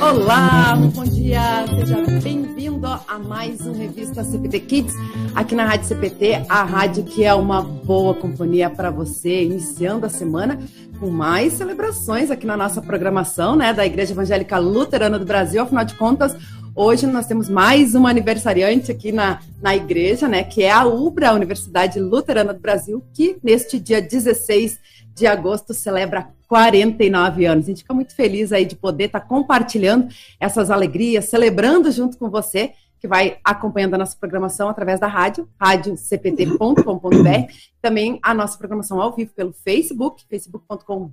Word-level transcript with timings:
Olá, 0.00 0.74
bom 0.94 1.04
dia, 1.04 1.66
seja 1.66 2.02
bem-vindo 2.22 2.86
a 2.86 3.18
mais 3.18 3.60
um 3.60 3.72
Revista 3.72 4.24
CPT 4.24 4.60
Kids, 4.60 4.94
aqui 5.34 5.54
na 5.54 5.66
Rádio 5.66 5.88
CPT, 5.88 6.46
a 6.48 6.62
rádio 6.62 7.04
que 7.04 7.24
é 7.24 7.34
uma 7.34 7.60
boa 7.60 8.14
companhia 8.14 8.70
para 8.70 8.90
você, 8.90 9.44
iniciando 9.44 10.06
a 10.06 10.08
semana 10.08 10.58
com 10.98 11.10
mais 11.10 11.52
celebrações 11.52 12.30
aqui 12.30 12.46
na 12.46 12.56
nossa 12.56 12.80
programação, 12.80 13.54
né, 13.54 13.74
da 13.74 13.84
Igreja 13.84 14.12
Evangélica 14.12 14.56
Luterana 14.58 15.18
do 15.18 15.26
Brasil, 15.26 15.62
afinal 15.62 15.84
de 15.84 15.94
contas, 15.94 16.34
Hoje 16.74 17.06
nós 17.06 17.26
temos 17.26 17.50
mais 17.50 17.94
uma 17.94 18.08
aniversariante 18.08 18.90
aqui 18.90 19.12
na, 19.12 19.40
na 19.60 19.76
igreja, 19.76 20.26
né? 20.26 20.42
Que 20.42 20.62
é 20.62 20.70
a 20.70 20.86
UBRA, 20.86 21.28
a 21.28 21.34
Universidade 21.34 22.00
Luterana 22.00 22.54
do 22.54 22.60
Brasil, 22.60 23.04
que 23.12 23.36
neste 23.42 23.78
dia 23.78 24.00
16 24.00 24.80
de 25.14 25.26
agosto 25.26 25.74
celebra 25.74 26.30
49 26.48 27.44
anos. 27.44 27.66
A 27.66 27.68
gente 27.68 27.82
fica 27.82 27.92
muito 27.92 28.16
feliz 28.16 28.52
aí 28.52 28.64
de 28.64 28.74
poder 28.74 29.04
estar 29.04 29.20
compartilhando 29.20 30.08
essas 30.40 30.70
alegrias, 30.70 31.26
celebrando 31.26 31.90
junto 31.92 32.16
com 32.16 32.30
você 32.30 32.72
que 33.02 33.08
vai 33.08 33.36
acompanhando 33.42 33.94
a 33.94 33.98
nossa 33.98 34.16
programação 34.16 34.68
através 34.68 35.00
da 35.00 35.08
rádio, 35.08 35.48
radiocpt.com.br, 35.60 37.52
também 37.80 38.20
a 38.22 38.32
nossa 38.32 38.56
programação 38.56 39.02
ao 39.02 39.12
vivo 39.12 39.32
pelo 39.34 39.52
Facebook, 39.52 40.24
facebook.com.br 40.30 41.10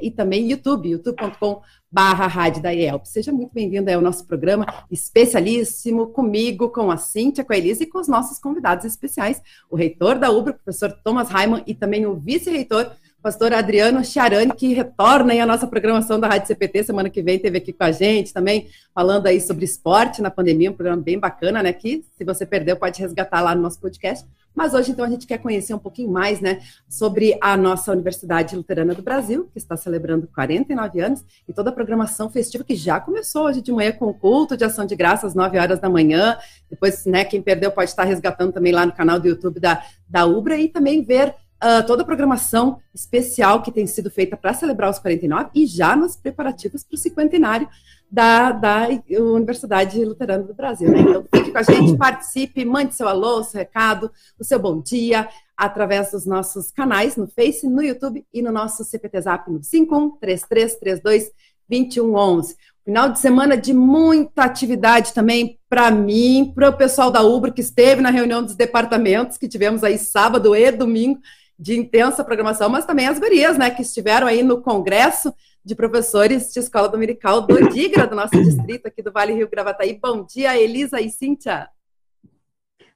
e 0.00 0.10
também 0.12 0.48
YouTube, 0.48 0.90
youtube.com.br 0.90 1.60
rádio 1.92 2.62
da 2.62 2.72
IELP. 2.72 3.06
Seja 3.06 3.32
muito 3.32 3.52
bem-vindo 3.52 3.90
ao 3.90 4.00
nosso 4.00 4.24
programa 4.24 4.64
especialíssimo 4.88 6.06
comigo, 6.06 6.68
com 6.68 6.92
a 6.92 6.96
Cíntia, 6.96 7.42
com 7.42 7.52
a 7.52 7.58
Elisa 7.58 7.82
e 7.82 7.86
com 7.86 7.98
os 7.98 8.06
nossos 8.06 8.38
convidados 8.38 8.84
especiais, 8.84 9.42
o 9.68 9.74
reitor 9.74 10.16
da 10.16 10.30
UBRA, 10.30 10.52
o 10.52 10.54
professor 10.54 10.92
Thomas 11.02 11.28
Raiman 11.28 11.64
e 11.66 11.74
também 11.74 12.06
o 12.06 12.14
vice-reitor 12.14 12.92
pastor 13.22 13.52
Adriano 13.52 14.02
Chiarani, 14.02 14.52
que 14.54 14.72
retorna 14.72 15.34
à 15.34 15.46
nossa 15.46 15.66
programação 15.66 16.18
da 16.18 16.26
Rádio 16.26 16.48
CPT 16.48 16.84
semana 16.84 17.10
que 17.10 17.22
vem, 17.22 17.38
teve 17.38 17.58
aqui 17.58 17.72
com 17.72 17.84
a 17.84 17.92
gente 17.92 18.32
também, 18.32 18.68
falando 18.94 19.26
aí 19.26 19.40
sobre 19.40 19.64
esporte 19.64 20.22
na 20.22 20.30
pandemia, 20.30 20.70
um 20.70 20.74
programa 20.74 21.02
bem 21.02 21.18
bacana, 21.18 21.62
né, 21.62 21.72
que 21.72 22.02
se 22.16 22.24
você 22.24 22.46
perdeu 22.46 22.76
pode 22.76 23.00
resgatar 23.00 23.42
lá 23.42 23.54
no 23.54 23.60
nosso 23.60 23.78
podcast. 23.78 24.26
Mas 24.54 24.74
hoje, 24.74 24.90
então, 24.90 25.04
a 25.04 25.08
gente 25.08 25.26
quer 25.26 25.38
conhecer 25.38 25.72
um 25.74 25.78
pouquinho 25.78 26.10
mais, 26.10 26.40
né, 26.40 26.60
sobre 26.88 27.38
a 27.40 27.56
nossa 27.56 27.92
Universidade 27.92 28.56
Luterana 28.56 28.94
do 28.94 29.02
Brasil, 29.02 29.48
que 29.52 29.58
está 29.58 29.76
celebrando 29.76 30.26
49 30.34 31.00
anos, 31.00 31.24
e 31.46 31.52
toda 31.52 31.70
a 31.70 31.72
programação 31.72 32.28
festiva 32.30 32.64
que 32.64 32.74
já 32.74 32.98
começou 32.98 33.44
hoje 33.44 33.60
de 33.60 33.70
manhã 33.70 33.92
com 33.92 34.06
o 34.06 34.14
culto 34.14 34.56
de 34.56 34.64
ação 34.64 34.84
de 34.86 34.96
graça 34.96 35.26
às 35.26 35.34
9 35.34 35.58
horas 35.58 35.78
da 35.78 35.88
manhã. 35.88 36.36
Depois, 36.68 37.04
né, 37.06 37.24
quem 37.24 37.40
perdeu 37.40 37.70
pode 37.70 37.90
estar 37.90 38.04
resgatando 38.04 38.52
também 38.52 38.72
lá 38.72 38.84
no 38.84 38.92
canal 38.92 39.20
do 39.20 39.28
YouTube 39.28 39.60
da, 39.60 39.84
da 40.08 40.26
UBRA 40.26 40.58
e 40.58 40.68
também 40.68 41.04
ver 41.04 41.34
uh, 41.62 41.86
toda 41.86 42.02
a 42.02 42.06
programação 42.06 42.80
especial 42.94 43.62
que 43.62 43.70
tem 43.70 43.86
sido 43.86 44.10
feita 44.10 44.36
para 44.36 44.54
celebrar 44.54 44.90
os 44.90 44.98
49 44.98 45.50
e 45.54 45.66
já 45.66 45.94
nos 45.94 46.16
preparativos 46.16 46.82
para 46.82 46.94
o 46.94 46.98
cinquentenário 46.98 47.68
da, 48.10 48.50
da 48.50 48.88
Universidade 49.10 50.04
Luterana 50.04 50.42
do 50.42 50.54
Brasil. 50.54 50.90
Né? 50.90 51.00
Então, 51.00 51.24
fique 51.32 51.52
com 51.52 51.58
a 51.58 51.62
gente, 51.62 51.96
participe, 51.96 52.64
mande 52.64 52.94
seu 52.94 53.06
alô, 53.06 53.44
seu 53.44 53.58
recado, 53.58 54.10
o 54.38 54.44
seu 54.44 54.58
bom 54.58 54.80
dia, 54.80 55.28
através 55.56 56.10
dos 56.10 56.26
nossos 56.26 56.72
canais 56.72 57.14
no 57.16 57.28
Face, 57.28 57.68
no 57.68 57.82
YouTube 57.82 58.26
e 58.32 58.42
no 58.42 58.50
nosso 58.50 58.82
CPT 58.82 59.20
Zap 59.20 59.50
no 59.50 59.60
513332 59.62 61.30
2111. 61.68 62.56
Final 62.84 63.10
de 63.10 63.20
semana 63.20 63.56
de 63.56 63.72
muita 63.72 64.42
atividade 64.42 65.12
também 65.12 65.60
para 65.68 65.90
mim, 65.92 66.50
para 66.52 66.70
o 66.70 66.76
pessoal 66.76 67.10
da 67.10 67.22
Ubra 67.22 67.52
que 67.52 67.60
esteve 67.60 68.00
na 68.00 68.10
reunião 68.10 68.42
dos 68.42 68.56
departamentos 68.56 69.38
que 69.38 69.46
tivemos 69.46 69.84
aí 69.84 69.96
sábado 69.98 70.56
e 70.56 70.72
domingo 70.72 71.20
de 71.60 71.78
intensa 71.78 72.24
programação, 72.24 72.70
mas 72.70 72.86
também 72.86 73.06
as 73.06 73.18
gurias, 73.18 73.58
né, 73.58 73.70
que 73.70 73.82
estiveram 73.82 74.26
aí 74.26 74.42
no 74.42 74.62
congresso 74.62 75.32
de 75.62 75.74
professores 75.74 76.50
de 76.54 76.58
escola 76.58 76.88
dominical 76.88 77.42
do 77.42 77.68
DIGRA, 77.68 78.06
do 78.06 78.16
nosso 78.16 78.42
distrito 78.42 78.86
aqui 78.86 79.02
do 79.02 79.12
Vale 79.12 79.34
Rio 79.34 79.48
Gravataí. 79.48 79.98
Bom 80.00 80.24
dia, 80.24 80.58
Elisa 80.58 81.02
e 81.02 81.10
Cíntia. 81.10 81.68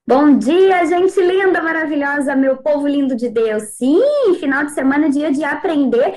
Bom 0.07 0.39
dia, 0.39 0.85
gente 0.87 1.21
linda, 1.21 1.63
maravilhosa, 1.63 2.35
meu 2.35 2.57
povo 2.57 2.89
lindo 2.89 3.15
de 3.15 3.29
Deus. 3.29 3.65
Sim, 3.75 4.01
final 4.41 4.65
de 4.65 4.73
semana, 4.73 5.11
dia 5.11 5.31
de 5.31 5.45
aprender 5.45 6.15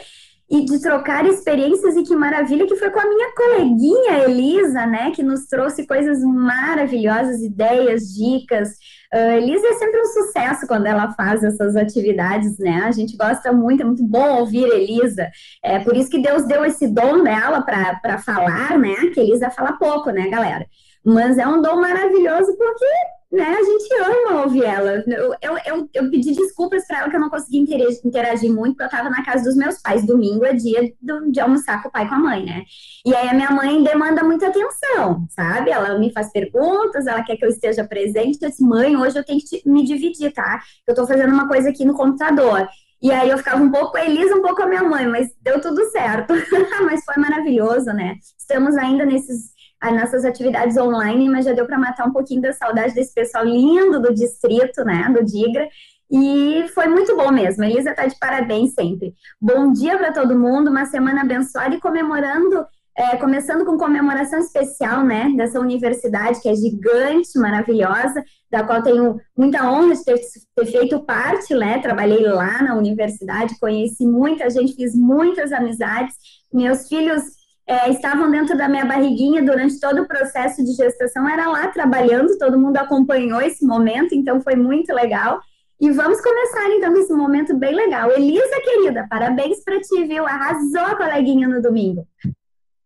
e 0.49 0.63
de 0.63 0.81
trocar 0.81 1.25
experiências 1.25 1.97
e 1.97 2.03
que 2.03 2.15
maravilha 2.15 2.65
que 2.65 2.77
foi 2.77 2.89
com 2.89 2.99
a 3.01 3.09
minha 3.09 3.33
coleguinha 3.35 4.19
Elisa, 4.23 4.85
né, 4.85 5.11
que 5.11 5.21
nos 5.21 5.47
trouxe 5.47 5.85
coisas 5.85 6.21
maravilhosas, 6.21 7.41
ideias, 7.41 8.13
dicas. 8.13 8.69
Uh, 9.13 9.37
Elisa 9.37 9.67
é 9.67 9.73
sempre 9.73 10.01
um 10.01 10.05
sucesso 10.05 10.67
quando 10.67 10.85
ela 10.85 11.11
faz 11.13 11.43
essas 11.43 11.75
atividades, 11.75 12.57
né? 12.57 12.83
A 12.85 12.91
gente 12.91 13.15
gosta 13.15 13.53
muito, 13.53 13.81
é 13.81 13.85
muito 13.85 14.03
bom 14.03 14.39
ouvir 14.39 14.65
Elisa. 14.65 15.29
É 15.63 15.79
por 15.79 15.95
isso 15.95 16.09
que 16.09 16.21
Deus 16.21 16.45
deu 16.45 16.65
esse 16.65 16.87
dom 16.87 17.23
dela 17.23 17.61
para 17.61 18.17
falar, 18.17 18.77
né? 18.77 18.95
Que 19.13 19.19
Elisa 19.19 19.49
fala 19.49 19.73
pouco, 19.73 20.09
né, 20.09 20.29
galera? 20.29 20.65
Mas 21.05 21.37
é 21.37 21.47
um 21.47 21.61
dom 21.61 21.79
maravilhoso 21.79 22.57
porque 22.57 22.85
né, 23.31 23.43
a 23.43 23.63
gente 23.63 23.93
ama 23.95 24.43
ouvir 24.43 24.63
ela. 24.63 25.03
Eu, 25.05 25.35
eu, 25.41 25.57
eu, 25.65 25.89
eu 25.93 26.09
pedi 26.09 26.33
desculpas 26.33 26.87
para 26.87 26.99
ela 26.99 27.09
que 27.09 27.15
eu 27.15 27.19
não 27.19 27.29
consegui 27.29 27.57
interagir, 27.57 27.99
interagir 28.03 28.51
muito, 28.51 28.77
porque 28.77 28.83
eu 28.83 28.87
estava 28.87 29.09
na 29.09 29.23
casa 29.23 29.43
dos 29.43 29.55
meus 29.55 29.81
pais. 29.81 30.05
Domingo 30.05 30.45
é 30.45 30.53
dia 30.53 30.93
do, 31.01 31.29
de 31.29 31.39
almoçar 31.39 31.81
com 31.83 31.89
o 31.89 31.91
pai 31.91 32.05
e 32.05 32.09
com 32.09 32.15
a 32.15 32.19
mãe, 32.19 32.45
né? 32.45 32.63
E 33.05 33.13
aí 33.13 33.27
a 33.27 33.33
minha 33.33 33.51
mãe 33.51 33.83
demanda 33.83 34.23
muita 34.23 34.47
atenção, 34.47 35.25
sabe? 35.29 35.71
Ela 35.71 35.99
me 35.99 36.11
faz 36.13 36.31
perguntas, 36.31 37.05
ela 37.05 37.23
quer 37.23 37.35
que 37.35 37.43
eu 37.43 37.49
esteja 37.49 37.83
presente. 37.85 38.39
Eu 38.41 38.49
disse, 38.49 38.63
mãe, 38.63 38.95
hoje 38.95 39.19
eu 39.19 39.25
tenho 39.25 39.41
que 39.41 39.61
me 39.69 39.83
dividir, 39.85 40.31
tá? 40.31 40.61
Eu 40.87 40.93
estou 40.93 41.05
fazendo 41.05 41.33
uma 41.33 41.49
coisa 41.49 41.69
aqui 41.69 41.83
no 41.83 41.93
computador. 41.93 42.67
E 43.01 43.11
aí 43.11 43.29
eu 43.29 43.37
ficava 43.37 43.61
um 43.61 43.69
pouco 43.69 43.91
com 43.91 43.97
a 43.97 44.05
Elisa, 44.05 44.35
um 44.35 44.41
pouco 44.41 44.55
com 44.55 44.63
a 44.63 44.67
minha 44.67 44.83
mãe, 44.83 45.05
mas 45.05 45.29
deu 45.41 45.59
tudo 45.61 45.83
certo. 45.91 46.33
mas 46.85 47.03
foi 47.03 47.17
maravilhoso, 47.17 47.87
né? 47.87 48.15
Estamos 48.39 48.75
ainda 48.77 49.05
nesses 49.05 49.56
as 49.79 49.93
nossas 49.93 50.25
atividades 50.25 50.75
online, 50.77 51.29
mas 51.29 51.45
já 51.45 51.53
deu 51.53 51.65
para 51.65 51.77
matar 51.77 52.07
um 52.07 52.11
pouquinho 52.11 52.41
da 52.41 52.53
saudade 52.53 52.93
desse 52.93 53.13
pessoal 53.13 53.45
lindo 53.45 54.01
do 54.01 54.13
distrito, 54.13 54.83
né, 54.83 55.07
do 55.13 55.23
Digra. 55.23 55.67
E 56.09 56.65
foi 56.73 56.87
muito 56.87 57.15
bom 57.15 57.31
mesmo. 57.31 57.63
Elisa 57.63 57.91
está 57.91 58.05
de 58.05 58.17
parabéns 58.17 58.73
sempre. 58.73 59.13
Bom 59.41 59.71
dia 59.71 59.97
para 59.97 60.13
todo 60.13 60.39
mundo, 60.39 60.69
uma 60.69 60.85
semana 60.85 61.21
abençoada 61.21 61.75
e 61.75 61.81
comemorando, 61.81 62.65
é, 62.97 63.17
começando 63.17 63.63
com 63.65 63.77
comemoração 63.77 64.39
especial, 64.39 65.03
né, 65.03 65.31
dessa 65.35 65.59
universidade 65.59 66.41
que 66.41 66.49
é 66.49 66.55
gigante, 66.55 67.37
maravilhosa, 67.37 68.23
da 68.49 68.63
qual 68.63 68.81
tenho 68.81 69.19
muita 69.37 69.69
honra 69.69 69.93
de 69.93 70.03
ter, 70.03 70.19
ter 70.55 70.65
feito 70.65 70.99
parte, 71.01 71.53
né, 71.53 71.79
trabalhei 71.79 72.25
lá 72.25 72.63
na 72.63 72.75
universidade, 72.75 73.59
conheci 73.59 74.05
muita 74.07 74.49
gente, 74.49 74.73
fiz 74.73 74.95
muitas 74.95 75.51
amizades. 75.51 76.15
Meus 76.51 76.87
filhos 76.87 77.36
é, 77.67 77.89
estavam 77.89 78.31
dentro 78.31 78.57
da 78.57 78.69
minha 78.69 78.85
barriguinha 78.85 79.43
durante 79.43 79.77
todo 79.79 80.01
o 80.01 80.07
processo 80.07 80.63
de 80.63 80.71
gestação, 80.71 81.27
era 81.27 81.49
lá 81.49 81.67
trabalhando, 81.67 82.37
todo 82.37 82.57
mundo 82.57 82.77
acompanhou 82.77 83.41
esse 83.41 83.65
momento, 83.65 84.15
então 84.15 84.39
foi 84.39 84.55
muito 84.55 84.93
legal. 84.93 85.41
E 85.79 85.91
vamos 85.91 86.19
começar 86.21 86.71
então 86.71 86.95
esse 86.95 87.13
momento 87.13 87.55
bem 87.55 87.75
legal. 87.75 88.09
Elisa, 88.11 88.61
querida, 88.63 89.05
parabéns 89.07 89.63
para 89.63 89.79
ti, 89.79 90.05
viu? 90.05 90.25
Arrasou 90.25 90.81
a 90.81 90.95
coleguinha 90.95 91.47
no 91.47 91.61
domingo. 91.61 92.07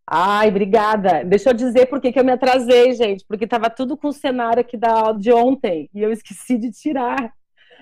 Ai, 0.05 0.49
obrigada. 0.49 1.23
Deixa 1.23 1.51
eu 1.51 1.53
dizer 1.53 1.85
por 1.85 2.01
que, 2.01 2.11
eu 2.13 2.25
me 2.25 2.33
atrasei, 2.33 2.91
gente, 2.93 3.23
porque 3.25 3.45
estava 3.45 3.69
tudo 3.69 3.95
com 3.95 4.09
o 4.09 4.13
cenário 4.13 4.59
aqui 4.59 4.75
da 4.75 5.13
de 5.13 5.31
ontem 5.31 5.89
e 5.93 6.01
eu 6.01 6.11
esqueci 6.11 6.57
de 6.57 6.69
tirar. 6.69 7.31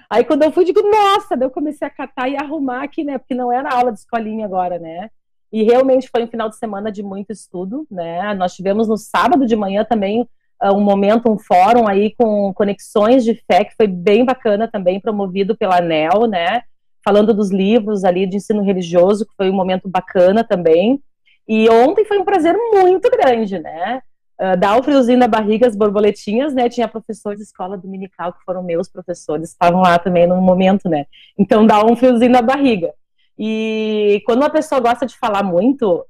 Aí 0.08 0.24
quando 0.24 0.44
eu 0.44 0.52
fui, 0.52 0.64
digo, 0.64 0.82
nossa, 0.82 1.36
daí 1.36 1.48
eu 1.48 1.52
comecei 1.52 1.88
a 1.88 1.92
catar 1.92 2.30
e 2.30 2.36
arrumar 2.36 2.84
aqui, 2.84 3.04
né? 3.04 3.18
Porque 3.18 3.34
não 3.34 3.52
era 3.52 3.74
aula 3.74 3.92
de 3.92 4.00
escolinha 4.00 4.46
agora, 4.46 4.78
né? 4.78 5.09
E 5.52 5.64
realmente 5.64 6.10
foi 6.10 6.24
um 6.24 6.28
final 6.28 6.50
de 6.50 6.58
semana 6.58 6.92
de 6.92 7.02
muito 7.02 7.32
estudo, 7.32 7.88
né? 7.90 8.34
Nós 8.36 8.54
tivemos 8.54 8.88
no 8.88 8.98
sábado 8.98 9.46
de 9.46 9.56
manhã 9.56 9.84
também 9.84 10.22
uh, 10.22 10.74
um 10.74 10.82
momento, 10.82 11.32
um 11.32 11.38
fórum 11.38 11.88
aí 11.88 12.14
com 12.16 12.54
conexões 12.54 13.24
de 13.24 13.34
fé, 13.34 13.64
que 13.64 13.76
foi 13.76 13.88
bem 13.88 14.24
bacana 14.24 14.68
também, 14.68 15.00
promovido 15.00 15.58
pela 15.58 15.78
ANEL, 15.78 16.28
né? 16.28 16.62
Falando 17.03 17.34
dos 17.34 17.50
livros 17.50 18.03
ali 18.03 18.28
de 18.28 18.38
ensino 18.38 18.62
religioso, 18.62 19.26
que 19.26 19.35
foi 19.35 19.50
um 19.50 19.56
momento 19.56 19.90
bacana 19.90 20.44
também. 20.44 21.02
E 21.47 21.68
ontem 21.70 22.06
foi 22.06 22.20
um 22.20 22.26
prazer 22.26 22.56
muito 22.56 23.09
grande, 23.09 23.58
né? 23.58 24.02
Uh, 24.40 24.56
dá 24.56 24.76
o 24.76 24.79
um 24.79 24.84
friozinho 24.84 25.18
na 25.18 25.28
barriga, 25.28 25.68
as 25.68 25.76
borboletinhas, 25.76 26.53
né? 26.53 26.70
Tinha 26.70 26.88
professores 26.88 27.40
de 27.40 27.46
escola 27.46 27.76
dominical 27.76 28.34
que 28.34 28.44
foram 28.46 28.62
meus 28.62 28.88
professores, 28.88 29.50
estavam 29.50 29.82
lá 29.82 29.97
também 29.97 30.28
no 30.28 30.40
momento, 30.40 30.88
né? 30.88 31.08
Então 31.38 31.66
dá 31.66 31.84
um 31.84 31.96
friozinho 31.96 32.32
na 32.32 32.41
barriga. 32.41 32.94
E 33.41 34.22
quando 34.26 34.40
uma 34.40 34.50
pessoa 34.50 34.82
gosta 34.82 35.06
de 35.06 35.18
falar 35.18 35.44
muito, 35.44 36.06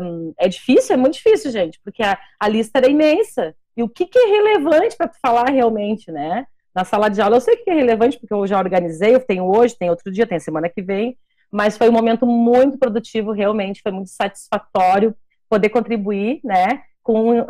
um, 0.00 0.32
é 0.38 0.48
difícil, 0.48 0.94
é 0.94 0.96
muito 0.96 1.14
difícil, 1.14 1.50
gente, 1.50 1.78
porque 1.84 2.02
a, 2.02 2.18
a 2.40 2.48
lista 2.48 2.78
era 2.78 2.88
imensa. 2.88 3.54
E 3.76 3.82
o 3.82 3.88
que, 3.88 4.06
que 4.06 4.18
é 4.18 4.26
relevante 4.26 4.96
para 4.96 5.10
falar 5.22 5.50
realmente, 5.50 6.10
né? 6.10 6.46
Na 6.74 6.82
sala 6.82 7.10
de 7.10 7.20
aula 7.20 7.36
eu 7.36 7.40
sei 7.40 7.56
que 7.56 7.68
é 7.68 7.74
relevante, 7.74 8.18
porque 8.18 8.32
eu 8.32 8.46
já 8.46 8.58
organizei, 8.58 9.14
eu 9.14 9.20
tenho 9.20 9.44
hoje, 9.44 9.76
tem 9.76 9.90
outro 9.90 10.10
dia, 10.10 10.26
tem 10.26 10.40
semana 10.40 10.70
que 10.70 10.80
vem, 10.80 11.18
mas 11.52 11.76
foi 11.76 11.88
um 11.88 11.92
momento 11.92 12.26
muito 12.26 12.78
produtivo, 12.78 13.30
realmente, 13.30 13.82
foi 13.82 13.92
muito 13.92 14.10
satisfatório 14.10 15.14
poder 15.48 15.68
contribuir, 15.68 16.40
né, 16.42 16.82
com 17.02 17.38
uh, 17.40 17.46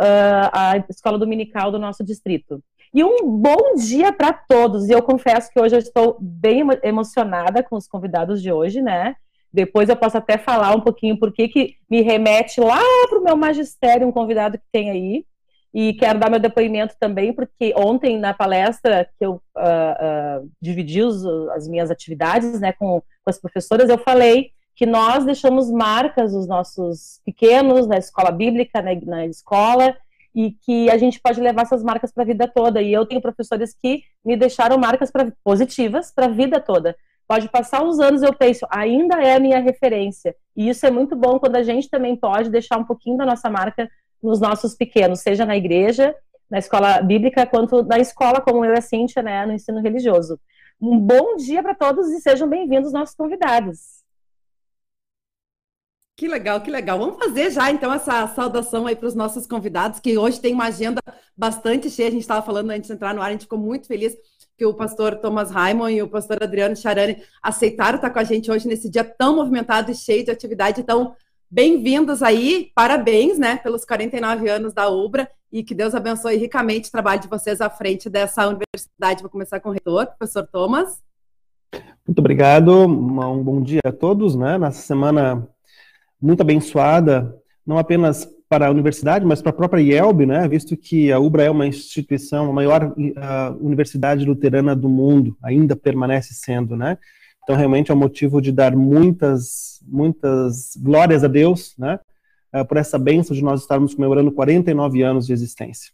a 0.52 0.84
escola 0.90 1.18
dominical 1.18 1.70
do 1.70 1.78
nosso 1.78 2.02
distrito. 2.02 2.60
E 2.94 3.02
um 3.02 3.28
bom 3.28 3.74
dia 3.76 4.12
para 4.12 4.32
todos. 4.32 4.88
E 4.88 4.92
eu 4.92 5.02
confesso 5.02 5.50
que 5.52 5.60
hoje 5.60 5.74
eu 5.74 5.80
estou 5.80 6.16
bem 6.20 6.62
emocionada 6.84 7.60
com 7.60 7.74
os 7.74 7.88
convidados 7.88 8.40
de 8.40 8.52
hoje, 8.52 8.80
né? 8.80 9.16
Depois 9.52 9.88
eu 9.88 9.96
posso 9.96 10.16
até 10.16 10.38
falar 10.38 10.76
um 10.76 10.80
pouquinho 10.80 11.18
por 11.18 11.32
que 11.32 11.74
me 11.90 12.02
remete 12.02 12.60
lá 12.60 12.80
para 13.08 13.18
o 13.18 13.24
meu 13.24 13.36
magistério, 13.36 14.06
um 14.06 14.12
convidado 14.12 14.58
que 14.58 14.64
tem 14.70 14.90
aí. 14.90 15.26
E 15.74 15.94
quero 15.94 16.20
dar 16.20 16.30
meu 16.30 16.38
depoimento 16.38 16.94
também, 17.00 17.32
porque 17.32 17.74
ontem, 17.76 18.16
na 18.16 18.32
palestra 18.32 19.08
que 19.18 19.26
eu 19.26 19.42
uh, 19.56 20.44
uh, 20.44 20.50
dividi 20.62 21.02
os, 21.02 21.26
as 21.50 21.66
minhas 21.66 21.90
atividades 21.90 22.60
né, 22.60 22.72
com, 22.72 23.00
com 23.00 23.30
as 23.30 23.40
professoras, 23.40 23.88
eu 23.88 23.98
falei 23.98 24.52
que 24.76 24.86
nós 24.86 25.24
deixamos 25.24 25.68
marcas 25.68 26.32
os 26.32 26.46
nossos 26.46 27.20
pequenos 27.24 27.88
na 27.88 27.96
escola 27.96 28.30
bíblica, 28.30 28.80
na, 28.80 28.94
na 28.94 29.26
escola, 29.26 29.96
e 30.34 30.50
que 30.50 30.90
a 30.90 30.98
gente 30.98 31.20
pode 31.20 31.40
levar 31.40 31.62
essas 31.62 31.82
marcas 31.82 32.12
para 32.12 32.24
a 32.24 32.26
vida 32.26 32.48
toda. 32.48 32.82
E 32.82 32.92
eu 32.92 33.06
tenho 33.06 33.20
professores 33.20 33.74
que 33.80 34.02
me 34.24 34.36
deixaram 34.36 34.76
marcas 34.76 35.10
pra, 35.10 35.32
positivas 35.44 36.12
para 36.12 36.26
a 36.26 36.30
vida 36.30 36.60
toda. 36.60 36.96
Pode 37.26 37.48
passar 37.48 37.82
uns 37.82 38.00
anos, 38.00 38.22
eu 38.22 38.34
penso, 38.34 38.66
ainda 38.68 39.22
é 39.22 39.36
a 39.36 39.40
minha 39.40 39.60
referência. 39.60 40.34
E 40.56 40.68
isso 40.68 40.84
é 40.84 40.90
muito 40.90 41.16
bom 41.16 41.38
quando 41.38 41.56
a 41.56 41.62
gente 41.62 41.88
também 41.88 42.16
pode 42.16 42.50
deixar 42.50 42.78
um 42.78 42.84
pouquinho 42.84 43.16
da 43.16 43.24
nossa 43.24 43.48
marca 43.48 43.88
nos 44.22 44.40
nossos 44.40 44.74
pequenos, 44.74 45.20
seja 45.20 45.46
na 45.46 45.56
igreja, 45.56 46.14
na 46.50 46.58
escola 46.58 47.00
bíblica, 47.00 47.46
quanto 47.46 47.82
na 47.82 47.98
escola, 47.98 48.40
como 48.40 48.64
eu 48.64 48.74
e 48.74 48.78
a 48.78 48.82
Cíntia, 48.82 49.22
né, 49.22 49.46
no 49.46 49.52
ensino 49.52 49.80
religioso. 49.80 50.38
Um 50.80 50.98
bom 50.98 51.36
dia 51.36 51.62
para 51.62 51.74
todos 51.74 52.08
e 52.08 52.20
sejam 52.20 52.48
bem-vindos 52.48 52.92
nossos 52.92 53.14
convidados. 53.14 54.03
Que 56.16 56.28
legal, 56.28 56.60
que 56.60 56.70
legal. 56.70 56.96
Vamos 56.96 57.16
fazer 57.16 57.50
já 57.50 57.72
então 57.72 57.92
essa 57.92 58.26
saudação 58.28 58.86
aí 58.86 58.94
para 58.94 59.08
os 59.08 59.16
nossos 59.16 59.48
convidados, 59.48 59.98
que 59.98 60.16
hoje 60.16 60.40
tem 60.40 60.54
uma 60.54 60.66
agenda 60.66 61.00
bastante 61.36 61.90
cheia. 61.90 62.08
A 62.08 62.12
gente 62.12 62.20
estava 62.20 62.44
falando 62.44 62.70
antes 62.70 62.86
de 62.86 62.94
entrar 62.94 63.12
no 63.12 63.20
ar, 63.20 63.28
a 63.28 63.32
gente 63.32 63.42
ficou 63.42 63.58
muito 63.58 63.88
feliz 63.88 64.16
que 64.56 64.64
o 64.64 64.72
pastor 64.72 65.16
Thomas 65.16 65.50
Raimon 65.50 65.88
e 65.88 66.00
o 66.00 66.08
pastor 66.08 66.40
Adriano 66.40 66.76
Charani 66.76 67.20
aceitaram 67.42 67.96
estar 67.96 68.10
com 68.10 68.20
a 68.20 68.24
gente 68.24 68.48
hoje 68.48 68.68
nesse 68.68 68.88
dia 68.88 69.02
tão 69.02 69.34
movimentado 69.34 69.90
e 69.90 69.94
cheio 69.96 70.24
de 70.24 70.30
atividade. 70.30 70.80
Então, 70.80 71.16
bem-vindos 71.50 72.22
aí, 72.22 72.70
parabéns, 72.76 73.36
né, 73.36 73.56
pelos 73.56 73.84
49 73.84 74.48
anos 74.48 74.72
da 74.72 74.88
UBRA 74.88 75.28
e 75.50 75.64
que 75.64 75.74
Deus 75.74 75.96
abençoe 75.96 76.36
ricamente 76.36 76.88
o 76.88 76.92
trabalho 76.92 77.20
de 77.20 77.28
vocês 77.28 77.60
à 77.60 77.68
frente 77.68 78.08
dessa 78.08 78.46
universidade. 78.46 79.22
Vou 79.22 79.30
começar 79.30 79.58
com 79.58 79.70
o 79.70 79.72
reitor, 79.72 80.06
professor 80.16 80.46
Thomas. 80.46 81.02
Muito 82.06 82.20
obrigado, 82.20 82.70
um 82.86 83.42
bom 83.42 83.60
dia 83.60 83.80
a 83.84 83.90
todos, 83.90 84.36
né, 84.36 84.56
nessa 84.56 84.82
semana 84.82 85.48
muito 86.24 86.40
abençoada, 86.40 87.36
não 87.66 87.76
apenas 87.76 88.26
para 88.48 88.68
a 88.68 88.70
universidade, 88.70 89.26
mas 89.26 89.42
para 89.42 89.50
a 89.50 89.54
própria 89.54 89.82
IELB, 89.82 90.24
né, 90.24 90.48
visto 90.48 90.74
que 90.74 91.12
a 91.12 91.18
UBRA 91.18 91.44
é 91.44 91.50
uma 91.50 91.66
instituição, 91.66 92.48
a 92.48 92.52
maior 92.52 92.84
uh, 92.84 93.66
universidade 93.66 94.24
luterana 94.24 94.74
do 94.74 94.88
mundo, 94.88 95.36
ainda 95.42 95.76
permanece 95.76 96.32
sendo, 96.32 96.76
né, 96.76 96.96
então 97.42 97.54
realmente 97.54 97.90
é 97.90 97.94
um 97.94 97.98
motivo 97.98 98.40
de 98.40 98.50
dar 98.50 98.74
muitas, 98.74 99.82
muitas 99.86 100.74
glórias 100.76 101.24
a 101.24 101.28
Deus, 101.28 101.76
né, 101.76 102.00
uh, 102.54 102.64
por 102.64 102.78
essa 102.78 102.98
bênção 102.98 103.36
de 103.36 103.42
nós 103.42 103.60
estarmos 103.60 103.94
comemorando 103.94 104.32
49 104.32 105.02
anos 105.02 105.26
de 105.26 105.32
existência. 105.34 105.92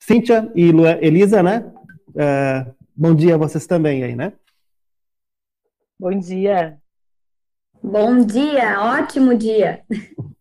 Cíntia 0.00 0.52
e 0.54 0.70
Lu 0.70 0.86
Elisa, 0.86 1.42
né, 1.42 1.72
uh, 2.10 2.74
bom 2.94 3.12
dia 3.12 3.34
a 3.34 3.38
vocês 3.38 3.66
também 3.66 4.04
aí, 4.04 4.14
né? 4.14 4.32
Bom 5.98 6.16
dia. 6.16 6.77
Bom 7.82 8.24
dia, 8.24 8.80
ótimo 8.80 9.36
dia. 9.36 9.82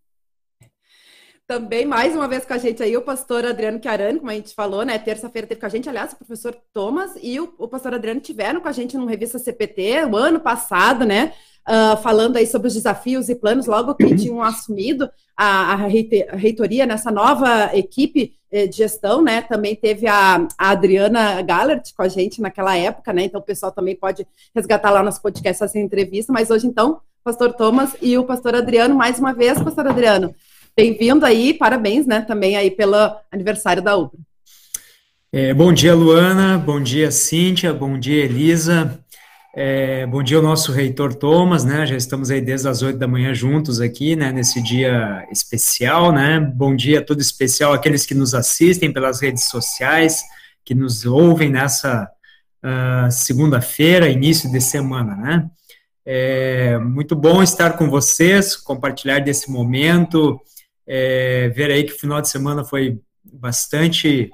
Também, 1.48 1.86
mais 1.86 2.14
uma 2.14 2.28
vez 2.28 2.44
com 2.44 2.54
a 2.54 2.58
gente 2.58 2.84
aí, 2.84 2.98
o 2.98 3.02
pastor 3.02 3.46
Adriano 3.46 3.80
Chiarani, 3.82 4.20
como 4.20 4.32
a 4.32 4.34
gente 4.34 4.54
falou, 4.54 4.84
né? 4.84 5.00
Terça-feira 5.00 5.48
teve 5.48 5.62
com 5.62 5.66
a 5.66 5.70
gente, 5.70 5.88
aliás, 5.88 6.12
o 6.12 6.18
professor 6.18 6.54
Thomas 6.74 7.12
e 7.22 7.40
o, 7.40 7.54
o 7.58 7.68
pastor 7.68 7.94
Adriano 7.94 8.20
tiveram 8.20 8.60
com 8.60 8.68
a 8.68 8.72
gente 8.74 8.98
no 8.98 9.06
Revista 9.06 9.40
CPT 9.40 10.06
o 10.12 10.18
ano 10.18 10.42
passado, 10.42 11.06
né? 11.06 11.32
Uh, 11.66 11.96
falando 12.02 12.38
aí 12.38 12.48
sobre 12.48 12.68
os 12.68 12.74
desafios 12.74 13.30
e 13.30 13.36
planos, 13.36 13.66
logo 13.66 13.96
que 13.96 14.16
tinham 14.16 14.42
assumido 14.42 15.10
a, 15.38 15.74
a, 15.74 15.76
reitoria 16.36 16.86
nessa 16.86 17.12
nova 17.12 17.70
equipe 17.78 18.34
eh, 18.50 18.68
de 18.68 18.78
gestão, 18.78 19.22
né? 19.22 19.42
Também 19.42 19.76
teve 19.76 20.08
a, 20.08 20.48
a, 20.58 20.70
Adriana 20.72 21.42
Gallert 21.42 21.94
com 21.96 22.02
a 22.02 22.08
gente 22.08 22.42
naquela 22.42 22.78
época, 22.78 23.14
né? 23.14 23.24
Então 23.24 23.40
o 23.40 23.44
pessoal 23.44 23.72
também 23.72 23.96
pode 23.96 24.26
resgatar 24.56 24.90
lá 24.90 25.04
nos 25.04 25.20
podcasts 25.20 25.62
essa 25.62 25.78
entrevista, 25.78 26.34
mas 26.34 26.50
hoje, 26.50 26.66
então, 26.66 27.02
pastor 27.28 27.52
Thomas 27.52 27.90
e 28.02 28.18
o 28.18 28.24
pastor 28.24 28.56
Adriano, 28.56 28.96
mais 28.96 29.20
uma 29.20 29.34
vez, 29.34 29.62
pastor 29.62 29.86
Adriano. 29.86 30.34
Bem-vindo 30.78 31.26
aí, 31.26 31.54
parabéns, 31.54 32.08
né, 32.08 32.22
também 32.22 32.56
aí 32.56 32.72
pelo 32.72 32.96
aniversário 33.30 33.84
da 33.84 33.98
UBRA. 33.98 34.18
É, 35.34 35.54
bom 35.54 35.74
dia, 35.74 35.94
Luana, 35.94 36.58
bom 36.58 36.82
dia, 36.82 37.12
Cíntia, 37.12 37.74
bom 37.74 38.00
dia, 38.00 38.24
Elisa, 38.24 38.98
é, 39.54 40.08
bom 40.08 40.24
dia 40.24 40.38
ao 40.38 40.44
nosso 40.44 40.72
reitor 40.72 41.14
Thomas, 41.14 41.66
né, 41.66 41.86
já 41.86 41.98
estamos 41.98 42.32
aí 42.32 42.40
desde 42.40 42.70
as 42.70 42.82
oito 42.82 42.98
da 42.98 43.10
manhã 43.10 43.34
juntos 43.34 43.82
aqui, 43.82 44.16
né, 44.16 44.32
nesse 44.32 44.64
dia 44.64 45.28
especial, 45.30 46.14
né, 46.14 46.40
bom 46.40 46.74
dia 46.74 47.06
todo 47.06 47.20
especial 47.20 47.74
àqueles 47.74 48.06
que 48.06 48.16
nos 48.16 48.34
assistem 48.34 48.94
pelas 48.94 49.20
redes 49.22 49.50
sociais, 49.50 50.22
que 50.64 50.74
nos 50.74 51.06
ouvem 51.06 51.50
nessa 51.50 52.10
uh, 52.64 53.12
segunda-feira, 53.12 54.08
início 54.08 54.50
de 54.50 54.62
semana, 54.62 55.14
né, 55.14 55.50
é 56.10 56.78
muito 56.78 57.18
bom 57.18 57.44
estar 57.44 57.78
com 57.78 57.90
vocês, 57.90 58.56
compartilhar 58.56 59.20
desse 59.20 59.52
momento, 59.52 60.40
é, 60.88 61.50
ver 61.50 61.70
aí 61.70 61.84
que 61.84 61.92
o 61.92 62.00
final 62.00 62.22
de 62.22 62.30
semana 62.30 62.64
foi 62.64 63.02
bastante 63.26 64.32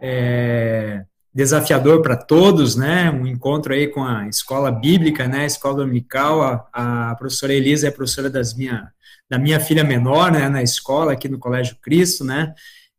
é, 0.00 1.02
desafiador 1.34 2.02
para 2.02 2.16
todos, 2.16 2.76
né? 2.76 3.10
Um 3.10 3.26
encontro 3.26 3.74
aí 3.74 3.88
com 3.88 4.04
a 4.04 4.28
escola 4.28 4.70
bíblica, 4.70 5.26
né? 5.26 5.40
A 5.40 5.46
escola 5.46 5.78
dominical. 5.78 6.40
A, 6.72 7.10
a 7.10 7.14
professora 7.16 7.52
Elisa 7.52 7.88
é 7.88 7.90
professora 7.90 8.30
das 8.30 8.54
minha, 8.54 8.88
da 9.28 9.40
minha 9.40 9.58
filha 9.58 9.82
menor, 9.82 10.30
né? 10.30 10.48
Na 10.48 10.62
escola 10.62 11.14
aqui 11.14 11.28
no 11.28 11.40
Colégio 11.40 11.76
Cristo, 11.82 12.22
né? 12.22 12.54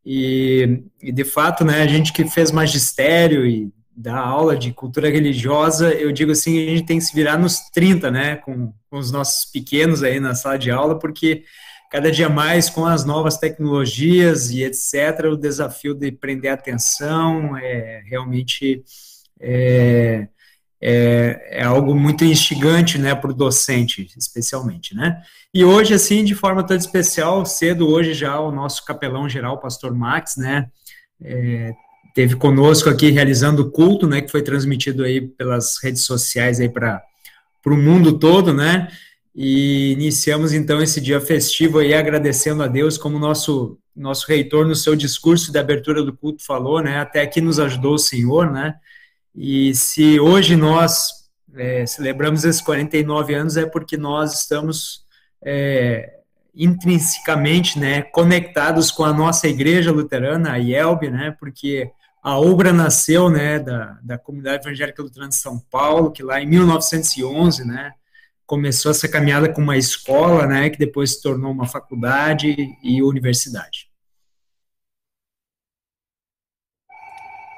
E, 0.06 0.84
e 1.02 1.10
de 1.10 1.24
fato, 1.24 1.64
né? 1.64 1.84
A 1.84 1.88
gente 1.88 2.12
que 2.12 2.26
fez 2.26 2.52
magistério 2.52 3.46
e 3.46 3.72
da 4.00 4.18
aula 4.18 4.56
de 4.56 4.72
cultura 4.72 5.10
religiosa, 5.10 5.94
eu 5.94 6.10
digo 6.14 6.32
assim, 6.32 6.58
a 6.58 6.70
gente 6.70 6.86
tem 6.86 6.98
que 6.98 7.04
se 7.04 7.14
virar 7.14 7.38
nos 7.38 7.60
30, 7.74 8.10
né, 8.10 8.38
com, 8.38 8.72
com 8.90 8.98
os 8.98 9.12
nossos 9.12 9.52
pequenos 9.52 10.02
aí 10.04 10.22
na 10.22 10.34
sala 10.34 10.58
de 10.58 10.72
aula, 10.72 10.98
porque 10.98 11.44
cada 11.92 12.10
dia 12.10 12.30
mais 12.30 12.70
com 12.70 12.86
as 12.86 13.04
novas 13.04 13.38
tecnologias 13.38 14.52
e 14.52 14.64
etc, 14.64 15.26
o 15.26 15.36
desafio 15.36 15.94
de 15.94 16.14
prender 16.14 16.50
atenção 16.50 17.58
é 17.58 18.02
realmente 18.06 18.86
é, 19.38 20.30
é, 20.82 21.60
é 21.60 21.64
algo 21.66 21.94
muito 21.94 22.24
instigante, 22.24 22.98
né, 22.98 23.14
para 23.14 23.32
o 23.32 23.34
docente, 23.34 24.08
especialmente, 24.18 24.96
né. 24.96 25.22
E 25.54 25.66
hoje, 25.66 25.94
assim, 25.94 26.24
de 26.24 26.36
forma 26.36 26.64
toda 26.64 26.80
especial, 26.80 27.46
cedo 27.46 27.90
hoje 27.90 28.14
já 28.14 28.40
o 28.40 28.50
nosso 28.50 28.86
capelão 28.86 29.28
geral, 29.28 29.60
pastor 29.60 29.94
Max, 29.94 30.38
né, 30.38 30.70
é, 31.22 31.74
teve 32.20 32.36
conosco 32.36 32.90
aqui 32.90 33.12
realizando 33.12 33.62
o 33.62 33.72
culto, 33.72 34.06
né, 34.06 34.20
que 34.20 34.30
foi 34.30 34.42
transmitido 34.42 35.06
aí 35.06 35.22
pelas 35.22 35.82
redes 35.82 36.04
sociais 36.04 36.60
aí 36.60 36.68
para 36.68 37.02
o 37.66 37.78
mundo 37.78 38.20
todo, 38.20 38.54
né, 38.54 38.90
e 39.34 39.94
iniciamos 39.94 40.52
então 40.52 40.82
esse 40.82 41.00
dia 41.00 41.22
festivo 41.22 41.80
aí 41.80 41.94
agradecendo 41.94 42.62
a 42.62 42.68
Deus 42.68 42.98
como 42.98 43.18
nosso 43.18 43.80
nosso 43.96 44.28
reitor 44.28 44.68
no 44.68 44.76
seu 44.76 44.98
discurso 44.98 45.50
de 45.50 45.60
abertura 45.60 46.04
do 46.04 46.14
culto 46.14 46.46
falou, 46.46 46.82
né, 46.82 46.98
até 47.00 47.22
aqui 47.22 47.40
nos 47.40 47.58
ajudou 47.58 47.94
o 47.94 47.98
Senhor, 47.98 48.52
né, 48.52 48.76
e 49.34 49.74
se 49.74 50.20
hoje 50.20 50.58
nós 50.58 51.12
é, 51.56 51.86
celebramos 51.86 52.44
esses 52.44 52.60
49 52.60 53.34
anos 53.34 53.56
é 53.56 53.66
porque 53.66 53.96
nós 53.96 54.42
estamos 54.42 55.06
é, 55.42 56.18
intrinsecamente, 56.54 57.80
né, 57.80 58.02
conectados 58.02 58.92
com 58.92 59.06
a 59.06 59.14
nossa 59.14 59.48
igreja 59.48 59.90
luterana, 59.90 60.52
a 60.52 60.58
IELB, 60.58 61.10
né, 61.10 61.34
porque 61.40 61.90
a 62.22 62.40
obra 62.40 62.74
nasceu, 62.74 63.30
né, 63.30 63.60
da, 63.60 63.98
da 64.04 64.18
comunidade 64.18 64.68
evangélica 64.68 65.02
luterana 65.02 65.30
de 65.30 65.36
São 65.36 65.60
Paulo, 65.60 66.12
que 66.12 66.24
lá 66.24 66.42
em 66.42 66.46
1911, 66.46 67.66
né, 67.66 67.94
começou 68.46 68.92
essa 68.92 69.08
caminhada 69.08 69.52
com 69.52 69.62
uma 69.62 69.78
escola, 69.78 70.46
né, 70.46 70.70
que 70.70 70.78
depois 70.78 71.12
se 71.12 71.22
tornou 71.22 71.52
uma 71.52 71.68
faculdade 71.68 72.56
e 72.84 73.02
universidade. 73.02 73.90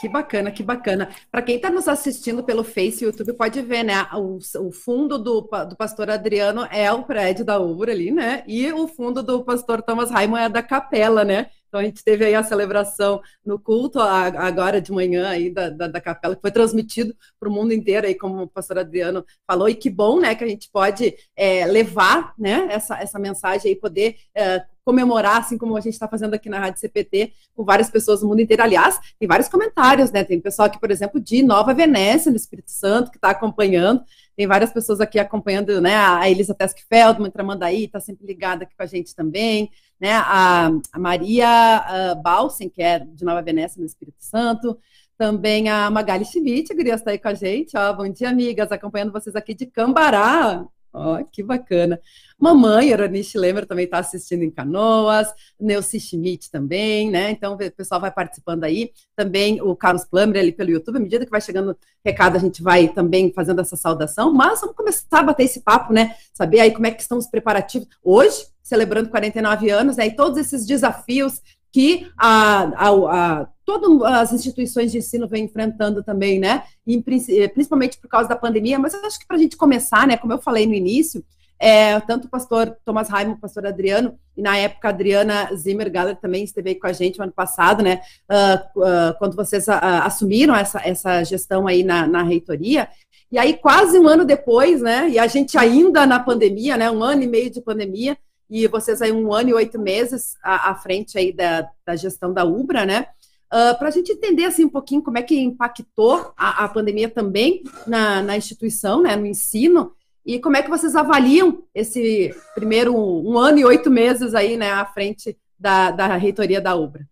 Que 0.01 0.09
bacana, 0.09 0.51
que 0.51 0.63
bacana. 0.63 1.09
Para 1.31 1.43
quem 1.43 1.57
está 1.57 1.69
nos 1.69 1.87
assistindo 1.87 2.43
pelo 2.43 2.63
Face 2.63 3.03
e 3.03 3.05
YouTube, 3.05 3.33
pode 3.33 3.61
ver, 3.61 3.83
né? 3.83 4.03
O, 4.13 4.39
o 4.67 4.71
fundo 4.71 5.19
do, 5.19 5.41
do 5.41 5.75
pastor 5.77 6.09
Adriano 6.09 6.67
é 6.71 6.91
o 6.91 7.03
prédio 7.03 7.45
da 7.45 7.59
UBRA 7.59 7.91
ali, 7.91 8.09
né? 8.09 8.43
E 8.47 8.73
o 8.73 8.87
fundo 8.87 9.21
do 9.21 9.43
pastor 9.43 9.79
Thomas 9.83 10.09
Raimon 10.09 10.37
é 10.37 10.49
da 10.49 10.63
capela, 10.63 11.23
né? 11.23 11.51
Então 11.71 11.79
a 11.79 11.83
gente 11.85 12.03
teve 12.03 12.25
aí 12.25 12.35
a 12.35 12.43
celebração 12.43 13.21
no 13.45 13.57
culto 13.57 13.97
agora 13.97 14.81
de 14.81 14.91
manhã 14.91 15.29
aí 15.29 15.49
da, 15.49 15.69
da, 15.69 15.87
da 15.87 16.01
capela, 16.01 16.35
que 16.35 16.41
foi 16.41 16.51
transmitido 16.51 17.15
para 17.39 17.47
o 17.47 17.51
mundo 17.51 17.73
inteiro 17.73 18.05
aí, 18.05 18.13
como 18.13 18.43
o 18.43 18.47
pastor 18.47 18.79
Adriano 18.79 19.25
falou, 19.47 19.69
e 19.69 19.73
que 19.73 19.89
bom, 19.89 20.19
né, 20.19 20.35
que 20.35 20.43
a 20.43 20.47
gente 20.47 20.69
pode 20.69 21.15
é, 21.33 21.65
levar, 21.65 22.33
né, 22.37 22.67
essa, 22.69 22.99
essa 22.99 23.17
mensagem 23.17 23.69
aí, 23.69 23.75
poder 23.77 24.17
é, 24.35 24.65
comemorar, 24.83 25.37
assim 25.37 25.57
como 25.57 25.77
a 25.77 25.79
gente 25.79 25.93
está 25.93 26.09
fazendo 26.09 26.33
aqui 26.33 26.49
na 26.49 26.59
Rádio 26.59 26.81
CPT, 26.81 27.31
com 27.55 27.63
várias 27.63 27.89
pessoas 27.89 28.21
no 28.21 28.27
mundo 28.27 28.41
inteiro. 28.41 28.63
Aliás, 28.63 28.99
tem 29.17 29.27
vários 29.27 29.47
comentários, 29.47 30.11
né? 30.11 30.25
Tem 30.25 30.41
pessoal 30.41 30.65
aqui, 30.65 30.79
por 30.79 30.91
exemplo, 30.91 31.21
de 31.21 31.41
Nova 31.41 31.73
Venécia, 31.73 32.31
no 32.31 32.35
Espírito 32.35 32.71
Santo, 32.71 33.11
que 33.11 33.17
está 33.17 33.29
acompanhando. 33.29 34.03
Tem 34.41 34.47
várias 34.47 34.73
pessoas 34.73 34.99
aqui 34.99 35.19
acompanhando, 35.19 35.79
né? 35.79 35.95
A 35.95 36.27
Elisa 36.27 36.55
Tesk 36.55 36.79
Feldman, 36.89 37.29
Tramandaí, 37.29 37.83
está 37.83 37.99
sempre 37.99 38.25
ligada 38.25 38.63
aqui 38.63 38.75
com 38.75 38.81
a 38.81 38.87
gente 38.87 39.13
também. 39.13 39.69
Né? 39.99 40.13
A, 40.13 40.71
a 40.91 40.97
Maria 40.97 41.85
uh, 42.17 42.21
Balsen, 42.23 42.67
que 42.67 42.81
é 42.81 42.97
de 42.97 43.23
Nova 43.23 43.43
Venécia, 43.43 43.79
no 43.79 43.85
Espírito 43.85 44.17
Santo. 44.17 44.79
Também 45.15 45.69
a 45.69 45.91
Magali 45.91 46.25
Schmidt, 46.25 46.73
queria 46.73 46.95
estar 46.95 47.11
aí 47.11 47.19
com 47.19 47.27
a 47.27 47.35
gente. 47.35 47.77
Ó, 47.77 47.93
bom 47.93 48.09
dia, 48.09 48.29
amigas, 48.29 48.71
acompanhando 48.71 49.11
vocês 49.11 49.35
aqui 49.35 49.53
de 49.53 49.67
Cambará. 49.67 50.65
Ó, 50.93 51.19
oh, 51.19 51.25
que 51.25 51.41
bacana. 51.41 51.99
Mamãe, 52.37 52.89
Eronice 52.89 53.37
Lemer, 53.37 53.65
também 53.65 53.85
está 53.85 53.99
assistindo 53.99 54.43
em 54.43 54.51
Canoas, 54.51 55.27
Neuci 55.59 55.99
Schmidt 55.99 56.51
também, 56.51 57.09
né? 57.09 57.31
Então, 57.31 57.53
o 57.53 57.71
pessoal 57.71 58.01
vai 58.01 58.11
participando 58.11 58.63
aí. 58.63 58.91
Também 59.15 59.61
o 59.61 59.75
Carlos 59.75 60.03
Plummer 60.03 60.41
ali 60.41 60.51
pelo 60.51 60.71
YouTube. 60.71 60.97
À 60.97 60.99
medida 60.99 61.25
que 61.25 61.31
vai 61.31 61.39
chegando 61.39 61.77
recado, 62.03 62.35
a 62.35 62.39
gente 62.39 62.61
vai 62.61 62.89
também 62.89 63.31
fazendo 63.33 63.61
essa 63.61 63.75
saudação. 63.75 64.33
Mas 64.33 64.59
vamos 64.59 64.75
começar 64.75 65.19
a 65.19 65.23
bater 65.23 65.43
esse 65.43 65.61
papo, 65.61 65.93
né? 65.93 66.15
Saber 66.33 66.59
aí 66.59 66.71
como 66.71 66.87
é 66.87 66.91
que 66.91 67.01
estão 67.01 67.17
os 67.17 67.27
preparativos. 67.27 67.87
Hoje, 68.03 68.47
celebrando 68.61 69.09
49 69.09 69.69
anos, 69.69 69.97
né? 69.97 70.07
E 70.07 70.15
todos 70.15 70.37
esses 70.37 70.65
desafios 70.65 71.41
que 71.71 72.11
a, 72.17 72.63
a, 72.75 72.89
a, 72.89 73.47
todas 73.79 74.01
as 74.13 74.33
instituições 74.33 74.91
de 74.91 74.97
ensino 74.97 75.27
vêm 75.27 75.45
enfrentando 75.45 76.03
também, 76.03 76.39
né? 76.39 76.63
E, 76.85 77.03
eh, 77.29 77.47
principalmente 77.47 77.97
por 77.97 78.07
causa 78.07 78.27
da 78.27 78.35
pandemia, 78.35 78.79
mas 78.79 78.93
acho 78.93 79.19
que 79.19 79.27
para 79.27 79.37
a 79.37 79.39
gente 79.39 79.55
começar, 79.55 80.07
né? 80.07 80.17
Como 80.17 80.33
eu 80.33 80.41
falei 80.41 80.65
no 80.65 80.73
início, 80.73 81.23
é, 81.59 81.99
tanto 82.01 82.25
o 82.25 82.29
pastor 82.29 82.75
Thomas 82.83 83.07
Raimo, 83.07 83.33
o 83.33 83.39
pastor 83.39 83.67
Adriano, 83.67 84.17
e 84.35 84.41
na 84.41 84.57
época 84.57 84.87
a 84.87 84.91
Adriana 84.91 85.55
Zimmer 85.55 85.91
Galler 85.91 86.15
também 86.15 86.43
esteve 86.43 86.69
aí 86.69 86.75
com 86.75 86.87
a 86.87 86.93
gente 86.93 87.19
no 87.19 87.23
ano 87.23 87.33
passado, 87.33 87.83
né? 87.83 88.01
Uh, 88.29 88.81
uh, 88.81 89.17
quando 89.19 89.35
vocês 89.35 89.67
uh, 89.67 89.73
assumiram 90.03 90.55
essa, 90.55 90.81
essa 90.83 91.23
gestão 91.23 91.67
aí 91.67 91.83
na, 91.83 92.07
na 92.07 92.23
reitoria. 92.23 92.89
E 93.31 93.37
aí, 93.37 93.53
quase 93.53 93.97
um 93.97 94.07
ano 94.07 94.25
depois, 94.25 94.81
né? 94.81 95.07
E 95.09 95.19
a 95.19 95.27
gente 95.27 95.57
ainda 95.57 96.05
na 96.05 96.19
pandemia, 96.19 96.75
né? 96.75 96.91
Um 96.91 97.03
ano 97.03 97.23
e 97.23 97.27
meio 97.27 97.49
de 97.49 97.61
pandemia, 97.61 98.17
e 98.49 98.67
vocês 98.67 99.01
aí 99.01 99.11
um 99.11 99.31
ano 99.31 99.51
e 99.51 99.53
oito 99.53 99.79
meses 99.79 100.35
à, 100.43 100.71
à 100.71 100.75
frente 100.75 101.17
aí 101.17 101.31
da, 101.31 101.69
da 101.85 101.95
gestão 101.95 102.33
da 102.33 102.43
Ubra, 102.43 102.85
né? 102.85 103.07
Uh, 103.53 103.77
para 103.77 103.89
a 103.89 103.91
gente 103.91 104.13
entender 104.13 104.45
assim 104.45 104.63
um 104.63 104.69
pouquinho 104.69 105.01
como 105.01 105.17
é 105.17 105.21
que 105.21 105.37
impactou 105.37 106.31
a, 106.37 106.63
a 106.63 106.69
pandemia 106.69 107.09
também 107.09 107.63
na, 107.85 108.23
na, 108.23 108.37
instituição, 108.37 109.01
né, 109.01 109.15
no 109.17 109.25
ensino, 109.25 109.91
e 110.25 110.39
como 110.39 110.55
é 110.55 110.61
que 110.61 110.69
vocês 110.69 110.95
avaliam 110.95 111.61
esse 111.75 112.33
primeiro 112.55 112.95
um, 112.95 113.31
um 113.31 113.37
ano 113.37 113.59
e 113.59 113.65
oito 113.65 113.89
meses 113.91 114.33
aí, 114.33 114.55
né, 114.55 114.71
à 114.71 114.85
frente 114.85 115.37
da, 115.59 115.91
da 115.91 116.15
reitoria 116.15 116.61
da 116.61 116.75
Ubra. 116.75 117.05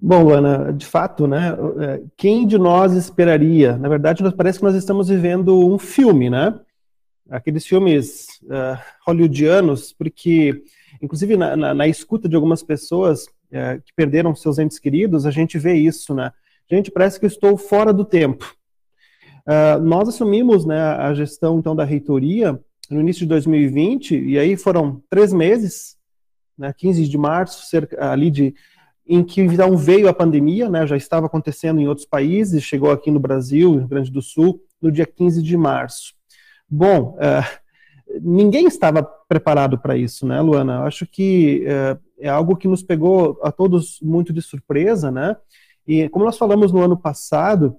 Bom, 0.00 0.30
Ana, 0.30 0.72
de 0.72 0.86
fato, 0.86 1.28
né, 1.28 1.56
é, 1.80 2.02
quem 2.16 2.44
de 2.44 2.58
nós 2.58 2.94
esperaria? 2.94 3.76
Na 3.76 3.88
verdade, 3.88 4.24
parece 4.36 4.58
que 4.58 4.64
nós 4.64 4.74
estamos 4.74 5.08
vivendo 5.08 5.64
um 5.64 5.78
filme, 5.78 6.28
né? 6.28 6.58
aqueles 7.30 7.66
filmes 7.66 8.40
uh, 8.44 8.78
hollywoodianos, 9.06 9.92
porque, 9.92 10.62
inclusive, 11.00 11.36
na, 11.36 11.56
na, 11.56 11.74
na, 11.74 11.86
escuta 11.86 12.28
de 12.28 12.34
algumas 12.34 12.62
pessoas 12.62 13.26
uh, 13.52 13.80
que 13.84 13.92
perderam 13.94 14.34
seus 14.34 14.58
entes 14.58 14.78
queridos, 14.78 15.26
a 15.26 15.30
gente 15.30 15.58
vê 15.58 15.74
isso, 15.74 16.14
né? 16.14 16.32
Gente, 16.70 16.90
parece 16.90 17.18
que 17.18 17.24
eu 17.24 17.28
estou 17.28 17.56
fora 17.56 17.92
do 17.92 18.04
tempo. 18.04 18.54
Uh, 19.46 19.80
nós 19.80 20.08
assumimos 20.08 20.66
né, 20.66 20.78
a 20.78 21.14
gestão, 21.14 21.58
então, 21.58 21.74
da 21.74 21.84
reitoria 21.84 22.60
no 22.90 23.00
início 23.00 23.20
de 23.20 23.28
2020, 23.28 24.18
e 24.18 24.38
aí 24.38 24.56
foram 24.56 25.02
três 25.10 25.32
meses, 25.32 25.96
né, 26.56 26.72
15 26.76 27.06
de 27.08 27.18
março, 27.18 27.66
cerca, 27.66 28.10
ali 28.10 28.30
de 28.30 28.54
em 29.06 29.24
que 29.24 29.40
então 29.40 29.74
veio 29.74 30.06
a 30.06 30.12
pandemia, 30.12 30.68
né, 30.68 30.86
já 30.86 30.96
estava 30.96 31.26
acontecendo 31.26 31.80
em 31.80 31.88
outros 31.88 32.06
países, 32.06 32.62
chegou 32.62 32.90
aqui 32.90 33.10
no 33.10 33.18
Brasil, 33.18 33.72
no 33.72 33.78
Rio 33.78 33.88
Grande 33.88 34.10
do 34.10 34.20
Sul, 34.20 34.60
no 34.82 34.92
dia 34.92 35.06
15 35.06 35.42
de 35.42 35.56
março. 35.56 36.14
Bom, 36.68 37.16
uh, 37.16 37.58
ninguém 38.20 38.66
estava 38.66 39.02
preparado 39.28 39.78
para 39.78 39.96
isso, 39.96 40.26
né, 40.26 40.40
Luana? 40.40 40.82
Acho 40.84 41.06
que 41.06 41.64
uh, 41.66 42.00
é 42.18 42.28
algo 42.28 42.56
que 42.56 42.66
nos 42.66 42.82
pegou 42.82 43.38
a 43.42 43.52
todos 43.52 44.00
muito 44.00 44.32
de 44.32 44.40
surpresa, 44.40 45.10
né? 45.10 45.36
E 45.86 46.08
como 46.08 46.24
nós 46.24 46.38
falamos 46.38 46.72
no 46.72 46.80
ano 46.80 46.96
passado, 46.96 47.76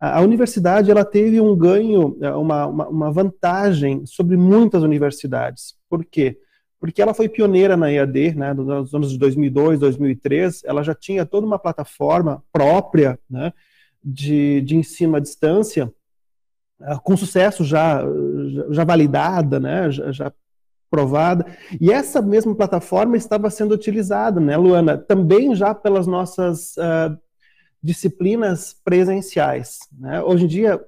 a, 0.00 0.18
a 0.18 0.20
universidade 0.20 0.90
ela 0.90 1.04
teve 1.04 1.40
um 1.40 1.56
ganho, 1.56 2.16
eh, 2.20 2.34
uma, 2.34 2.66
uma, 2.66 2.88
uma 2.88 3.12
vantagem 3.12 4.04
sobre 4.06 4.36
muitas 4.36 4.82
universidades. 4.82 5.74
Por 5.88 6.04
quê? 6.04 6.38
porque 6.82 7.00
ela 7.00 7.14
foi 7.14 7.28
pioneira 7.28 7.76
na 7.76 7.92
EAD, 7.92 8.34
né, 8.34 8.52
nos 8.52 8.92
anos 8.92 9.12
de 9.12 9.16
2002, 9.16 9.78
2003, 9.78 10.64
ela 10.64 10.82
já 10.82 10.92
tinha 10.92 11.24
toda 11.24 11.46
uma 11.46 11.56
plataforma 11.56 12.42
própria, 12.52 13.16
né, 13.30 13.52
de, 14.02 14.60
de 14.62 14.74
ensino 14.74 15.14
à 15.14 15.20
distância, 15.20 15.92
ah, 16.80 16.98
com 16.98 17.16
sucesso 17.16 17.64
já, 17.64 18.02
já 18.70 18.82
validada, 18.82 19.60
né, 19.60 19.92
já, 19.92 20.10
já, 20.10 20.32
provada. 20.92 21.46
E 21.80 21.90
essa 21.90 22.20
mesma 22.20 22.54
plataforma 22.54 23.16
estava 23.16 23.48
sendo 23.48 23.72
utilizada, 23.72 24.38
né, 24.38 24.58
Luana, 24.58 24.98
também 24.98 25.54
já 25.54 25.74
pelas 25.74 26.06
nossas 26.06 26.76
uh, 26.76 27.16
disciplinas 27.82 28.76
presenciais. 28.84 29.78
Né? 29.98 30.22
Hoje 30.22 30.44
em 30.44 30.48
dia, 30.48 30.84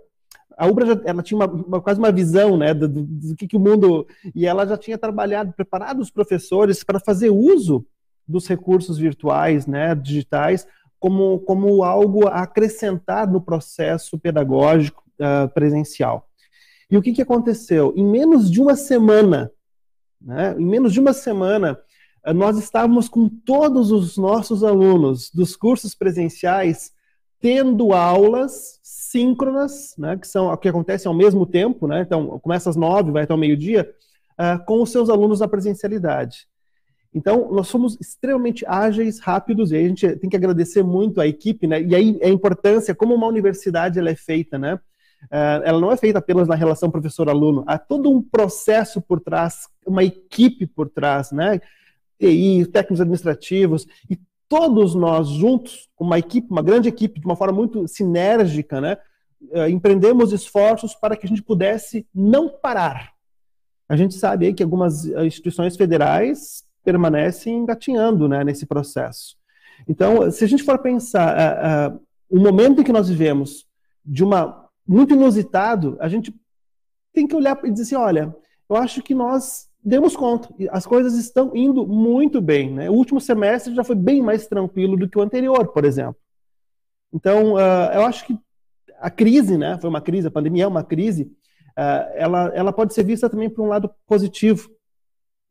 a 0.58 0.66
Ubra 0.66 0.84
já, 0.84 1.00
ela 1.06 1.22
tinha 1.22 1.38
uma, 1.38 1.46
uma, 1.46 1.80
quase 1.80 1.98
uma 1.98 2.12
visão 2.12 2.58
né, 2.58 2.74
do, 2.74 2.86
do, 2.86 3.02
do 3.02 3.34
que, 3.34 3.48
que, 3.48 3.56
o 3.56 3.60
mundo. 3.60 4.06
E 4.34 4.46
ela 4.46 4.66
já 4.66 4.76
tinha 4.76 4.98
trabalhado, 4.98 5.54
preparado 5.54 6.00
os 6.00 6.10
professores 6.10 6.84
para 6.84 7.00
fazer 7.00 7.30
uso 7.30 7.86
dos 8.28 8.46
recursos 8.46 8.98
virtuais, 8.98 9.66
né, 9.66 9.94
digitais, 9.94 10.66
como, 11.00 11.38
como 11.40 11.82
algo 11.82 12.28
a 12.28 12.42
acrescentar 12.42 13.26
no 13.26 13.40
processo 13.40 14.18
pedagógico 14.18 15.02
uh, 15.18 15.48
presencial. 15.54 16.28
E 16.90 16.96
o 16.98 17.02
que, 17.02 17.12
que 17.12 17.22
aconteceu? 17.22 17.94
Em 17.96 18.04
menos 18.04 18.50
de 18.50 18.60
uma 18.60 18.76
semana, 18.76 19.50
né, 20.24 20.56
em 20.58 20.64
menos 20.64 20.92
de 20.92 21.00
uma 21.00 21.12
semana, 21.12 21.78
uh, 22.26 22.32
nós 22.32 22.58
estávamos 22.58 23.08
com 23.08 23.28
todos 23.28 23.92
os 23.92 24.16
nossos 24.16 24.64
alunos 24.64 25.30
dos 25.30 25.54
cursos 25.54 25.94
presenciais 25.94 26.92
tendo 27.40 27.92
aulas 27.92 28.80
síncronas, 28.82 29.94
né, 29.98 30.16
que 30.16 30.26
são 30.26 30.56
que 30.56 30.68
acontecem 30.68 31.08
ao 31.08 31.14
mesmo 31.14 31.44
tempo, 31.44 31.86
né, 31.86 32.00
então 32.00 32.38
começa 32.40 32.70
às 32.70 32.76
nove, 32.76 33.12
vai 33.12 33.24
até 33.24 33.34
o 33.34 33.38
meio-dia, 33.38 33.92
uh, 34.40 34.64
com 34.64 34.82
os 34.82 34.90
seus 34.90 35.10
alunos 35.10 35.40
na 35.40 35.48
presencialidade. 35.48 36.46
Então, 37.12 37.52
nós 37.52 37.68
somos 37.68 37.96
extremamente 38.00 38.64
ágeis, 38.66 39.20
rápidos, 39.20 39.70
e 39.70 39.76
a 39.76 39.80
gente 39.86 40.16
tem 40.16 40.28
que 40.28 40.36
agradecer 40.36 40.82
muito 40.82 41.20
a 41.20 41.26
equipe, 41.26 41.66
né, 41.66 41.82
e 41.82 41.94
aí 41.94 42.18
a 42.22 42.28
importância, 42.28 42.94
como 42.94 43.14
uma 43.14 43.26
universidade 43.26 43.98
ela 43.98 44.10
é 44.10 44.16
feita, 44.16 44.58
né, 44.58 44.80
ela 45.30 45.80
não 45.80 45.90
é 45.90 45.96
feita 45.96 46.18
apenas 46.18 46.46
na 46.46 46.54
relação 46.54 46.90
professor-aluno, 46.90 47.64
há 47.66 47.78
todo 47.78 48.10
um 48.10 48.22
processo 48.22 49.00
por 49.00 49.20
trás, 49.20 49.68
uma 49.86 50.04
equipe 50.04 50.66
por 50.66 50.88
trás, 50.88 51.32
né, 51.32 51.60
TI, 52.18 52.66
técnicos 52.66 53.00
administrativos, 53.00 53.86
e 54.08 54.18
todos 54.48 54.94
nós 54.94 55.28
juntos, 55.28 55.88
uma 55.98 56.18
equipe, 56.18 56.50
uma 56.50 56.62
grande 56.62 56.88
equipe, 56.88 57.20
de 57.20 57.26
uma 57.26 57.36
forma 57.36 57.54
muito 57.54 57.88
sinérgica, 57.88 58.80
né, 58.80 58.96
uh, 59.50 59.68
empreendemos 59.68 60.32
esforços 60.32 60.94
para 60.94 61.16
que 61.16 61.26
a 61.26 61.28
gente 61.28 61.42
pudesse 61.42 62.06
não 62.14 62.48
parar. 62.48 63.12
A 63.88 63.96
gente 63.96 64.14
sabe 64.14 64.46
aí 64.46 64.54
que 64.54 64.62
algumas 64.62 65.06
eh, 65.06 65.26
instituições 65.26 65.76
federais 65.76 66.64
permanecem 66.82 67.54
engatinhando 67.54 68.26
né, 68.26 68.42
nesse 68.42 68.64
processo. 68.64 69.36
Então, 69.86 70.30
se 70.30 70.42
a 70.42 70.48
gente 70.48 70.62
for 70.62 70.78
pensar 70.78 71.36
uh, 71.36 71.94
uh, 71.94 72.00
o 72.30 72.40
momento 72.40 72.80
em 72.80 72.84
que 72.84 72.92
nós 72.92 73.08
vivemos 73.08 73.66
de 74.04 74.24
uma 74.24 74.63
muito 74.86 75.14
inusitado, 75.14 75.96
a 76.00 76.08
gente 76.08 76.34
tem 77.12 77.26
que 77.26 77.34
olhar 77.34 77.58
e 77.64 77.70
dizer 77.70 77.82
assim, 77.82 77.94
olha, 77.94 78.36
eu 78.68 78.76
acho 78.76 79.02
que 79.02 79.14
nós 79.14 79.68
demos 79.82 80.16
conta. 80.16 80.48
As 80.70 80.86
coisas 80.86 81.14
estão 81.14 81.54
indo 81.54 81.86
muito 81.86 82.40
bem. 82.40 82.72
Né? 82.72 82.90
O 82.90 82.94
último 82.94 83.20
semestre 83.20 83.74
já 83.74 83.84
foi 83.84 83.94
bem 83.94 84.22
mais 84.22 84.46
tranquilo 84.46 84.96
do 84.96 85.08
que 85.08 85.18
o 85.18 85.22
anterior, 85.22 85.68
por 85.68 85.84
exemplo. 85.84 86.16
Então, 87.12 87.54
uh, 87.54 87.92
eu 87.92 88.02
acho 88.04 88.26
que 88.26 88.36
a 88.98 89.10
crise, 89.10 89.56
né, 89.56 89.78
foi 89.80 89.88
uma 89.88 90.00
crise, 90.00 90.26
a 90.26 90.30
pandemia 90.30 90.64
é 90.64 90.66
uma 90.66 90.82
crise, 90.82 91.24
uh, 91.78 92.10
ela, 92.14 92.50
ela 92.54 92.72
pode 92.72 92.94
ser 92.94 93.04
vista 93.04 93.28
também 93.28 93.50
por 93.50 93.64
um 93.64 93.68
lado 93.68 93.90
positivo. 94.06 94.68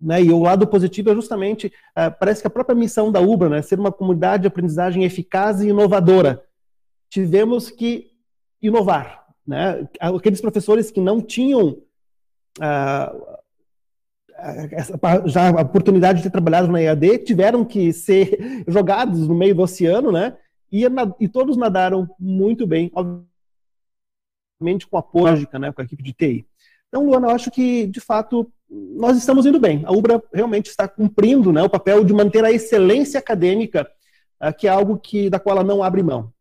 Né? 0.01 0.23
E 0.23 0.31
o 0.31 0.41
lado 0.41 0.67
positivo 0.67 1.11
é 1.11 1.15
justamente, 1.15 1.67
uh, 1.67 2.13
parece 2.19 2.41
que 2.41 2.47
a 2.47 2.49
própria 2.49 2.75
missão 2.75 3.11
da 3.11 3.21
Uber, 3.21 3.49
né, 3.49 3.61
ser 3.61 3.79
uma 3.79 3.91
comunidade 3.91 4.41
de 4.41 4.47
aprendizagem 4.47 5.05
eficaz 5.05 5.61
e 5.61 5.69
inovadora. 5.69 6.43
Tivemos 7.09 7.69
que 7.69 8.11
inovar. 8.61 9.22
Né? 9.45 9.87
Aqueles 9.99 10.41
professores 10.41 10.89
que 10.91 11.01
não 11.01 11.21
tinham 11.21 11.81
essa, 14.71 14.99
já 15.25 15.49
a 15.49 15.61
oportunidade 15.61 16.19
de 16.19 16.23
ter 16.23 16.31
trabalhado 16.31 16.71
na 16.71 16.81
EAD, 16.81 17.19
tiveram 17.19 17.63
que 17.63 17.93
ser 17.93 18.63
jogados 18.67 19.27
no 19.27 19.35
meio 19.35 19.55
do 19.55 19.61
oceano, 19.61 20.11
né? 20.11 20.37
E, 20.71 20.83
e 21.19 21.27
todos 21.27 21.55
nadaram 21.55 22.09
muito 22.19 22.65
bem, 22.65 22.91
obviamente 22.93 24.87
com 24.89 24.97
apoio, 24.97 25.25
lógica, 25.25 25.59
né, 25.59 25.71
com 25.71 25.81
a 25.81 25.83
equipe 25.85 26.01
de 26.01 26.13
TI. 26.13 26.47
Então, 26.87 27.05
Luana, 27.05 27.27
eu 27.27 27.31
acho 27.31 27.51
que, 27.51 27.85
de 27.87 27.99
fato, 27.99 28.51
nós 28.69 29.17
estamos 29.17 29.45
indo 29.45 29.59
bem. 29.59 29.83
A 29.85 29.91
UBRA 29.91 30.21
realmente 30.33 30.67
está 30.67 30.87
cumprindo 30.87 31.51
né, 31.51 31.61
o 31.61 31.69
papel 31.69 32.03
de 32.03 32.13
manter 32.13 32.43
a 32.43 32.51
excelência 32.51 33.19
acadêmica, 33.19 33.87
uh, 34.41 34.53
que 34.55 34.67
é 34.67 34.71
algo 34.71 34.97
que, 34.97 35.29
da 35.29 35.39
qual 35.39 35.57
ela 35.57 35.65
não 35.65 35.83
abre 35.83 36.01
mão. 36.01 36.33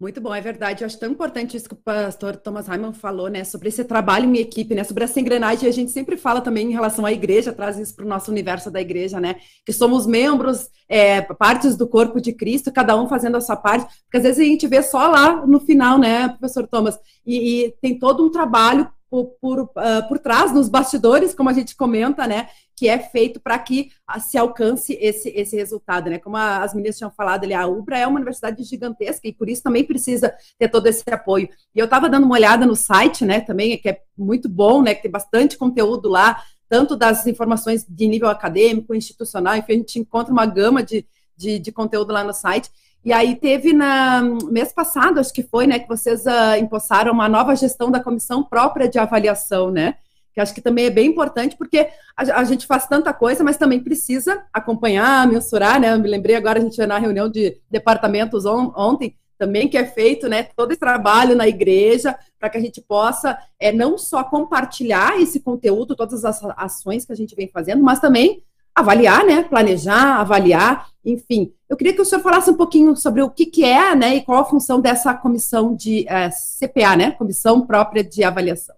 Muito 0.00 0.20
bom, 0.20 0.32
é 0.32 0.40
verdade. 0.40 0.84
Eu 0.84 0.86
acho 0.86 0.96
tão 0.96 1.10
importante 1.10 1.56
isso 1.56 1.68
que 1.68 1.74
o 1.74 1.78
pastor 1.78 2.36
Thomas 2.36 2.68
Hyman 2.68 2.92
falou, 2.92 3.26
né? 3.26 3.42
Sobre 3.42 3.68
esse 3.68 3.82
trabalho 3.84 4.26
em 4.26 4.38
equipe, 4.38 4.72
né? 4.72 4.84
Sobre 4.84 5.02
essa 5.02 5.18
engrenagem. 5.18 5.68
A 5.68 5.72
gente 5.72 5.90
sempre 5.90 6.16
fala 6.16 6.40
também 6.40 6.68
em 6.68 6.72
relação 6.72 7.04
à 7.04 7.10
igreja, 7.10 7.52
traz 7.52 7.76
isso 7.76 7.96
para 7.96 8.04
o 8.04 8.08
nosso 8.08 8.30
universo 8.30 8.70
da 8.70 8.80
igreja, 8.80 9.18
né? 9.18 9.40
Que 9.66 9.72
somos 9.72 10.06
membros, 10.06 10.68
é, 10.88 11.20
partes 11.20 11.76
do 11.76 11.88
corpo 11.88 12.20
de 12.20 12.32
Cristo, 12.32 12.72
cada 12.72 12.96
um 12.96 13.08
fazendo 13.08 13.38
a 13.38 13.40
sua 13.40 13.56
parte. 13.56 13.92
Porque 14.04 14.18
às 14.18 14.22
vezes 14.22 14.38
a 14.38 14.44
gente 14.44 14.68
vê 14.68 14.80
só 14.84 15.08
lá 15.08 15.44
no 15.44 15.58
final, 15.58 15.98
né, 15.98 16.28
professor 16.28 16.68
Thomas? 16.68 16.96
E, 17.26 17.64
e 17.64 17.70
tem 17.82 17.98
todo 17.98 18.24
um 18.24 18.30
trabalho 18.30 18.88
por, 19.10 19.26
por, 19.40 19.60
uh, 19.60 20.08
por 20.08 20.18
trás, 20.18 20.52
nos 20.52 20.68
bastidores, 20.68 21.34
como 21.34 21.48
a 21.48 21.52
gente 21.52 21.74
comenta, 21.74 22.26
né? 22.26 22.48
Que 22.76 22.88
é 22.88 22.98
feito 22.98 23.40
para 23.40 23.58
que 23.58 23.90
se 24.20 24.36
alcance 24.36 24.96
esse, 25.00 25.30
esse 25.30 25.56
resultado, 25.56 26.10
né? 26.10 26.18
Como 26.18 26.36
a, 26.36 26.62
as 26.62 26.74
meninas 26.74 26.98
tinham 26.98 27.10
falado 27.10 27.44
ali, 27.44 27.54
a 27.54 27.66
UBRA 27.66 27.98
é 27.98 28.06
uma 28.06 28.16
universidade 28.16 28.62
gigantesca 28.62 29.26
e 29.26 29.32
por 29.32 29.48
isso 29.48 29.62
também 29.62 29.84
precisa 29.84 30.34
ter 30.58 30.68
todo 30.68 30.86
esse 30.86 31.02
apoio. 31.10 31.48
E 31.74 31.78
eu 31.78 31.84
estava 31.84 32.08
dando 32.08 32.24
uma 32.24 32.34
olhada 32.34 32.66
no 32.66 32.76
site, 32.76 33.24
né? 33.24 33.40
Também, 33.40 33.76
que 33.78 33.88
é 33.88 34.02
muito 34.16 34.48
bom, 34.48 34.82
né? 34.82 34.94
Que 34.94 35.02
tem 35.02 35.10
bastante 35.10 35.56
conteúdo 35.56 36.08
lá, 36.08 36.42
tanto 36.68 36.94
das 36.94 37.26
informações 37.26 37.84
de 37.88 38.06
nível 38.06 38.28
acadêmico, 38.28 38.94
institucional, 38.94 39.56
enfim, 39.56 39.72
a 39.72 39.76
gente 39.76 39.98
encontra 39.98 40.32
uma 40.32 40.44
gama 40.44 40.82
de, 40.82 41.06
de, 41.36 41.58
de 41.58 41.72
conteúdo 41.72 42.12
lá 42.12 42.22
no 42.22 42.34
site. 42.34 42.70
E 43.04 43.12
aí 43.12 43.36
teve 43.36 43.72
na 43.72 44.22
mês 44.50 44.72
passado, 44.72 45.20
acho 45.20 45.32
que 45.32 45.42
foi, 45.42 45.66
né, 45.66 45.78
que 45.78 45.88
vocês 45.88 46.26
uh, 46.26 46.56
empossaram 46.60 47.12
uma 47.12 47.28
nova 47.28 47.54
gestão 47.54 47.90
da 47.90 48.02
comissão 48.02 48.42
própria 48.42 48.88
de 48.88 48.98
avaliação, 48.98 49.70
né? 49.70 49.94
Que 50.34 50.40
acho 50.40 50.54
que 50.54 50.60
também 50.60 50.86
é 50.86 50.90
bem 50.90 51.08
importante, 51.08 51.56
porque 51.56 51.88
a, 52.16 52.40
a 52.40 52.44
gente 52.44 52.66
faz 52.66 52.86
tanta 52.86 53.12
coisa, 53.12 53.42
mas 53.44 53.56
também 53.56 53.80
precisa 53.80 54.44
acompanhar, 54.52 55.26
mensurar, 55.26 55.80
né? 55.80 55.92
Eu 55.92 55.98
me 55.98 56.08
lembrei 56.08 56.36
agora, 56.36 56.58
a 56.58 56.62
gente 56.62 56.84
na 56.86 56.98
reunião 56.98 57.28
de 57.28 57.58
departamentos 57.70 58.44
on, 58.44 58.72
ontem, 58.76 59.16
também 59.38 59.68
que 59.68 59.78
é 59.78 59.86
feito, 59.86 60.28
né, 60.28 60.42
todo 60.42 60.72
esse 60.72 60.80
trabalho 60.80 61.36
na 61.36 61.46
igreja, 61.46 62.18
para 62.38 62.50
que 62.50 62.58
a 62.58 62.60
gente 62.60 62.80
possa 62.80 63.38
é, 63.58 63.72
não 63.72 63.96
só 63.96 64.24
compartilhar 64.24 65.18
esse 65.20 65.40
conteúdo, 65.40 65.94
todas 65.94 66.24
as 66.24 66.42
ações 66.56 67.06
que 67.06 67.12
a 67.12 67.16
gente 67.16 67.36
vem 67.36 67.48
fazendo, 67.48 67.82
mas 67.82 68.00
também 68.00 68.42
avaliar, 68.78 69.24
né, 69.24 69.42
planejar, 69.42 70.20
avaliar, 70.20 70.88
enfim. 71.04 71.52
Eu 71.68 71.76
queria 71.76 71.92
que 71.92 72.00
o 72.00 72.04
senhor 72.04 72.22
falasse 72.22 72.50
um 72.50 72.56
pouquinho 72.56 72.96
sobre 72.96 73.22
o 73.22 73.30
que, 73.30 73.46
que 73.46 73.64
é, 73.64 73.94
né, 73.94 74.16
e 74.16 74.24
qual 74.24 74.40
a 74.40 74.44
função 74.44 74.80
dessa 74.80 75.14
comissão 75.14 75.74
de 75.74 76.06
é, 76.08 76.30
CPA, 76.30 76.96
né, 76.96 77.10
comissão 77.12 77.66
própria 77.66 78.02
de 78.02 78.24
avaliação. 78.24 78.76